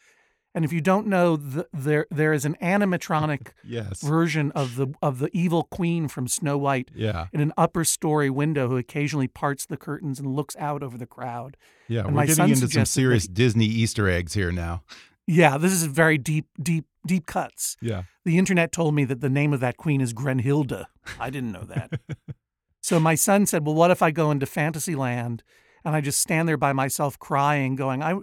And 0.55 0.63
if 0.65 0.71
you 0.73 0.79
don't 0.81 1.05
know, 1.07 1.35
the, 1.35 1.67
there 1.73 2.07
there 2.09 2.31
is 2.33 2.45
an 2.45 2.55
animatronic 2.61 3.49
Yes. 3.63 4.01
version 4.01 4.51
of 4.53 4.77
the 4.77 4.87
of 5.01 5.19
the 5.19 5.29
evil 5.33 5.63
queen 5.63 6.07
from 6.07 6.27
Snow 6.27 6.57
White 6.57 6.89
Yeah. 6.95 7.27
in 7.33 7.41
an 7.41 7.51
upper 7.57 7.83
story 7.83 8.29
window 8.29 8.69
who 8.69 8.77
occasionally 8.77 9.27
parts 9.27 9.65
the 9.65 9.75
curtains 9.77 10.17
and 10.17 10.33
looks 10.33 10.55
out 10.57 10.81
over 10.81 10.97
the 10.97 11.05
crowd. 11.05 11.57
Yeah. 11.89 12.05
And 12.07 12.15
We're 12.15 12.25
getting 12.25 12.49
into 12.49 12.69
some 12.69 12.85
serious 12.85 13.23
he- 13.27 13.33
Disney 13.33 13.65
Easter 13.65 14.07
eggs 14.09 14.33
here 14.33 14.51
now. 14.51 14.83
Yeah, 15.27 15.57
this 15.57 15.71
is 15.73 15.83
very 15.83 16.17
deep, 16.17 16.45
deep, 16.61 16.85
deep 17.05 17.25
cuts. 17.25 17.75
Yeah. 17.81 18.03
The 18.25 18.37
internet 18.37 18.71
told 18.71 18.95
me 18.95 19.03
that 19.05 19.21
the 19.21 19.29
name 19.29 19.53
of 19.53 19.59
that 19.59 19.75
queen 19.75 19.99
is 19.99 20.13
Grenhilda. 20.13 20.85
I 21.19 21.29
didn't 21.31 21.51
know 21.51 21.63
that. 21.65 21.99
so 22.81 22.99
my 22.99 23.15
son 23.15 23.45
said, 23.45 23.65
"Well, 23.65 23.75
what 23.75 23.91
if 23.91 24.01
I 24.01 24.11
go 24.11 24.31
into 24.31 24.45
Fantasyland 24.45 25.43
and 25.83 25.95
I 25.95 26.01
just 26.01 26.19
stand 26.19 26.47
there 26.47 26.57
by 26.57 26.73
myself 26.73 27.17
crying, 27.19 27.75
going, 27.75 28.01
I, 28.03 28.15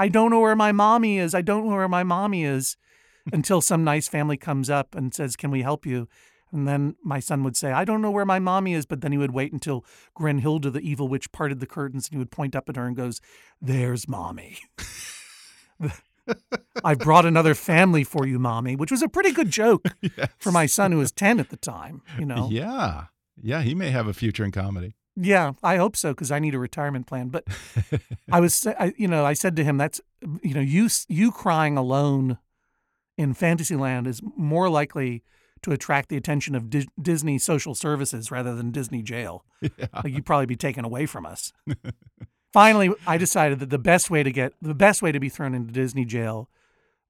I 0.00 0.08
don't 0.08 0.30
know 0.30 0.40
where 0.40 0.56
my 0.56 0.72
mommy 0.72 1.18
is. 1.18 1.34
I 1.34 1.42
don't 1.42 1.68
know 1.68 1.76
where 1.76 1.88
my 1.88 2.02
mommy 2.02 2.44
is," 2.44 2.76
until 3.32 3.60
some 3.60 3.84
nice 3.84 4.08
family 4.08 4.36
comes 4.36 4.68
up 4.68 4.94
and 4.94 5.14
says, 5.14 5.36
"Can 5.36 5.50
we 5.50 5.62
help 5.62 5.86
you?" 5.86 6.08
And 6.52 6.66
then 6.66 6.96
my 7.02 7.20
son 7.20 7.44
would 7.44 7.56
say, 7.56 7.72
I 7.72 7.84
don't 7.84 8.02
know 8.02 8.10
where 8.10 8.24
my 8.24 8.38
mommy 8.38 8.74
is. 8.74 8.86
But 8.86 9.00
then 9.00 9.12
he 9.12 9.18
would 9.18 9.32
wait 9.32 9.52
until 9.52 9.84
Grenhilda, 10.18 10.72
the 10.72 10.80
evil 10.80 11.08
witch, 11.08 11.32
parted 11.32 11.60
the 11.60 11.66
curtains 11.66 12.06
and 12.06 12.14
he 12.14 12.18
would 12.18 12.30
point 12.30 12.56
up 12.56 12.68
at 12.68 12.76
her 12.76 12.86
and 12.86 12.96
goes, 12.96 13.20
There's 13.60 14.08
mommy. 14.08 14.58
I've 16.84 16.98
brought 16.98 17.26
another 17.26 17.54
family 17.54 18.04
for 18.04 18.26
you, 18.26 18.38
mommy, 18.38 18.76
which 18.76 18.90
was 18.90 19.02
a 19.02 19.08
pretty 19.08 19.32
good 19.32 19.50
joke 19.50 19.86
for 20.38 20.52
my 20.52 20.66
son 20.66 20.92
who 20.92 20.98
was 20.98 21.12
10 21.12 21.40
at 21.40 21.50
the 21.50 21.56
time, 21.56 22.02
you 22.18 22.26
know. 22.26 22.48
Yeah. 22.50 23.06
Yeah. 23.40 23.62
He 23.62 23.74
may 23.74 23.90
have 23.90 24.06
a 24.06 24.12
future 24.12 24.44
in 24.44 24.52
comedy. 24.52 24.94
Yeah, 25.16 25.52
I 25.62 25.76
hope 25.76 25.96
so 25.96 26.10
because 26.12 26.30
I 26.30 26.38
need 26.38 26.54
a 26.54 26.58
retirement 26.58 27.06
plan. 27.06 27.28
But 27.28 27.44
I 28.32 28.40
was, 28.40 28.66
I, 28.66 28.94
you 28.96 29.08
know, 29.08 29.24
I 29.24 29.32
said 29.34 29.56
to 29.56 29.64
him, 29.64 29.76
"That's, 29.76 30.00
you 30.42 30.54
know, 30.54 30.60
you 30.60 30.88
you 31.08 31.30
crying 31.32 31.76
alone 31.76 32.38
in 33.18 33.34
Fantasyland 33.34 34.06
is 34.06 34.20
more 34.36 34.68
likely 34.70 35.22
to 35.62 35.72
attract 35.72 36.08
the 36.08 36.16
attention 36.16 36.54
of 36.54 36.70
Dis- 36.70 36.86
Disney 37.00 37.38
social 37.38 37.74
services 37.74 38.30
rather 38.30 38.54
than 38.54 38.70
Disney 38.70 39.02
jail. 39.02 39.44
Like 40.02 40.14
you'd 40.14 40.24
probably 40.24 40.46
be 40.46 40.56
taken 40.56 40.84
away 40.84 41.06
from 41.06 41.26
us." 41.26 41.52
Finally, 42.52 42.90
I 43.06 43.16
decided 43.16 43.60
that 43.60 43.70
the 43.70 43.78
best 43.78 44.10
way 44.10 44.22
to 44.22 44.32
get 44.32 44.54
the 44.62 44.74
best 44.74 45.02
way 45.02 45.12
to 45.12 45.20
be 45.20 45.28
thrown 45.28 45.54
into 45.54 45.72
Disney 45.72 46.04
jail 46.04 46.48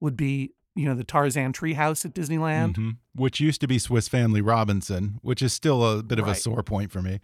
would 0.01 0.16
be, 0.16 0.53
you 0.74 0.86
know, 0.86 0.94
the 0.94 1.05
Tarzan 1.05 1.53
treehouse 1.53 2.05
at 2.05 2.12
Disneyland. 2.14 2.74
Mhm. 2.74 2.96
Which 3.14 3.40
used 3.40 3.61
to 3.61 3.66
be 3.66 3.78
Swiss 3.78 4.09
Family 4.09 4.40
Robinson, 4.40 5.18
which 5.22 5.42
is 5.42 5.53
still 5.53 5.84
a 5.98 6.03
bit 6.03 6.18
of 6.18 6.26
a 6.26 6.34
sore 6.34 6.62
point 6.62 6.90
for 6.90 7.01
me. 7.03 7.20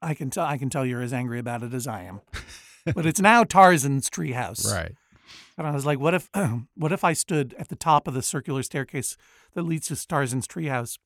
I 0.00 0.14
can 0.14 0.30
tell 0.30 0.44
I 0.46 0.58
can 0.58 0.70
tell 0.70 0.86
you're 0.86 1.02
as 1.02 1.12
angry 1.12 1.38
about 1.38 1.62
it 1.62 1.74
as 1.74 1.86
I 1.86 2.02
am. 2.02 2.20
but 2.94 3.06
it's 3.06 3.20
now 3.20 3.44
Tarzan's 3.44 4.08
treehouse. 4.08 4.70
Right. 4.70 4.94
And 5.56 5.66
I 5.66 5.72
was 5.72 5.84
like, 5.84 5.98
what 5.98 6.14
if 6.14 6.28
what 6.76 6.92
if 6.92 7.04
I 7.04 7.12
stood 7.12 7.54
at 7.58 7.68
the 7.68 7.76
top 7.76 8.06
of 8.06 8.14
the 8.14 8.22
circular 8.22 8.62
staircase 8.62 9.16
that 9.54 9.62
leads 9.62 9.88
to 9.88 10.06
Tarzan's 10.06 10.46
treehouse 10.46 10.98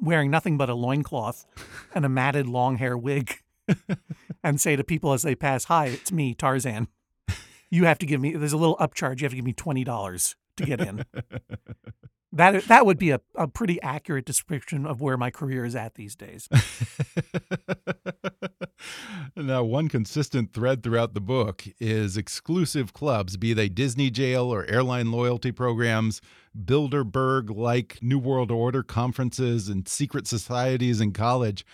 wearing 0.00 0.30
nothing 0.30 0.56
but 0.56 0.70
a 0.70 0.74
loincloth 0.74 1.44
and 1.94 2.04
a 2.04 2.08
matted 2.08 2.46
long 2.46 2.78
hair 2.78 2.96
wig 2.96 3.42
and 4.44 4.60
say 4.60 4.76
to 4.76 4.84
people 4.84 5.12
as 5.12 5.22
they 5.22 5.34
pass, 5.34 5.64
Hi, 5.64 5.86
it's 5.86 6.12
me, 6.12 6.34
Tarzan. 6.34 6.88
You 7.70 7.84
have 7.84 7.98
to 7.98 8.06
give 8.06 8.20
me 8.20 8.34
there's 8.34 8.52
a 8.52 8.56
little 8.56 8.76
upcharge. 8.78 9.20
You 9.20 9.26
have 9.26 9.32
to 9.32 9.36
give 9.36 9.44
me 9.44 9.52
twenty 9.52 9.84
dollars 9.84 10.36
to 10.60 10.66
get 10.66 10.80
in. 10.80 11.04
that 12.32 12.64
that 12.64 12.86
would 12.86 12.98
be 12.98 13.10
a, 13.10 13.20
a 13.34 13.48
pretty 13.48 13.80
accurate 13.82 14.24
description 14.24 14.86
of 14.86 15.00
where 15.00 15.16
my 15.16 15.30
career 15.30 15.64
is 15.64 15.74
at 15.74 15.94
these 15.94 16.14
days. 16.14 16.48
now, 19.36 19.64
one 19.64 19.88
consistent 19.88 20.52
thread 20.52 20.82
throughout 20.82 21.14
the 21.14 21.20
book 21.20 21.64
is 21.78 22.16
exclusive 22.16 22.92
clubs, 22.92 23.36
be 23.36 23.52
they 23.52 23.68
Disney 23.68 24.10
jail 24.10 24.52
or 24.52 24.64
airline 24.66 25.10
loyalty 25.10 25.52
programs, 25.52 26.20
Bilderberg 26.56 27.54
like 27.54 27.98
New 28.00 28.18
World 28.18 28.50
Order 28.50 28.82
conferences, 28.82 29.68
and 29.68 29.88
secret 29.88 30.26
societies 30.26 31.00
in 31.00 31.12
college. 31.12 31.64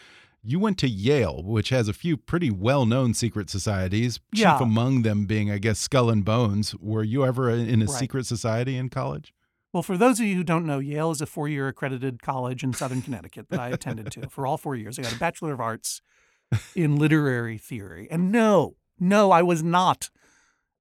You 0.49 0.61
went 0.61 0.79
to 0.79 0.89
Yale, 0.89 1.43
which 1.43 1.71
has 1.71 1.89
a 1.89 1.93
few 1.93 2.17
pretty 2.17 2.51
well 2.51 2.87
known 2.87 3.15
secret 3.15 3.51
societies, 3.51 4.21
chief 4.35 4.43
Yeah. 4.45 4.59
among 4.63 5.03
them 5.03 5.27
being, 5.27 5.51
I 5.51 5.59
guess, 5.59 5.79
Skull 5.81 6.09
and 6.09 6.25
Bones. 6.25 6.75
Were 6.77 7.03
you 7.03 7.25
ever 7.27 7.51
in 7.51 7.83
a 7.83 7.87
Right. 7.87 7.99
secret 7.99 8.27
society 8.27 8.77
in 8.77 8.89
college? 8.89 9.35
Well, 9.73 9.83
for 9.83 9.99
those 9.99 10.21
of 10.21 10.27
you 10.27 10.37
who 10.37 10.45
don't 10.45 10.65
know, 10.65 10.79
Yale 10.79 11.11
is 11.11 11.21
a 11.21 11.27
four 11.27 11.49
year 11.49 11.67
accredited 11.69 12.23
college 12.23 12.63
in 12.63 12.73
Southern 12.73 13.03
Connecticut 13.03 13.49
that 13.51 13.59
I 13.61 13.69
attended 13.71 14.11
to 14.13 14.29
for 14.31 14.47
all 14.47 14.57
four 14.57 14.75
years. 14.77 14.99
I 14.99 15.03
got 15.03 15.13
a 15.15 15.19
Bachelor 15.19 15.53
of 15.53 15.61
Arts 15.61 16.01
in 16.77 16.97
Literary 16.97 17.59
Theory. 17.59 18.07
And 18.11 18.31
no, 18.31 18.77
no, 19.01 19.33
I 19.33 19.43
was 19.43 19.63
not 19.65 20.11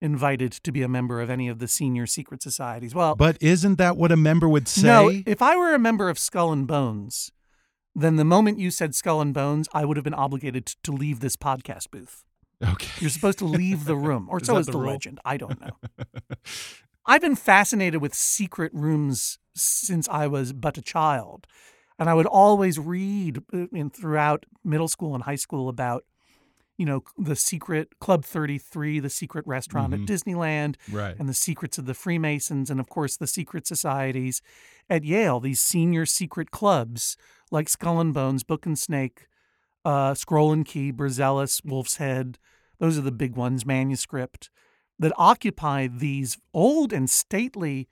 invited 0.02 0.52
to 0.52 0.72
be 0.72 0.82
a 0.84 0.88
member 0.88 1.22
of 1.22 1.30
any 1.30 1.48
of 1.48 1.60
the 1.60 1.68
senior 1.68 2.06
secret 2.06 2.44
societies. 2.44 2.94
Well, 2.94 3.16
But 3.16 3.38
isn't 3.42 3.78
that 3.80 3.98
what 3.98 4.12
a 4.12 4.18
member 4.18 4.48
would 4.48 4.68
say? 4.68 4.86
no, 4.88 5.10
if 5.26 5.42
I 5.42 5.58
were 5.58 5.74
a 5.74 5.80
member 5.80 6.10
of 6.10 6.20
Skull 6.20 6.52
and 6.54 6.68
Bones, 6.68 7.32
then 7.96 8.18
the 8.18 8.26
moment 8.26 8.60
you 8.60 8.70
said 8.72 8.94
Skull 8.94 9.22
and 9.22 9.34
Bones, 9.34 9.68
I 9.74 9.86
would 9.86 9.98
have 9.98 10.04
been 10.04 10.14
obligated 10.14 10.66
to 10.84 10.92
leave 10.92 11.22
this 11.22 11.36
podcast 11.38 11.90
booth. 11.92 12.24
okay. 12.62 12.90
You're 13.00 13.10
supposed 13.10 13.40
to 13.40 13.46
leave 13.46 13.86
the 13.86 13.96
room, 13.96 14.28
or 14.30 14.38
Is 14.42 14.48
so 14.48 14.58
is 14.58 14.66
the 14.66 14.74
the 14.74 14.78
legend. 14.80 15.20
I 15.26 15.38
don't 15.38 15.60
know. 15.62 15.78
I've 17.06 17.22
been 17.22 17.36
fascinated 17.36 18.02
with 18.02 18.14
secret 18.16 18.72
rooms 18.74 19.38
since 19.56 20.10
I 20.10 20.28
was 20.28 20.54
but 20.54 20.78
a 20.78 20.82
child. 20.82 21.46
And 22.00 22.10
I 22.10 22.14
would 22.14 22.26
always 22.26 22.78
read 22.80 23.44
uh, 23.54 23.68
in, 23.72 23.90
throughout 23.90 24.46
middle 24.64 24.88
school 24.88 25.14
and 25.16 25.24
high 25.24 25.36
school 25.36 25.70
about, 25.70 26.04
you 26.78 26.86
know, 26.86 27.04
the 27.18 27.36
secret 27.38 28.00
Club 28.00 28.26
33, 28.26 29.00
the 29.00 29.10
secret 29.10 29.46
restaurant 29.48 29.94
Mhm. 29.94 30.02
at 30.02 30.10
Disneyland, 30.10 30.76
Right. 30.92 31.16
and 31.18 31.30
the 31.30 31.34
secrets 31.34 31.78
of 31.78 31.86
the 31.86 31.94
Freemasons, 31.94 32.70
and 32.70 32.80
of 32.82 32.90
course 32.90 33.16
the 33.16 33.28
secret 33.28 33.66
societies 33.68 34.42
at 34.90 35.04
Yale, 35.06 35.40
these 35.40 35.62
senior 35.62 36.06
secret 36.06 36.52
clubs 36.52 37.16
like 37.52 37.70
Skull 37.70 38.00
and 38.00 38.14
Bones, 38.14 38.44
Book 38.44 38.66
and 38.66 38.78
Snake, 38.78 39.28
uh, 39.84 40.14
Scroll 40.14 40.52
and 40.52 40.66
Key, 40.66 40.92
Berzelius, 40.92 41.64
Wolf's 41.64 41.98
Head. 41.98 42.40
Those 42.80 42.98
are 42.98 43.02
the 43.02 43.12
big 43.12 43.36
ones, 43.36 43.66
Manuscript, 43.66 44.50
that 45.00 45.14
occupy 45.18 45.88
these 45.88 46.38
old 46.54 46.92
and 46.92 47.10
stately 47.10 47.88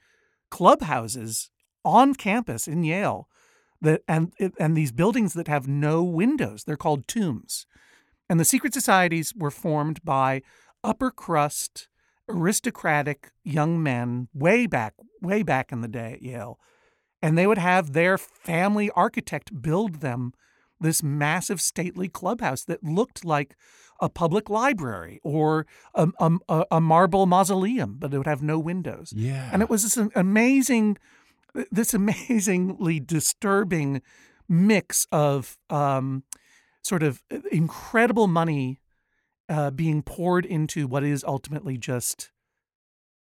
clubhouses 0.50 1.52
on 1.86 2.16
campus 2.16 2.68
in 2.68 2.84
Yale. 2.84 3.28
That 3.82 4.02
and 4.08 4.32
and 4.60 4.78
these 4.78 4.94
buildings 4.94 5.34
that 5.34 5.50
have 5.50 5.68
no 5.68 6.04
windows. 6.04 6.64
They're 6.64 6.78
called 6.78 7.08
tombs. 7.08 7.66
And 8.30 8.40
the 8.40 8.46
secret 8.46 8.74
societies 8.74 9.34
were 9.36 9.52
formed 9.52 10.04
by 10.04 10.42
upper 10.84 11.12
crust, 11.12 11.90
aristocratic 12.30 13.32
young 13.44 13.84
men 13.84 14.30
way 14.34 14.66
back, 14.66 14.94
way 15.22 15.44
back 15.44 15.72
in 15.72 15.82
the 15.82 15.88
day 15.88 16.14
at 16.14 16.22
Yale. 16.22 16.60
And 17.24 17.38
they 17.38 17.48
would 17.48 17.58
have 17.58 17.94
their 17.94 18.18
family 18.18 18.92
architect 18.92 19.62
build 19.62 20.02
them 20.02 20.34
this 20.82 21.02
massive 21.02 21.62
stately 21.62 22.10
clubhouse 22.10 22.66
that 22.66 22.84
looked 22.84 23.24
like 23.24 23.56
a 24.02 24.10
public 24.10 24.50
library 24.50 25.22
or 25.24 25.66
a, 25.96 26.10
a, 26.20 26.66
a 26.70 26.82
marble 26.82 27.26
mausoleum, 27.26 27.96
but 27.98 28.14
it 28.14 28.18
would 28.18 28.28
have 28.28 28.44
no 28.44 28.60
windows. 28.60 29.14
Yeah. 29.16 29.50
And 29.54 29.62
it 29.62 29.70
was 29.70 29.84
this 29.84 29.98
amazing, 30.14 30.98
this 31.72 31.94
amazingly 31.94 33.00
disturbing 33.00 34.02
mix 34.50 35.08
of 35.10 35.58
um, 35.70 36.24
sort 36.82 37.04
of 37.04 37.24
incredible 37.54 38.28
money 38.28 38.82
uh, 39.48 39.72
being 39.72 40.02
poured 40.02 40.46
into 40.46 40.88
what 40.88 41.06
is 41.06 41.24
ultimately 41.24 41.78
just 41.78 42.32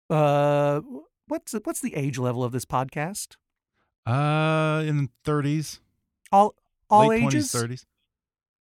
uh, 0.08 0.80
what's 1.26 1.54
what's 1.64 1.80
the 1.80 1.96
age 1.96 2.18
level 2.18 2.44
of 2.44 2.52
this 2.52 2.64
podcast? 2.64 3.36
Uh, 4.06 4.82
in 4.86 5.10
thirties, 5.24 5.80
All 6.32 6.54
all 6.88 7.08
late 7.08 7.22
ages. 7.24 7.50
twenties, 7.50 7.52
thirties. 7.52 7.86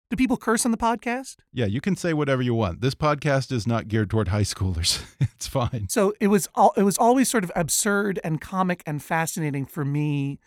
Do 0.09 0.15
people 0.15 0.38
curse 0.38 0.65
on 0.65 0.71
the 0.71 0.78
podcast? 0.78 1.36
Yeah, 1.51 1.65
you 1.65 1.82
can 1.82 1.97
say 1.97 2.13
whatever 2.13 2.41
you 2.41 2.53
want. 2.53 2.80
This 2.80 2.95
podcast 2.95 3.51
is 3.51 3.67
not 3.67 3.89
geared 3.89 4.09
toward 4.09 4.30
high 4.30 4.43
schoolers. 4.43 5.03
it's 5.19 5.47
fine. 5.47 5.88
So 5.89 6.13
it 6.21 6.28
was 6.28 6.47
all, 6.55 6.73
it 6.78 6.84
was 6.84 6.97
always 6.97 7.30
sort 7.30 7.43
of 7.43 7.51
absurd 7.57 8.19
and 8.23 8.39
comic 8.39 8.84
and 8.86 9.03
fascinating 9.03 9.65
for 9.65 9.84
me 9.84 10.39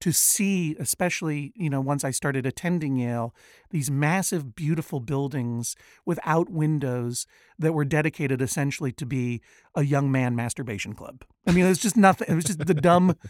to 0.00 0.12
see, 0.12 0.74
especially 0.80 1.52
you 1.54 1.68
know 1.70 1.80
once 1.80 2.04
I 2.04 2.10
started 2.10 2.46
attending 2.46 2.96
Yale, 2.96 3.34
these 3.70 3.90
massive, 3.90 4.56
beautiful 4.56 4.98
buildings 4.98 5.76
without 6.06 6.48
windows 6.48 7.26
that 7.58 7.72
were 7.72 7.84
dedicated 7.84 8.40
essentially 8.42 8.92
to 8.92 9.06
be 9.06 9.42
a 9.76 9.84
young 9.84 10.10
man 10.10 10.34
masturbation 10.34 10.94
club. 10.94 11.22
I 11.46 11.52
mean, 11.52 11.66
it 11.66 11.68
was 11.68 11.78
just 11.78 11.96
nothing. 11.96 12.28
It 12.30 12.34
was 12.34 12.44
just 12.44 12.66
the 12.66 12.74
dumb. 12.74 13.14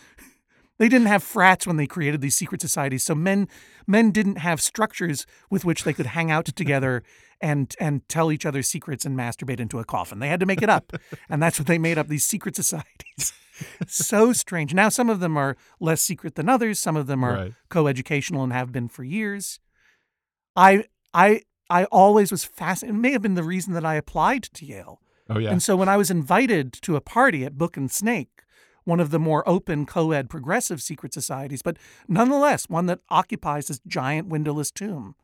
They 0.79 0.89
didn't 0.89 1.07
have 1.09 1.23
frats 1.23 1.66
when 1.66 1.77
they 1.77 1.87
created 1.87 2.20
these 2.20 2.37
secret 2.37 2.61
societies, 2.61 3.05
so 3.05 3.14
men 3.14 3.49
men 3.87 4.11
didn't 4.11 4.37
have 4.39 4.61
structures 4.61 5.27
with 5.51 5.64
which 5.64 5.85
they 5.85 5.93
could 5.93 6.07
hang 6.07 6.31
out 6.31 6.45
together 6.57 7.03
and 7.41 7.75
and 7.79 8.09
tell 8.09 8.33
each 8.33 8.47
other 8.47 8.62
secrets 8.62 9.05
and 9.05 9.16
masturbate 9.16 9.61
into 9.61 9.79
a 9.79 9.85
coffin. 9.85 10.18
They 10.18 10.29
had 10.29 10.41
to 10.41 10.47
make 10.47 10.62
it 10.62 10.70
up, 10.70 10.93
and 11.29 11.43
that's 11.43 11.59
what 11.59 11.66
they 11.68 11.79
made 11.79 11.99
up 11.99 12.09
these 12.09 12.25
secret 12.25 12.57
societies. 12.57 13.33
so 13.87 14.33
strange. 14.33 14.75
Now 14.75 14.89
some 14.89 15.11
of 15.11 15.20
them 15.20 15.37
are 15.37 15.57
less 15.79 16.01
secret 16.03 16.35
than 16.35 16.49
others. 16.49 16.79
Some 16.79 16.97
of 16.97 17.07
them 17.07 17.23
are 17.23 17.35
Right. 17.35 17.53
coeducational 17.70 18.43
and 18.43 18.53
have 18.53 18.73
been 18.73 18.89
for 18.89 19.05
years. 19.05 19.61
I 20.57 20.85
I 21.14 21.43
I 21.70 21.85
always 21.87 22.31
was 22.31 22.45
fascinated. 22.45 22.97
It 22.97 23.01
may 23.01 23.12
have 23.12 23.23
been 23.23 23.35
the 23.35 23.43
reason 23.45 23.73
that 23.75 23.85
I 23.85 23.95
applied 23.95 24.43
to 24.45 24.64
Yale 24.66 25.01
Oh, 25.31 25.39
yeah. 25.39 25.51
And 25.51 25.62
so 25.62 25.77
when 25.77 25.89
I 25.89 25.97
was 25.97 26.11
invited 26.11 26.73
to 26.83 26.97
a 26.97 27.01
party 27.01 27.45
at 27.45 27.57
Book 27.57 27.77
and 27.77 27.91
Snake, 27.91 28.41
one 28.85 29.01
of 29.01 29.11
the 29.11 29.18
more 29.18 29.49
open 29.49 29.87
co-ed 29.87 30.28
progressive 30.28 30.83
secret 30.83 31.14
societies, 31.14 31.62
but 31.62 31.76
nonetheless 32.09 32.68
one 32.68 32.87
that 32.87 33.01
occupies 33.09 33.66
this 33.66 33.80
giant 33.87 34.28
windowless 34.28 34.70
tomb 34.70 35.14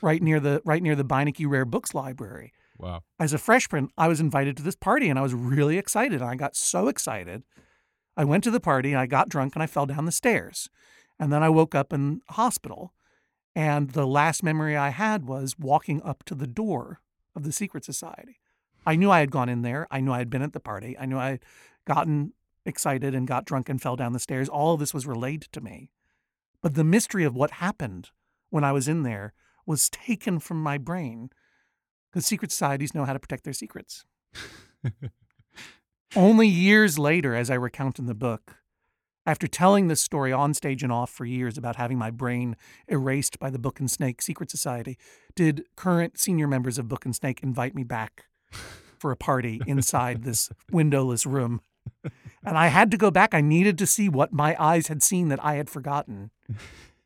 right 0.00 0.22
near 0.22 0.40
the 0.40 0.62
right 0.64 0.82
near 0.82 0.96
the 0.96 1.04
Beinecke 1.04 1.48
Rare 1.48 1.64
Books 1.64 1.94
Library. 1.94 2.52
Wow. 2.78 3.02
As 3.18 3.32
a 3.32 3.38
freshman, 3.38 3.90
I 3.98 4.08
was 4.08 4.20
invited 4.20 4.56
to 4.56 4.62
this 4.62 4.76
party 4.76 5.08
and 5.08 5.18
I 5.18 5.22
was 5.22 5.34
really 5.34 5.78
excited. 5.78 6.20
And 6.20 6.30
I 6.30 6.36
got 6.36 6.54
so 6.54 6.88
excited. 6.88 7.42
I 8.16 8.24
went 8.24 8.44
to 8.44 8.50
the 8.50 8.60
party, 8.60 8.94
I 8.94 9.06
got 9.06 9.28
drunk, 9.28 9.54
and 9.54 9.62
I 9.62 9.66
fell 9.66 9.86
down 9.86 10.04
the 10.04 10.12
stairs. 10.12 10.68
And 11.18 11.32
then 11.32 11.42
I 11.42 11.48
woke 11.48 11.74
up 11.74 11.92
in 11.92 12.20
hospital. 12.30 12.92
And 13.54 13.90
the 13.90 14.06
last 14.06 14.42
memory 14.42 14.76
I 14.76 14.90
had 14.90 15.26
was 15.26 15.58
walking 15.58 16.00
up 16.02 16.22
to 16.24 16.34
the 16.34 16.46
door 16.46 17.00
of 17.34 17.42
the 17.42 17.52
secret 17.52 17.84
society. 17.84 18.40
I 18.86 18.94
knew 18.94 19.10
I 19.10 19.20
had 19.20 19.30
gone 19.30 19.48
in 19.48 19.62
there. 19.62 19.86
I 19.90 20.00
knew 20.00 20.12
I 20.12 20.18
had 20.18 20.30
been 20.30 20.42
at 20.42 20.52
the 20.52 20.60
party. 20.60 20.96
I 20.98 21.06
knew 21.06 21.18
I 21.18 21.30
had 21.30 21.44
gotten 21.84 22.32
excited 22.68 23.14
and 23.14 23.26
got 23.26 23.44
drunk 23.44 23.68
and 23.68 23.80
fell 23.80 23.96
down 23.96 24.12
the 24.12 24.18
stairs. 24.18 24.48
All 24.48 24.74
of 24.74 24.80
this 24.80 24.94
was 24.94 25.06
relayed 25.06 25.42
to 25.52 25.60
me. 25.60 25.90
But 26.62 26.74
the 26.74 26.84
mystery 26.84 27.24
of 27.24 27.34
what 27.34 27.52
happened 27.52 28.10
when 28.50 28.64
I 28.64 28.72
was 28.72 28.88
in 28.88 29.02
there 29.02 29.32
was 29.66 29.90
taken 29.90 30.38
from 30.38 30.62
my 30.62 30.78
brain 30.78 31.30
because 32.10 32.26
secret 32.26 32.50
societies 32.50 32.94
know 32.94 33.04
how 33.04 33.12
to 33.12 33.18
protect 33.18 33.44
their 33.44 33.52
secrets. 33.52 34.04
Only 36.16 36.48
years 36.48 36.98
later, 36.98 37.34
as 37.34 37.50
I 37.50 37.54
recount 37.54 37.98
in 37.98 38.06
the 38.06 38.14
book, 38.14 38.56
after 39.26 39.46
telling 39.46 39.88
this 39.88 40.00
story 40.00 40.32
on 40.32 40.54
stage 40.54 40.82
and 40.82 40.90
off 40.90 41.10
for 41.10 41.26
years 41.26 41.58
about 41.58 41.76
having 41.76 41.98
my 41.98 42.10
brain 42.10 42.56
erased 42.88 43.38
by 43.38 43.50
the 43.50 43.58
Book 43.58 43.78
and 43.78 43.90
Snake 43.90 44.22
Secret 44.22 44.50
Society, 44.50 44.96
did 45.34 45.66
current 45.76 46.18
senior 46.18 46.48
members 46.48 46.78
of 46.78 46.88
Book 46.88 47.04
and 47.04 47.14
Snake 47.14 47.42
invite 47.42 47.74
me 47.74 47.84
back 47.84 48.24
for 48.98 49.10
a 49.10 49.16
party 49.16 49.60
inside 49.66 50.24
this 50.24 50.48
windowless 50.72 51.26
room. 51.26 51.60
And 52.44 52.56
I 52.56 52.68
had 52.68 52.90
to 52.92 52.96
go 52.96 53.10
back. 53.10 53.34
I 53.34 53.40
needed 53.40 53.76
to 53.78 53.86
see 53.86 54.08
what 54.08 54.32
my 54.32 54.56
eyes 54.58 54.86
had 54.86 55.02
seen 55.02 55.28
that 55.28 55.44
I 55.44 55.54
had 55.54 55.68
forgotten. 55.68 56.30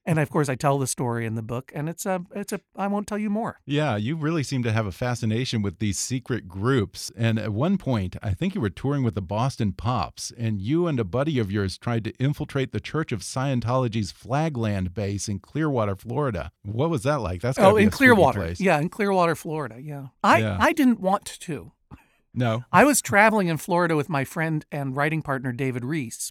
And 0.05 0.19
of 0.19 0.31
course, 0.31 0.49
I 0.49 0.57
tell 0.57 0.79
the 0.79 0.87
story 0.89 1.27
in 1.27 1.37
the 1.37 1.43
book, 1.43 1.71
and 1.75 1.89
it's 1.89 2.07
a, 2.07 2.25
it's 2.35 2.53
a. 2.53 2.61
I 2.75 2.89
won't 2.89 3.07
tell 3.07 3.19
you 3.19 3.31
more. 3.31 3.61
Yeah, 3.65 3.97
you 3.97 4.17
really 4.17 4.43
seem 4.43 4.65
to 4.65 4.73
have 4.73 4.85
a 4.85 4.91
fascination 4.91 5.63
with 5.63 5.79
these 5.79 5.97
secret 5.97 6.49
groups. 6.49 7.13
And 7.17 7.39
at 7.39 7.53
one 7.53 7.79
point, 7.79 8.17
I 8.21 8.35
think 8.35 8.57
you 8.57 8.61
were 8.61 8.71
touring 8.71 9.05
with 9.05 9.15
the 9.15 9.23
Boston 9.23 9.73
Pops, 9.73 10.33
and 10.37 10.61
you 10.61 10.89
and 10.89 10.99
a 10.99 11.05
buddy 11.05 11.39
of 11.39 11.53
yours 11.53 11.79
tried 11.79 12.03
to 12.05 12.13
infiltrate 12.19 12.73
the 12.73 12.81
Church 12.81 13.13
of 13.13 13.21
Scientology's 13.21 14.11
Flag 14.11 14.57
Land 14.57 14.93
base 14.93 15.29
in 15.29 15.39
Clearwater, 15.39 15.95
Florida. 15.95 16.51
What 16.63 16.91
was 16.91 17.05
that 17.05 17.21
like? 17.21 17.41
That's 17.41 17.59
oh, 17.59 17.77
in 17.77 17.91
Clearwater. 17.91 18.55
Yeah, 18.59 18.79
in 18.79 18.89
Clearwater, 18.89 19.37
Florida. 19.37 19.81
Yeah, 19.81 20.09
I 20.25 20.39
Yeah. 20.39 20.57
I 20.59 20.73
didn't 20.73 21.01
want 21.01 21.27
to. 21.27 21.73
No. 22.35 22.65
I 22.73 22.85
was 22.85 23.03
traveling 23.03 23.49
in 23.49 23.59
Florida 23.59 23.95
with 23.95 24.09
my 24.09 24.25
friend 24.25 24.65
and 24.73 24.97
writing 24.97 25.23
partner 25.23 25.53
David 25.53 25.85
Rees, 25.85 26.31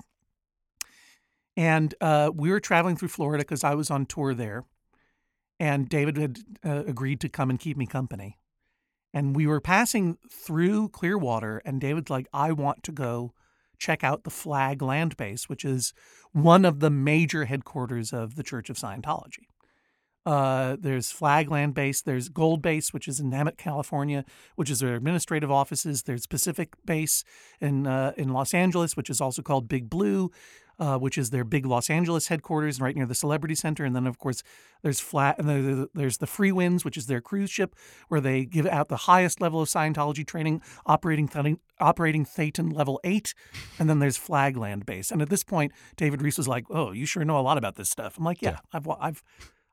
and 1.55 1.93
uh, 2.01 2.31
we 2.33 2.49
were 2.49 2.59
traveling 2.59 2.95
through 2.95 3.09
Florida 3.09 3.43
because 3.43 3.63
I 3.63 3.75
was 3.75 3.91
on 3.91 4.05
tour 4.05 4.33
there, 4.33 4.63
and 5.59 5.87
David 5.87 6.17
had 6.17 6.39
uh, 6.65 6.83
agreed 6.87 7.21
to 7.21 7.29
come 7.29 7.49
and 7.49 7.59
keep 7.59 7.77
me 7.77 7.85
company. 7.85 8.37
And 9.13 9.35
we 9.35 9.45
were 9.45 9.61
passing 9.61 10.17
through 10.31 10.89
Clearwater, 10.89 11.61
and 11.65 11.79
David's 11.81 12.09
like, 12.09 12.27
"I 12.33 12.51
want 12.51 12.81
to 12.83 12.91
go 12.91 13.33
check 13.77 14.03
out 14.03 14.23
the 14.23 14.29
Flag 14.29 14.81
Land 14.81 15.17
Base, 15.17 15.49
which 15.49 15.65
is 15.65 15.93
one 16.31 16.65
of 16.65 16.79
the 16.79 16.89
major 16.89 17.45
headquarters 17.45 18.13
of 18.13 18.35
the 18.35 18.43
Church 18.43 18.69
of 18.69 18.77
Scientology." 18.77 19.50
Uh, 20.26 20.78
there's 20.80 21.11
Flag 21.11 21.49
Land 21.49 21.74
Base. 21.74 22.01
There's 22.01 22.30
Gold 22.30 22.61
Base, 22.61 22.93
which 22.93 23.07
is 23.07 23.19
in 23.19 23.32
Hemet, 23.32 23.57
California, 23.57 24.24
which 24.55 24.69
is 24.69 24.80
their 24.80 24.95
administrative 24.95 25.49
offices. 25.51 26.03
There's 26.03 26.28
Pacific 26.28 26.74
Base 26.86 27.24
in 27.59 27.88
uh, 27.88 28.13
in 28.17 28.30
Los 28.30 28.53
Angeles, 28.53 28.95
which 28.95 29.09
is 29.09 29.19
also 29.19 29.41
called 29.41 29.67
Big 29.67 29.89
Blue, 29.89 30.30
uh, 30.80 30.97
which 30.97 31.17
is 31.17 31.32
their 31.32 31.43
big 31.43 31.65
Los 31.65 31.89
Angeles 31.89 32.28
headquarters, 32.28 32.80
right 32.80 32.95
near 32.95 33.07
the 33.07 33.15
Celebrity 33.15 33.55
Center. 33.55 33.84
And 33.84 33.95
then, 33.95 34.05
of 34.05 34.19
course, 34.19 34.43
there's 34.84 34.99
flat. 34.99 35.39
And 35.39 35.88
there's 35.95 36.19
the 36.19 36.28
Freewinds, 36.28 36.86
which 36.86 36.97
is 36.97 37.07
their 37.07 37.22
cruise 37.22 37.49
ship, 37.49 37.76
where 38.07 38.22
they 38.22 38.45
give 38.45 38.67
out 38.67 38.89
the 38.89 38.97
highest 38.97 39.41
level 39.41 39.59
of 39.61 39.69
Scientology 39.69 40.26
training, 40.26 40.61
operating 40.86 41.28
Theta- 41.28 41.57
operating 41.80 42.26
Thetan 42.26 42.72
level 42.74 42.99
eight. 43.03 43.34
And 43.80 43.89
then 43.89 43.97
there's 43.97 44.17
Flag 44.17 44.55
Land 44.55 44.86
Base. 44.86 45.09
And 45.11 45.19
at 45.22 45.30
this 45.30 45.43
point, 45.43 45.72
David 45.97 46.22
Rees 46.22 46.38
was 46.38 46.47
like, 46.47 46.65
"Oh, 46.69 46.91
you 46.91 47.07
sure 47.07 47.26
know 47.26 47.39
a 47.39 47.41
lot 47.41 47.57
about 47.57 47.76
this 47.76 47.89
stuff." 47.89 48.19
I'm 48.19 48.24
like, 48.24 48.43
"Yeah, 48.43 48.57
I've 48.72 48.86
wa- 48.86 48.97
I've." 49.01 49.24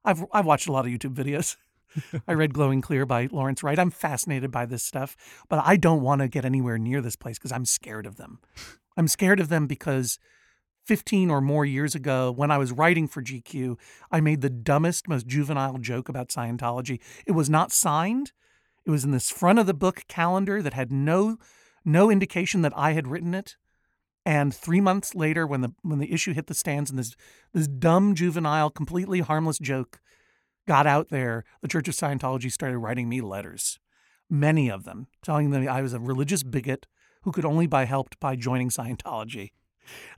I've 0.04 0.24
I've 0.32 0.46
watched 0.46 0.68
a 0.68 0.72
lot 0.72 0.86
of 0.86 0.92
YouTube 0.92 1.14
videos. 1.14 1.56
I 2.28 2.32
read 2.32 2.54
Going 2.54 2.80
Clear 2.80 3.06
by 3.06 3.28
Lawrence 3.30 3.62
Wright. 3.62 3.78
I'm 3.78 3.90
fascinated 3.90 4.50
by 4.50 4.66
this 4.66 4.82
stuff, 4.82 5.16
but 5.48 5.62
I 5.64 5.76
don't 5.76 6.02
want 6.02 6.20
to 6.20 6.28
get 6.28 6.44
anywhere 6.44 6.78
near 6.78 7.00
this 7.00 7.16
place 7.16 7.38
because 7.38 7.52
I'm 7.52 7.64
scared 7.64 8.06
of 8.06 8.16
them. 8.16 8.40
I'm 8.96 9.08
scared 9.08 9.40
of 9.40 9.48
them 9.48 9.66
because 9.66 10.18
15 10.84 11.30
or 11.30 11.40
more 11.40 11.64
years 11.64 11.94
ago, 11.94 12.30
when 12.30 12.50
I 12.50 12.58
was 12.58 12.72
writing 12.72 13.06
for 13.08 13.22
GQ, 13.22 13.78
I 14.10 14.20
made 14.20 14.40
the 14.40 14.50
dumbest, 14.50 15.08
most 15.08 15.26
juvenile 15.26 15.78
joke 15.78 16.08
about 16.08 16.28
Scientology. 16.28 17.00
It 17.26 17.32
was 17.32 17.50
not 17.50 17.72
signed. 17.72 18.32
It 18.86 18.90
was 18.90 19.04
in 19.04 19.10
this 19.10 19.30
front 19.30 19.58
of 19.58 19.66
the 19.66 19.74
book 19.74 20.04
calendar 20.08 20.62
that 20.62 20.72
had 20.72 20.90
no 20.90 21.36
no 21.84 22.10
indication 22.10 22.62
that 22.62 22.72
I 22.76 22.92
had 22.92 23.06
written 23.06 23.34
it. 23.34 23.56
And 24.28 24.54
three 24.54 24.82
months 24.82 25.14
later, 25.14 25.46
when 25.46 25.62
the 25.62 25.72
when 25.80 26.00
the 26.00 26.12
issue 26.12 26.34
hit 26.34 26.48
the 26.48 26.54
stands 26.54 26.90
and 26.90 26.98
this 26.98 27.16
this 27.54 27.66
dumb 27.66 28.14
juvenile, 28.14 28.68
completely 28.68 29.20
harmless 29.20 29.58
joke 29.58 30.00
got 30.66 30.86
out 30.86 31.08
there, 31.08 31.44
the 31.62 31.66
Church 31.66 31.88
of 31.88 31.94
Scientology 31.94 32.52
started 32.52 32.76
writing 32.76 33.08
me 33.08 33.22
letters, 33.22 33.78
many 34.28 34.70
of 34.70 34.84
them, 34.84 35.06
telling 35.22 35.48
them 35.48 35.66
I 35.66 35.80
was 35.80 35.94
a 35.94 35.98
religious 35.98 36.42
bigot 36.42 36.86
who 37.22 37.32
could 37.32 37.46
only 37.46 37.66
be 37.66 37.86
helped 37.86 38.20
by 38.20 38.36
joining 38.36 38.68
Scientology. 38.68 39.52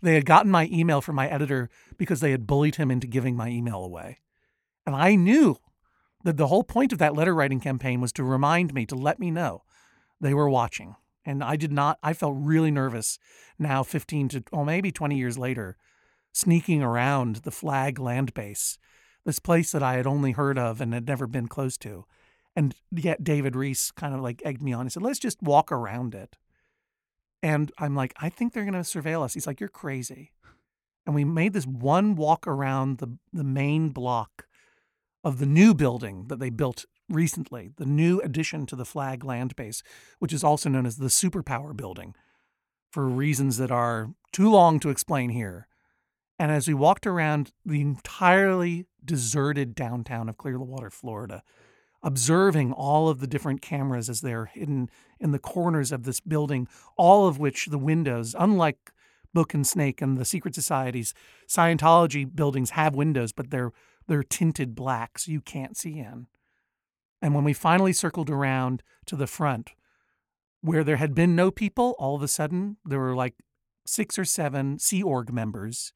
They 0.02 0.14
had 0.14 0.26
gotten 0.26 0.50
my 0.50 0.68
email 0.72 1.00
from 1.00 1.14
my 1.14 1.28
editor 1.28 1.70
because 1.96 2.18
they 2.18 2.32
had 2.32 2.48
bullied 2.48 2.74
him 2.74 2.90
into 2.90 3.06
giving 3.06 3.36
my 3.36 3.46
email 3.46 3.84
away. 3.84 4.18
And 4.84 4.96
I 4.96 5.14
knew 5.14 5.58
that 6.24 6.36
the 6.36 6.48
whole 6.48 6.64
point 6.64 6.92
of 6.92 6.98
that 6.98 7.14
letter 7.14 7.32
writing 7.32 7.60
campaign 7.60 8.00
was 8.00 8.12
to 8.14 8.24
remind 8.24 8.74
me, 8.74 8.86
to 8.86 8.96
let 8.96 9.20
me 9.20 9.30
know 9.30 9.62
they 10.20 10.34
were 10.34 10.50
watching. 10.50 10.96
And 11.24 11.44
I 11.44 11.56
did 11.56 11.72
not, 11.72 11.98
I 12.02 12.12
felt 12.12 12.34
really 12.38 12.70
nervous 12.70 13.18
now, 13.58 13.82
15 13.82 14.28
to, 14.30 14.44
oh, 14.52 14.64
maybe 14.64 14.90
20 14.90 15.16
years 15.16 15.36
later, 15.36 15.76
sneaking 16.32 16.82
around 16.82 17.36
the 17.36 17.50
Flag 17.50 17.98
Land 17.98 18.32
base, 18.32 18.78
this 19.24 19.38
place 19.38 19.72
that 19.72 19.82
I 19.82 19.94
had 19.94 20.06
only 20.06 20.32
heard 20.32 20.58
of 20.58 20.80
and 20.80 20.94
had 20.94 21.06
never 21.06 21.26
been 21.26 21.46
close 21.46 21.76
to. 21.78 22.06
And 22.56 22.74
yet 22.90 23.22
David 23.22 23.54
Rees 23.54 23.92
kind 23.94 24.14
of 24.14 24.20
like 24.20 24.42
egged 24.44 24.62
me 24.62 24.72
on. 24.72 24.86
He 24.86 24.90
said, 24.90 25.02
let's 25.02 25.18
just 25.18 25.42
walk 25.42 25.70
around 25.70 26.14
it. 26.14 26.36
And 27.42 27.72
I'm 27.78 27.94
like, 27.94 28.14
I 28.20 28.28
think 28.28 28.52
they're 28.52 28.64
going 28.64 28.74
to 28.74 28.80
surveil 28.80 29.22
us. 29.22 29.34
He's 29.34 29.46
like, 29.46 29.60
you're 29.60 29.68
crazy. 29.68 30.32
And 31.06 31.14
we 31.14 31.24
made 31.24 31.52
this 31.52 31.66
one 31.66 32.14
walk 32.14 32.46
around 32.46 32.98
the, 32.98 33.16
the 33.32 33.44
main 33.44 33.90
block 33.90 34.46
of 35.24 35.38
the 35.38 35.46
new 35.46 35.74
building 35.74 36.26
that 36.28 36.38
they 36.38 36.50
built 36.50 36.84
recently, 37.10 37.70
the 37.76 37.86
new 37.86 38.20
addition 38.20 38.66
to 38.66 38.76
the 38.76 38.84
Flag 38.84 39.24
Land 39.24 39.56
Base, 39.56 39.82
which 40.18 40.32
is 40.32 40.44
also 40.44 40.68
known 40.68 40.86
as 40.86 40.96
the 40.96 41.06
Superpower 41.06 41.76
Building, 41.76 42.14
for 42.90 43.08
reasons 43.08 43.58
that 43.58 43.70
are 43.70 44.10
too 44.32 44.50
long 44.50 44.80
to 44.80 44.90
explain 44.90 45.30
here. 45.30 45.66
And 46.38 46.50
as 46.50 46.66
we 46.66 46.74
walked 46.74 47.06
around 47.06 47.52
the 47.64 47.80
entirely 47.80 48.86
deserted 49.04 49.74
downtown 49.74 50.28
of 50.28 50.38
Clearwater, 50.38 50.90
Florida, 50.90 51.42
observing 52.02 52.72
all 52.72 53.08
of 53.08 53.20
the 53.20 53.26
different 53.26 53.60
cameras 53.60 54.08
as 54.08 54.20
they're 54.20 54.46
hidden 54.46 54.88
in 55.18 55.32
the 55.32 55.38
corners 55.38 55.92
of 55.92 56.04
this 56.04 56.20
building, 56.20 56.66
all 56.96 57.26
of 57.26 57.38
which 57.38 57.66
the 57.66 57.78
windows, 57.78 58.34
unlike 58.38 58.90
Book 59.34 59.54
and 59.54 59.66
Snake 59.66 60.00
and 60.00 60.18
the 60.18 60.24
secret 60.24 60.54
societies, 60.54 61.14
Scientology 61.46 62.34
buildings 62.34 62.70
have 62.70 62.94
windows, 62.94 63.32
but 63.32 63.50
they're 63.50 63.72
they're 64.08 64.22
tinted 64.24 64.74
black, 64.74 65.20
so 65.20 65.30
you 65.30 65.40
can't 65.40 65.76
see 65.76 65.98
in. 65.98 66.26
And 67.22 67.34
when 67.34 67.44
we 67.44 67.52
finally 67.52 67.92
circled 67.92 68.30
around 68.30 68.82
to 69.06 69.16
the 69.16 69.26
front, 69.26 69.70
where 70.62 70.84
there 70.84 70.96
had 70.96 71.14
been 71.14 71.34
no 71.36 71.50
people, 71.50 71.94
all 71.98 72.14
of 72.16 72.22
a 72.22 72.28
sudden 72.28 72.76
there 72.84 72.98
were 72.98 73.14
like 73.14 73.34
six 73.86 74.18
or 74.18 74.24
seven 74.24 74.78
Sea 74.78 75.02
Org 75.02 75.32
members. 75.32 75.92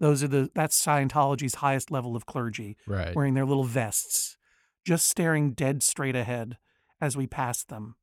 Those 0.00 0.22
are 0.22 0.28
the 0.28 0.50
that's 0.54 0.82
Scientology's 0.82 1.56
highest 1.56 1.90
level 1.90 2.16
of 2.16 2.26
clergy, 2.26 2.76
Right. 2.86 3.14
wearing 3.14 3.34
their 3.34 3.44
little 3.46 3.64
vests, 3.64 4.36
just 4.84 5.08
staring 5.08 5.52
dead 5.52 5.82
straight 5.82 6.16
ahead 6.16 6.56
as 7.00 7.16
we 7.16 7.26
passed 7.26 7.68
them. 7.68 7.96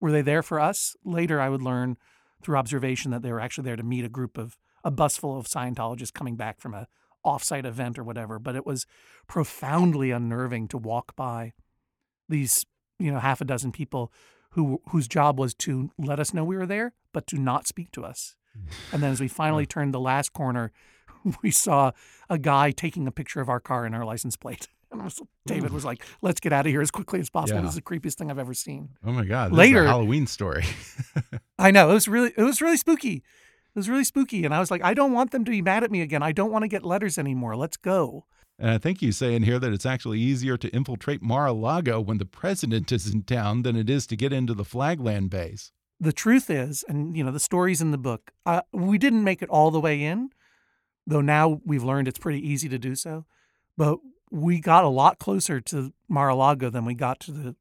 Were 0.00 0.12
they 0.12 0.22
there 0.22 0.42
for 0.42 0.60
us? 0.60 0.96
Later, 1.04 1.40
I 1.40 1.48
would 1.48 1.62
learn 1.62 1.96
through 2.42 2.56
observation 2.56 3.10
that 3.10 3.22
they 3.22 3.32
were 3.32 3.40
actually 3.40 3.64
there 3.64 3.76
to 3.76 3.82
meet 3.82 4.04
a 4.04 4.08
group 4.08 4.38
of 4.38 4.56
a 4.84 4.90
bus 4.92 5.16
full 5.16 5.36
of 5.36 5.46
Scientologists 5.46 6.12
coming 6.12 6.36
back 6.36 6.60
from 6.60 6.72
a 6.72 6.86
offsite 7.26 7.64
event 7.64 7.98
or 7.98 8.04
whatever. 8.04 8.38
But 8.38 8.54
it 8.54 8.64
was 8.64 8.86
profoundly 9.26 10.10
unnerving 10.12 10.68
to 10.68 10.78
walk 10.78 11.16
by 11.16 11.52
these, 12.28 12.64
you 12.98 13.10
know, 13.10 13.18
half 13.18 13.40
a 13.40 13.44
dozen 13.44 13.72
people 13.72 14.12
who 14.50 14.80
whose 14.90 15.08
job 15.08 15.38
was 15.38 15.54
to 15.54 15.90
let 15.98 16.18
us 16.18 16.32
know 16.32 16.44
we 16.44 16.56
were 16.56 16.66
there, 16.66 16.94
but 17.12 17.26
to 17.28 17.36
not 17.36 17.66
speak 17.66 17.90
to 17.92 18.04
us. 18.04 18.34
Mm. 18.56 18.62
And 18.92 19.02
then 19.02 19.12
as 19.12 19.20
we 19.20 19.28
finally 19.28 19.66
turned 19.66 19.92
the 19.94 20.00
last 20.00 20.32
corner, 20.32 20.72
we 21.42 21.50
saw 21.50 21.92
a 22.28 22.38
guy 22.38 22.70
taking 22.70 23.06
a 23.06 23.12
picture 23.12 23.40
of 23.40 23.48
our 23.48 23.60
car 23.60 23.84
and 23.84 23.94
our 23.94 24.04
license 24.04 24.36
plate. 24.36 24.68
And 24.90 25.04
was, 25.04 25.20
David 25.44 25.70
was 25.70 25.84
like, 25.84 26.02
"Let's 26.22 26.40
get 26.40 26.50
out 26.50 26.64
of 26.64 26.72
here 26.72 26.80
as 26.80 26.90
quickly 26.90 27.20
as 27.20 27.28
possible. 27.28 27.58
Yeah. 27.58 27.66
This 27.66 27.72
is 27.72 27.74
the 27.74 27.82
creepiest 27.82 28.14
thing 28.14 28.30
I've 28.30 28.38
ever 28.38 28.54
seen." 28.54 28.96
Oh 29.04 29.12
my 29.12 29.26
God! 29.26 29.50
This 29.50 29.58
Later- 29.58 29.82
is 29.82 29.84
a 29.84 29.88
Halloween 29.88 30.26
story. 30.26 30.64
I 31.58 31.70
know 31.70 31.90
it 31.90 31.92
was 31.92 32.08
really 32.08 32.32
it 32.34 32.42
was 32.42 32.62
really 32.62 32.78
spooky. 32.78 33.16
It 33.16 33.22
was 33.74 33.90
really 33.90 34.04
spooky, 34.04 34.46
and 34.46 34.54
I 34.54 34.60
was 34.60 34.70
like, 34.70 34.82
I 34.82 34.94
don't 34.94 35.12
want 35.12 35.30
them 35.30 35.44
to 35.44 35.50
be 35.50 35.60
mad 35.60 35.84
at 35.84 35.90
me 35.90 36.00
again. 36.00 36.22
I 36.22 36.32
don't 36.32 36.50
want 36.50 36.62
to 36.62 36.68
get 36.68 36.84
letters 36.84 37.18
anymore. 37.18 37.54
Let's 37.54 37.76
go. 37.76 38.24
And 38.58 38.70
I 38.70 38.78
think 38.78 39.00
you 39.00 39.12
say 39.12 39.34
in 39.34 39.44
here 39.44 39.58
that 39.60 39.72
it's 39.72 39.86
actually 39.86 40.18
easier 40.18 40.56
to 40.56 40.68
infiltrate 40.70 41.22
Mar-a-Lago 41.22 42.00
when 42.00 42.18
the 42.18 42.24
president 42.24 42.90
is 42.90 43.12
in 43.12 43.22
town 43.22 43.62
than 43.62 43.76
it 43.76 43.88
is 43.88 44.06
to 44.08 44.16
get 44.16 44.32
into 44.32 44.52
the 44.52 44.64
Flag 44.64 45.00
Land 45.00 45.30
base. 45.30 45.70
The 46.00 46.12
truth 46.12 46.50
is, 46.50 46.84
and 46.88 47.16
you 47.16 47.22
know, 47.22 47.30
the 47.30 47.40
stories 47.40 47.80
in 47.80 47.92
the 47.92 47.98
book, 47.98 48.32
uh, 48.46 48.62
we 48.72 48.98
didn't 48.98 49.24
make 49.24 49.42
it 49.42 49.48
all 49.48 49.70
the 49.70 49.80
way 49.80 50.02
in, 50.02 50.30
though 51.06 51.20
now 51.20 51.60
we've 51.64 51.84
learned 51.84 52.08
it's 52.08 52.18
pretty 52.18 52.46
easy 52.46 52.68
to 52.68 52.78
do 52.78 52.94
so. 52.94 53.26
But 53.76 53.98
we 54.30 54.60
got 54.60 54.84
a 54.84 54.88
lot 54.88 55.18
closer 55.18 55.60
to 55.60 55.92
Mar-a-Lago 56.08 56.68
than 56.68 56.84
we 56.84 56.94
got 56.94 57.20
to 57.20 57.32
the 57.32 57.56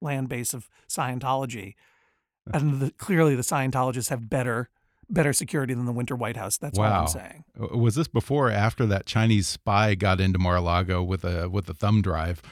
land 0.00 0.28
base 0.28 0.54
of 0.54 0.68
Scientology, 0.88 1.74
and 2.54 2.80
the, 2.80 2.90
clearly 2.92 3.34
the 3.34 3.42
Scientologists 3.42 4.10
have 4.10 4.30
better 4.30 4.70
better 5.08 5.32
security 5.32 5.74
than 5.74 5.84
the 5.86 5.92
Winter 5.92 6.16
White 6.16 6.36
House. 6.36 6.58
That's 6.58 6.78
all 6.78 6.84
Wow. 6.84 7.02
I'm 7.02 7.08
saying. 7.08 7.44
Was 7.56 7.94
this 7.94 8.08
before 8.08 8.48
or 8.48 8.52
after 8.52 8.86
that 8.86 9.06
Chinese 9.06 9.46
spy 9.46 9.94
got 9.94 10.20
into 10.20 10.38
Mar-a-Lago 10.38 11.02
with 11.02 11.24
a 11.24 11.48
with 11.48 11.68
a 11.68 11.74
thumb 11.74 12.02
drive? 12.02 12.42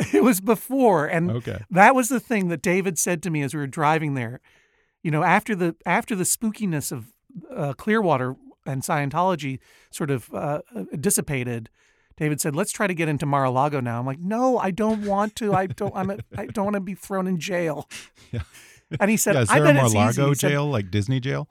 It 0.14 0.22
was 0.22 0.40
before, 0.40 1.06
and 1.06 1.28
Okay. 1.30 1.58
that 1.70 1.92
was 1.94 2.08
the 2.08 2.20
thing 2.20 2.48
that 2.48 2.62
David 2.62 2.98
said 3.00 3.20
to 3.24 3.30
me 3.30 3.42
as 3.42 3.52
we 3.52 3.58
were 3.58 3.66
driving 3.66 4.14
there. 4.14 4.40
You 5.02 5.10
know, 5.10 5.24
after 5.24 5.56
the 5.56 5.74
after 5.84 6.14
the 6.14 6.22
spookiness 6.24 6.92
of 6.92 7.06
uh, 7.54 7.72
Clearwater 7.72 8.36
and 8.64 8.82
Scientology 8.82 9.58
sort 9.90 10.10
of 10.12 10.32
uh, 10.32 10.60
uh, 10.74 10.84
dissipated, 11.00 11.68
David 12.16 12.40
said, 12.40 12.54
"Let's 12.54 12.70
try 12.70 12.86
to 12.86 12.94
get 12.94 13.08
into 13.08 13.26
Mar-a-Lago 13.26 13.80
now." 13.80 13.98
I'm 13.98 14.06
like, 14.06 14.20
"No, 14.20 14.58
I 14.58 14.70
don't 14.70 15.04
want 15.04 15.34
to. 15.36 15.52
I 15.52 15.66
don't. 15.66 15.94
I'm. 15.96 16.10
A, 16.10 16.18
I 16.36 16.46
don't 16.46 16.64
want 16.66 16.74
to 16.74 16.80
be 16.80 16.94
thrown 16.94 17.26
in 17.26 17.38
jail." 17.40 17.88
Yeah. 18.32 18.42
And 19.00 19.10
he 19.10 19.16
said, 19.18 19.34
yeah, 19.34 19.42
is 19.42 19.50
"I 19.50 19.58
there 19.60 19.74
bet 19.74 19.84
it's. 19.84 19.94
Mar-a-Lago 19.94 20.28
He 20.30 20.34
said, 20.36 20.48
jail 20.50 20.66
like 20.70 20.90
Disney 20.90 21.18
jail? 21.20 21.48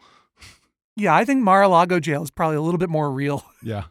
Yeah, 0.98 1.16
I 1.16 1.24
think 1.24 1.42
Mar-a-Lago 1.44 2.00
jail 2.02 2.24
is 2.24 2.32
probably 2.32 2.58
a 2.58 2.62
little 2.62 2.78
bit 2.80 2.90
more 2.90 3.10
real. 3.12 3.46
Yeah. 3.64 3.86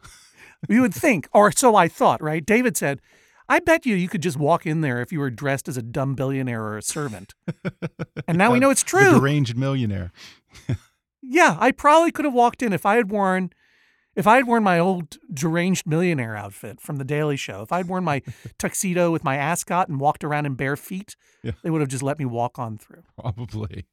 You 0.69 0.81
would 0.81 0.93
think, 0.93 1.27
or 1.33 1.51
so 1.51 1.75
I 1.75 1.87
thought, 1.87 2.21
right? 2.21 2.43
David 2.45 2.75
said, 2.77 2.99
I 3.47 3.59
bet 3.59 3.85
you 3.85 3.95
you 3.95 4.07
could 4.09 4.21
just 4.23 4.37
walk 4.37 4.65
in 4.65 4.81
there 4.81 5.01
if 5.01 5.11
you 5.11 5.19
were 5.19 5.29
dressed 5.29 5.67
as 5.69 5.77
a 5.77 5.81
dumb 5.83 6.15
billionaire 6.15 6.63
or 6.63 6.77
a 6.77 6.81
servant. 6.81 7.33
And 8.27 8.37
now 8.37 8.51
we 8.51 8.59
know 8.59 8.69
it's 8.71 8.83
The 8.83 8.89
true. 8.89 9.19
deranged 9.19 9.55
millionaire. 9.57 10.11
Yeah, 11.21 11.57
I 11.59 11.71
probably 11.71 12.11
could 12.11 12.25
have 12.25 12.33
walked 12.33 12.61
in 12.61 12.71
if 12.73 12.85
I 12.85 12.95
had 12.95 13.11
worn 13.11 13.49
if 14.15 14.25
I 14.25 14.37
had 14.37 14.47
worn 14.47 14.63
my 14.63 14.79
old 14.79 15.17
deranged 15.31 15.85
millionaire 15.85 16.35
outfit 16.35 16.81
from 16.81 16.95
the 16.97 17.03
Daily 17.03 17.35
Show, 17.37 17.61
if 17.61 17.71
I'd 17.71 17.87
worn 17.87 18.03
my 18.03 18.23
tuxedo 18.57 19.11
with 19.11 19.23
my 19.23 19.35
ascot 19.37 19.89
and 19.89 19.99
walked 19.99 20.23
around 20.23 20.47
in 20.47 20.55
bare 20.55 20.75
feet, 20.75 21.15
Yeah. 21.43 21.51
they 21.63 21.69
would 21.69 21.81
have 21.81 21.89
just 21.89 22.01
let 22.01 22.17
me 22.17 22.25
walk 22.25 22.57
on 22.57 22.77
through. 22.79 23.03
Probably. 23.19 23.85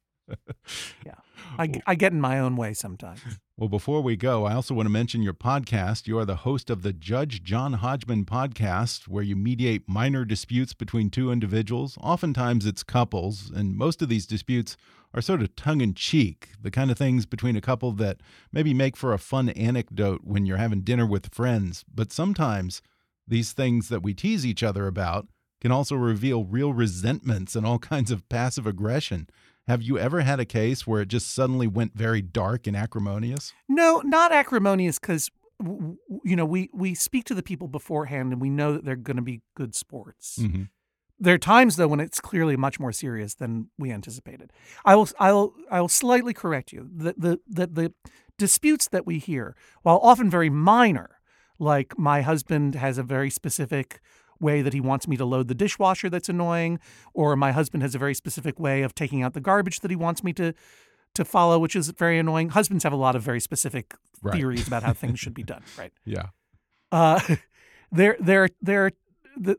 I, 1.57 1.81
I 1.85 1.95
get 1.95 2.11
in 2.11 2.19
my 2.19 2.39
own 2.39 2.55
way 2.55 2.73
sometimes. 2.73 3.21
Well, 3.57 3.69
before 3.69 4.01
we 4.01 4.17
go, 4.17 4.45
I 4.45 4.53
also 4.53 4.73
want 4.73 4.87
to 4.87 4.91
mention 4.91 5.21
your 5.21 5.33
podcast. 5.33 6.07
You 6.07 6.17
are 6.19 6.25
the 6.25 6.37
host 6.37 6.69
of 6.69 6.81
the 6.81 6.91
Judge 6.91 7.43
John 7.43 7.73
Hodgman 7.73 8.25
podcast, 8.25 9.07
where 9.07 9.23
you 9.23 9.35
mediate 9.35 9.87
minor 9.87 10.25
disputes 10.25 10.73
between 10.73 11.09
two 11.09 11.31
individuals. 11.31 11.97
Oftentimes 12.01 12.65
it's 12.65 12.83
couples, 12.83 13.49
and 13.55 13.77
most 13.77 14.01
of 14.01 14.09
these 14.09 14.25
disputes 14.25 14.75
are 15.13 15.21
sort 15.21 15.41
of 15.41 15.55
tongue 15.55 15.79
in 15.79 15.93
cheek, 15.93 16.49
the 16.61 16.71
kind 16.71 16.91
of 16.91 16.97
things 16.97 17.25
between 17.25 17.55
a 17.55 17.61
couple 17.61 17.93
that 17.93 18.17
maybe 18.51 18.73
make 18.73 18.97
for 18.97 19.13
a 19.13 19.17
fun 19.17 19.47
anecdote 19.49 20.21
when 20.25 20.45
you're 20.45 20.57
having 20.57 20.81
dinner 20.81 21.05
with 21.05 21.33
friends. 21.33 21.85
But 21.93 22.11
sometimes 22.11 22.81
these 23.25 23.53
things 23.53 23.87
that 23.87 24.03
we 24.03 24.13
tease 24.13 24.45
each 24.45 24.63
other 24.63 24.87
about 24.87 25.27
can 25.61 25.71
also 25.71 25.95
reveal 25.95 26.43
real 26.43 26.73
resentments 26.73 27.55
and 27.55 27.65
all 27.65 27.79
kinds 27.79 28.11
of 28.11 28.27
passive 28.27 28.67
aggression. 28.67 29.27
Have 29.67 29.81
you 29.81 29.97
ever 29.97 30.21
had 30.21 30.39
a 30.39 30.45
case 30.45 30.85
where 30.85 31.01
it 31.01 31.07
just 31.07 31.33
suddenly 31.33 31.67
went 31.67 31.95
very 31.95 32.21
dark 32.21 32.67
and 32.67 32.77
acrimonious? 32.77 33.51
No, 33.67 34.01
not 34.05 34.31
acrimonious 34.31 34.99
because 34.99 35.31
you 35.59 36.35
know 36.35 36.45
we 36.45 36.69
we 36.73 36.93
speak 36.93 37.23
to 37.25 37.33
the 37.33 37.41
people 37.41 37.67
beforehand 37.67 38.31
and 38.33 38.41
we 38.41 38.49
know 38.49 38.73
that 38.73 38.85
they're 38.85 38.95
going 38.95 39.15
to 39.15 39.23
be 39.23 39.41
good 39.55 39.73
sports. 39.73 40.37
Mm-hmm. 40.39 40.63
There 41.17 41.33
are 41.33 41.39
times 41.39 41.77
though 41.77 41.87
when 41.87 41.99
it's 41.99 42.19
clearly 42.19 42.57
much 42.57 42.79
more 42.79 42.91
serious 42.91 43.33
than 43.35 43.69
we 43.77 43.91
anticipated. 43.91 44.51
I 44.83 44.95
will 44.95 45.09
I 45.19 45.31
will 45.31 45.53
I 45.71 45.81
will 45.81 45.89
slightly 45.89 46.33
correct 46.33 46.71
you. 46.71 46.89
The 46.93 47.15
the 47.17 47.39
the, 47.47 47.67
the 47.67 47.93
disputes 48.37 48.87
that 48.89 49.07
we 49.07 49.17
hear, 49.17 49.55
while 49.81 49.99
often 50.03 50.29
very 50.29 50.49
minor, 50.49 51.19
like 51.57 51.97
my 51.97 52.21
husband 52.21 52.75
has 52.75 52.97
a 52.97 53.03
very 53.03 53.29
specific 53.29 53.99
way 54.39 54.61
that 54.61 54.73
he 54.73 54.81
wants 54.81 55.07
me 55.07 55.17
to 55.17 55.25
load 55.25 55.47
the 55.47 55.55
dishwasher 55.55 56.09
that's 56.09 56.29
annoying, 56.29 56.79
or 57.13 57.35
my 57.35 57.51
husband 57.51 57.83
has 57.83 57.95
a 57.95 57.97
very 57.99 58.13
specific 58.13 58.59
way 58.59 58.81
of 58.83 58.93
taking 58.95 59.23
out 59.23 59.33
the 59.33 59.41
garbage 59.41 59.79
that 59.81 59.91
he 59.91 59.95
wants 59.97 60.23
me 60.23 60.33
to 60.33 60.53
to 61.13 61.23
follow, 61.23 61.57
which 61.57 61.75
is 61.77 61.89
very 61.91 62.19
annoying. 62.19 62.49
Husbands 62.49 62.83
have 62.83 62.91
a 62.91 62.97
lot 62.97 63.15
of 63.15 63.21
very 63.21 63.39
specific 63.39 63.95
Right. 64.21 64.35
theories 64.37 64.67
about 64.67 64.83
how 64.83 64.91
things 65.01 65.19
should 65.19 65.33
be 65.33 65.43
done, 65.43 65.63
right? 65.77 65.93
Yeah. 66.03 66.27
Uh, 66.91 67.19
there, 67.91 68.17
there, 68.19 68.49
there. 68.61 68.91
The, 69.37 69.57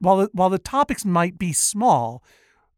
while 0.00 0.16
the, 0.18 0.30
while 0.32 0.50
the 0.50 0.58
topics 0.58 1.04
might 1.04 1.38
be 1.38 1.52
small, 1.52 2.22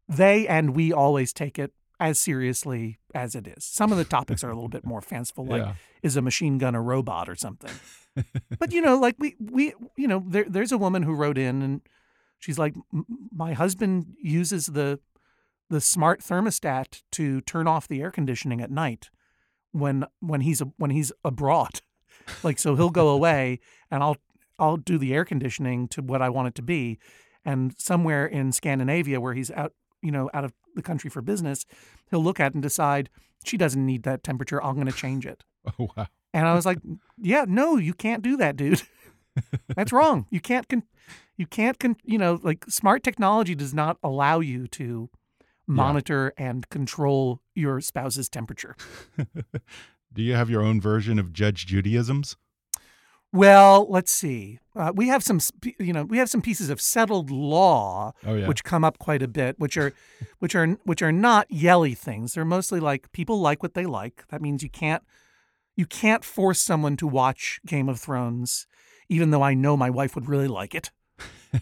they 0.07 0.47
and 0.47 0.75
we 0.75 0.91
always 0.93 1.31
take 1.33 1.57
it 1.57 1.73
as 2.01 2.19
seriously 2.19 2.97
as 3.15 3.35
it 3.35 3.47
is. 3.47 3.63
Some 3.63 3.91
of 3.93 3.97
the 3.97 4.03
topics 4.03 4.43
are 4.43 4.49
a 4.49 4.53
little 4.55 4.67
bit 4.69 4.85
more 4.85 5.01
fanciful, 5.01 5.45
like 5.45 5.61
Yeah. 5.61 5.73
is 6.01 6.17
a 6.17 6.21
machine 6.21 6.57
gun 6.57 6.75
a 6.75 6.81
robot 6.81 7.29
or 7.29 7.35
something. 7.35 7.71
but 8.59 8.73
you 8.73 8.81
know, 8.81 8.97
like 8.97 9.15
we 9.19 9.35
we 9.39 9.73
you 9.95 10.07
know, 10.07 10.23
there 10.27 10.45
there's 10.49 10.71
a 10.73 10.77
woman 10.77 11.03
who 11.03 11.13
wrote 11.13 11.37
in 11.37 11.61
and 11.61 11.81
she's 12.39 12.57
like, 12.59 12.75
my 13.31 13.53
husband 13.53 14.15
uses 14.21 14.65
the 14.65 14.99
the 15.69 15.79
smart 15.79 16.19
thermostat 16.21 17.03
to 17.11 17.39
turn 17.41 17.67
off 17.67 17.87
the 17.87 18.01
air 18.01 18.11
conditioning 18.11 18.59
at 18.61 18.71
night 18.71 19.09
when 19.71 20.03
when 20.19 20.41
he's 20.41 20.61
when 20.77 20.91
he's 20.91 21.13
abroad. 21.23 21.81
Like 22.43 22.59
so 22.59 22.75
he'll 22.75 22.91
go 22.91 23.09
away 23.09 23.59
and 23.89 24.03
I'll 24.03 24.17
I'll 24.59 24.77
do 24.77 24.97
the 24.99 25.13
air 25.13 25.25
conditioning 25.25 25.87
to 25.89 26.01
what 26.03 26.21
I 26.21 26.29
want 26.29 26.49
it 26.49 26.55
to 26.55 26.61
be. 26.61 26.99
And 27.43 27.73
somewhere 27.79 28.27
in 28.27 28.51
Scandinavia 28.51 29.19
where 29.19 29.33
he's 29.33 29.49
out, 29.51 29.73
you 30.01 30.11
know, 30.11 30.29
out 30.33 30.43
of 30.43 30.53
the 30.75 30.81
country 30.81 31.09
for 31.09 31.21
business, 31.21 31.65
he'll 32.09 32.23
look 32.23 32.39
at 32.39 32.53
and 32.53 32.63
decide 32.63 33.09
she 33.43 33.57
doesn't 33.57 33.85
need 33.85 34.03
that 34.03 34.23
temperature. 34.23 34.63
I'm 34.63 34.75
going 34.75 34.87
to 34.87 34.93
change 34.93 35.25
it. 35.25 35.43
Oh 35.79 35.89
wow. 35.95 36.07
And 36.33 36.47
I 36.47 36.55
was 36.55 36.65
like, 36.65 36.79
yeah, 37.19 37.45
no, 37.47 37.77
you 37.77 37.93
can't 37.93 38.23
do 38.23 38.35
that, 38.37 38.55
dude. 38.55 38.81
That's 39.75 39.91
wrong. 39.91 40.25
You 40.31 40.39
can't 40.39 40.67
con- 40.67 40.83
you 41.37 41.45
can't 41.45 41.77
con- 41.77 41.97
you 42.03 42.17
know, 42.17 42.39
like 42.41 42.65
smart 42.67 43.03
technology 43.03 43.53
does 43.53 43.73
not 43.73 43.97
allow 44.01 44.39
you 44.39 44.65
to 44.69 45.09
monitor 45.67 46.33
and 46.37 46.67
control 46.69 47.41
your 47.53 47.79
spouse's 47.81 48.27
temperature. 48.29 48.75
Do 50.13 50.21
you 50.21 50.33
have 50.33 50.49
your 50.49 50.61
own 50.61 50.81
version 50.81 51.19
of 51.19 51.31
Judge 51.31 51.65
Judy-isms? 51.65 52.35
Well, 53.33 53.87
let's 53.89 54.11
see. 54.11 54.59
Uh, 54.75 54.91
we 54.93 55.07
have 55.07 55.23
some, 55.23 55.39
you 55.79 55.93
know, 55.93 56.03
we 56.03 56.17
have 56.17 56.29
some 56.29 56.41
pieces 56.41 56.69
of 56.69 56.81
settled 56.81 57.29
law 57.29 58.13
Oh 58.25 58.35
yeah. 58.35 58.47
which 58.47 58.63
come 58.63 58.83
up 58.83 58.99
quite 58.99 59.21
a 59.21 59.27
bit, 59.27 59.57
which 59.57 59.77
are, 59.77 59.93
which 60.39 60.53
are, 60.53 60.67
which 60.83 61.01
are 61.01 61.11
not 61.13 61.49
yelly 61.49 61.93
things. 61.93 62.33
They're 62.33 62.43
mostly 62.43 62.79
like 62.81 63.11
people 63.13 63.39
like 63.39 63.63
what 63.63 63.73
they 63.73 63.85
like. 63.85 64.25
That 64.29 64.41
means 64.41 64.63
you 64.63 64.69
can't, 64.69 65.03
you 65.77 65.85
can't 65.85 66.25
force 66.25 66.61
someone 66.61 66.97
to 66.97 67.07
watch 67.07 67.61
Game 67.65 67.87
of 67.87 67.99
Thrones, 67.99 68.67
even 69.07 69.31
though 69.31 69.41
I 69.41 69.53
know 69.53 69.77
my 69.77 69.89
wife 69.89 70.13
would 70.15 70.27
really 70.27 70.49
like 70.49 70.75
it. 70.75 70.91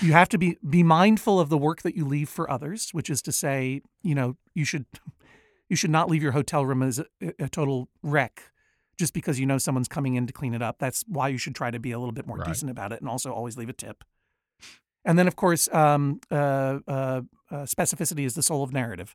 you 0.00 0.12
have 0.12 0.28
to 0.30 0.38
be 0.38 0.56
be 0.68 0.82
mindful 0.82 1.38
of 1.38 1.48
the 1.48 1.58
work 1.58 1.82
that 1.82 1.96
you 1.96 2.04
leave 2.04 2.28
for 2.28 2.50
others, 2.50 2.90
which 2.92 3.10
is 3.10 3.22
to 3.22 3.32
say, 3.32 3.82
you 4.02 4.14
know, 4.14 4.36
you 4.54 4.64
should, 4.64 4.86
you 5.68 5.76
should 5.76 5.90
not 5.90 6.08
leave 6.10 6.22
your 6.22 6.32
hotel 6.32 6.64
room 6.66 6.82
as 6.82 6.98
a, 6.98 7.06
a 7.38 7.48
total 7.48 7.88
wreck 8.02 8.44
just 8.98 9.14
because 9.14 9.38
you 9.40 9.46
know 9.46 9.58
someone's 9.58 9.88
coming 9.88 10.14
in 10.16 10.26
to 10.26 10.32
clean 10.32 10.54
it 10.54 10.62
up. 10.62 10.78
That's 10.78 11.04
why 11.06 11.28
you 11.28 11.38
should 11.38 11.54
try 11.54 11.70
to 11.70 11.78
be 11.78 11.92
a 11.92 11.98
little 11.98 12.12
bit 12.12 12.26
more 12.26 12.36
Right. 12.38 12.48
decent 12.48 12.70
about 12.70 12.92
it 12.92 13.00
and 13.00 13.08
also 13.08 13.32
always 13.32 13.56
leave 13.56 13.68
a 13.68 13.72
tip. 13.72 14.04
And 15.04 15.18
then, 15.18 15.26
of 15.28 15.36
course, 15.36 15.72
um, 15.72 16.20
uh, 16.30 16.34
uh, 16.86 16.90
uh, 16.90 17.22
specificity 17.64 18.26
is 18.26 18.34
the 18.34 18.42
soul 18.42 18.62
of 18.62 18.72
narrative. 18.72 19.14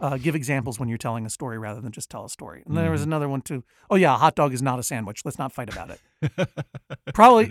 Uh, 0.00 0.16
give 0.16 0.34
examples 0.34 0.80
when 0.80 0.88
you're 0.88 0.96
telling 0.96 1.26
a 1.26 1.30
story 1.30 1.58
rather 1.58 1.80
than 1.82 1.92
just 1.92 2.08
tell 2.10 2.24
a 2.24 2.30
story. 2.30 2.62
And 2.66 2.74
then 2.74 2.84
there 2.84 2.90
was 2.90 3.02
another 3.02 3.28
one 3.28 3.42
too. 3.42 3.62
Oh 3.90 3.96
yeah, 3.96 4.14
a 4.14 4.16
hot 4.16 4.34
dog 4.34 4.54
is 4.54 4.62
not 4.62 4.78
a 4.78 4.82
sandwich. 4.82 5.20
Let's 5.26 5.38
not 5.38 5.52
fight 5.52 5.70
about 5.70 5.90
it. 5.90 6.48
Probably, 7.14 7.46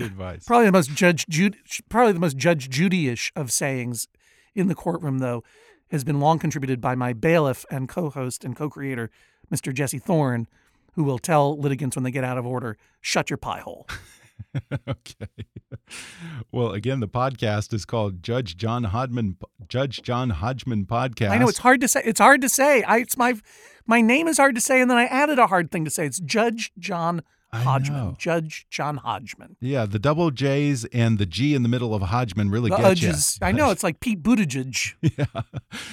probably 0.45 0.65
the 0.65 0.71
most 0.71 0.91
Judge 0.95 1.27
Judy, 1.27 1.59
probably 1.89 2.13
the 2.13 2.19
most 2.19 2.37
Judge 2.37 2.69
Judy-ish 2.69 3.31
of 3.35 3.51
sayings 3.51 4.07
in 4.55 4.67
the 4.67 4.75
courtroom, 4.75 5.19
though, 5.19 5.43
has 5.91 6.03
been 6.03 6.19
long 6.19 6.39
contributed 6.39 6.81
by 6.81 6.95
my 6.95 7.13
bailiff 7.13 7.65
and 7.69 7.87
co-host 7.87 8.43
and 8.43 8.55
co-creator, 8.55 9.09
Mr. 9.53 9.73
Jesse 9.73 9.99
Thorn, 9.99 10.47
who 10.99 11.05
will 11.05 11.17
tell 11.17 11.57
litigants 11.57 11.95
when 11.95 12.03
they 12.03 12.11
get 12.11 12.25
out 12.25 12.37
of 12.37 12.45
order, 12.45 12.75
"Shut 12.99 13.29
your 13.29 13.37
pie 13.37 13.61
hole." 13.61 13.87
okay. 14.89 15.27
Well, 16.51 16.73
again, 16.73 16.99
the 16.99 17.07
podcast 17.07 17.73
is 17.73 17.85
called 17.85 18.21
Judge 18.21 18.57
John 18.57 18.83
Hodgman 18.83 19.37
Judge 19.69 20.01
John 20.01 20.31
Hodgman 20.31 20.87
Podcast. 20.87 21.29
I 21.29 21.37
know 21.37 21.47
it's 21.47 21.59
hard 21.59 21.79
to 21.79 21.87
say. 21.87 22.01
It's 22.03 22.19
hard 22.19 22.41
to 22.41 22.49
say. 22.49 22.83
I 22.83 22.97
it's 22.97 23.15
my 23.15 23.35
my 23.87 24.01
name 24.01 24.27
is 24.27 24.35
hard 24.35 24.55
to 24.55 24.61
say, 24.61 24.81
and 24.81 24.91
then 24.91 24.97
I 24.97 25.05
added 25.05 25.39
a 25.39 25.47
hard 25.47 25.71
thing 25.71 25.85
to 25.85 25.89
say. 25.89 26.05
It's 26.05 26.19
Judge 26.19 26.73
John 26.77 27.21
Hodgman. 27.51 28.15
Judge 28.17 28.67
John 28.69 28.97
Hodgman. 28.97 29.55
Yeah, 29.59 29.85
the 29.85 29.99
double 29.99 30.29
J's 30.31 30.85
and 30.85 31.17
the 31.17 31.25
G 31.25 31.55
in 31.55 31.63
the 31.63 31.69
middle 31.69 31.95
of 31.95 32.01
Hodgman 32.03 32.49
really 32.51 32.69
The 32.69 32.77
get 32.77 33.01
you. 33.01 33.13
I 33.41 33.51
know 33.51 33.71
it's 33.71 33.83
like 33.83 33.99
Pete 33.99 34.21
Buttigieg. 34.21 34.93
yeah. 35.17 35.25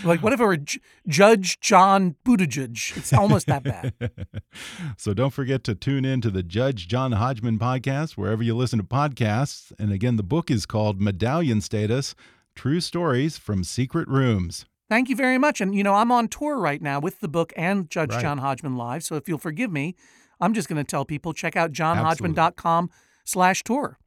Like 0.04 0.22
what 0.22 0.32
if 0.32 0.40
it 0.40 0.44
were 0.44 0.57
J- 0.59 0.80
Judge 1.07 1.61
John 1.61 2.16
Buttigieg? 2.24 2.96
It's 2.96 3.12
almost 3.12 3.46
that 3.46 3.62
bad. 3.62 3.94
so 4.98 5.14
don't 5.14 5.32
forget 5.32 5.64
to 5.64 5.74
tune 5.74 6.04
in 6.04 6.20
to 6.20 6.30
the 6.30 6.42
Judge 6.42 6.88
John 6.88 7.12
Hodgman 7.12 7.59
podcast 7.59 8.12
wherever 8.12 8.42
you 8.42 8.54
listen 8.54 8.78
to 8.78 8.84
podcasts. 8.84 9.72
And 9.78 9.92
again, 9.92 10.16
the 10.16 10.22
book 10.22 10.50
is 10.50 10.66
called 10.66 11.00
Medallion 11.00 11.61
Status 11.61 12.14
True 12.54 12.80
Stories 12.80 13.38
from 13.38 13.64
Secret 13.64 14.09
Rooms. 14.09 14.66
Thank 14.88 15.09
you 15.09 15.16
very 15.16 15.38
much. 15.38 15.61
And 15.61 15.74
you 15.74 15.82
know, 15.82 15.94
I'm 15.94 16.12
on 16.12 16.28
tour 16.28 16.59
right 16.59 16.80
now 16.80 17.00
with 17.00 17.20
the 17.20 17.28
book 17.28 17.52
and 17.57 17.90
Judge 17.90 18.12
Right. 18.12 18.20
John 18.22 18.38
Hodgman 18.38 18.76
live. 18.76 19.02
So 19.02 19.16
if 19.16 19.28
you'll 19.28 19.38
forgive 19.38 19.72
me, 19.72 19.96
I'm 20.41 20.55
just 20.55 20.68
going 20.68 20.82
to 20.82 20.84
tell 20.84 21.05
people 21.05 21.32
check 21.32 21.57
out 21.57 21.72
johnhodgman.com 21.72 22.91
slash 23.24 23.62
tour. 23.62 23.99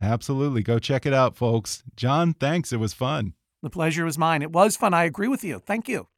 Absolutely. 0.00 0.62
Go 0.62 0.78
check 0.78 1.06
it 1.06 1.14
out, 1.14 1.36
folks. 1.36 1.82
John, 1.96 2.34
thanks. 2.34 2.72
It 2.72 2.78
was 2.78 2.92
fun. 2.92 3.34
The 3.62 3.70
pleasure 3.70 4.04
was 4.04 4.18
mine. 4.18 4.42
It 4.42 4.52
was 4.52 4.76
fun. 4.76 4.94
I 4.94 5.04
agree 5.04 5.28
with 5.28 5.42
you. 5.42 5.58
Thank 5.58 5.88
you. 5.88 6.08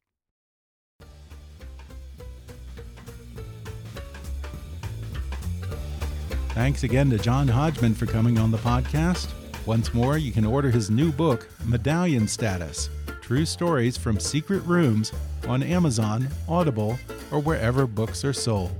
Thanks 6.49 6.83
again 6.83 7.09
to 7.11 7.17
John 7.17 7.47
Hodgman 7.47 7.93
for 7.93 8.05
coming 8.05 8.37
on 8.37 8.51
the 8.51 8.57
podcast. 8.57 9.29
Once 9.65 9.93
more, 9.93 10.17
you 10.17 10.31
can 10.31 10.45
order 10.45 10.69
his 10.69 10.89
new 10.89 11.11
book, 11.11 11.47
Medallion 11.65 12.27
Status 12.27 12.89
True 13.21 13.45
Stories 13.45 13.95
from 13.95 14.19
Secret 14.19 14.61
Rooms, 14.65 15.13
on 15.47 15.61
Amazon, 15.63 16.27
Audible, 16.47 16.97
or 17.31 17.39
wherever 17.39 17.85
books 17.85 18.25
are 18.25 18.33
sold. 18.33 18.71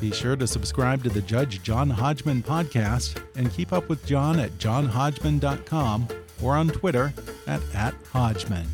Be 0.00 0.12
sure 0.12 0.36
to 0.36 0.46
subscribe 0.46 1.02
to 1.04 1.08
the 1.08 1.22
Judge 1.22 1.62
John 1.62 1.88
Hodgman 1.88 2.42
podcast 2.42 3.22
and 3.34 3.50
keep 3.50 3.72
up 3.72 3.88
with 3.88 4.04
John 4.04 4.38
at 4.38 4.50
johnhodgman.com 4.58 6.08
or 6.42 6.54
on 6.54 6.68
Twitter 6.68 7.14
at, 7.46 7.62
at 7.74 7.94
Hodgman. 8.12 8.66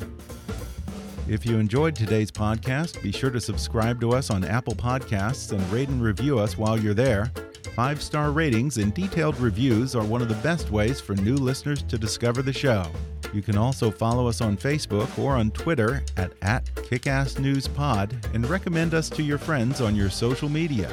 If 1.28 1.46
you 1.46 1.58
enjoyed 1.58 1.94
today's 1.94 2.32
podcast, 2.32 3.00
be 3.02 3.12
sure 3.12 3.30
to 3.30 3.40
subscribe 3.40 4.00
to 4.00 4.12
us 4.12 4.30
on 4.30 4.42
Apple 4.42 4.74
Podcasts 4.74 5.52
and 5.52 5.72
rate 5.72 5.88
and 5.88 6.02
review 6.02 6.40
us 6.40 6.58
while 6.58 6.78
you're 6.78 6.94
there. 6.94 7.30
Five 7.76 8.02
star 8.02 8.32
ratings 8.32 8.78
and 8.78 8.92
detailed 8.92 9.38
reviews 9.38 9.94
are 9.94 10.04
one 10.04 10.20
of 10.20 10.28
the 10.28 10.34
best 10.36 10.70
ways 10.72 11.00
for 11.00 11.14
new 11.14 11.36
listeners 11.36 11.84
to 11.84 11.96
discover 11.96 12.42
the 12.42 12.52
show. 12.52 12.84
You 13.32 13.40
can 13.40 13.56
also 13.56 13.90
follow 13.90 14.26
us 14.26 14.40
on 14.40 14.56
Facebook 14.56 15.18
or 15.18 15.36
on 15.36 15.52
Twitter 15.52 16.02
at, 16.16 16.32
at 16.42 16.66
KickassNewsPod 16.74 18.34
and 18.34 18.50
recommend 18.50 18.92
us 18.92 19.08
to 19.10 19.22
your 19.22 19.38
friends 19.38 19.80
on 19.80 19.96
your 19.96 20.10
social 20.10 20.50
media. 20.50 20.92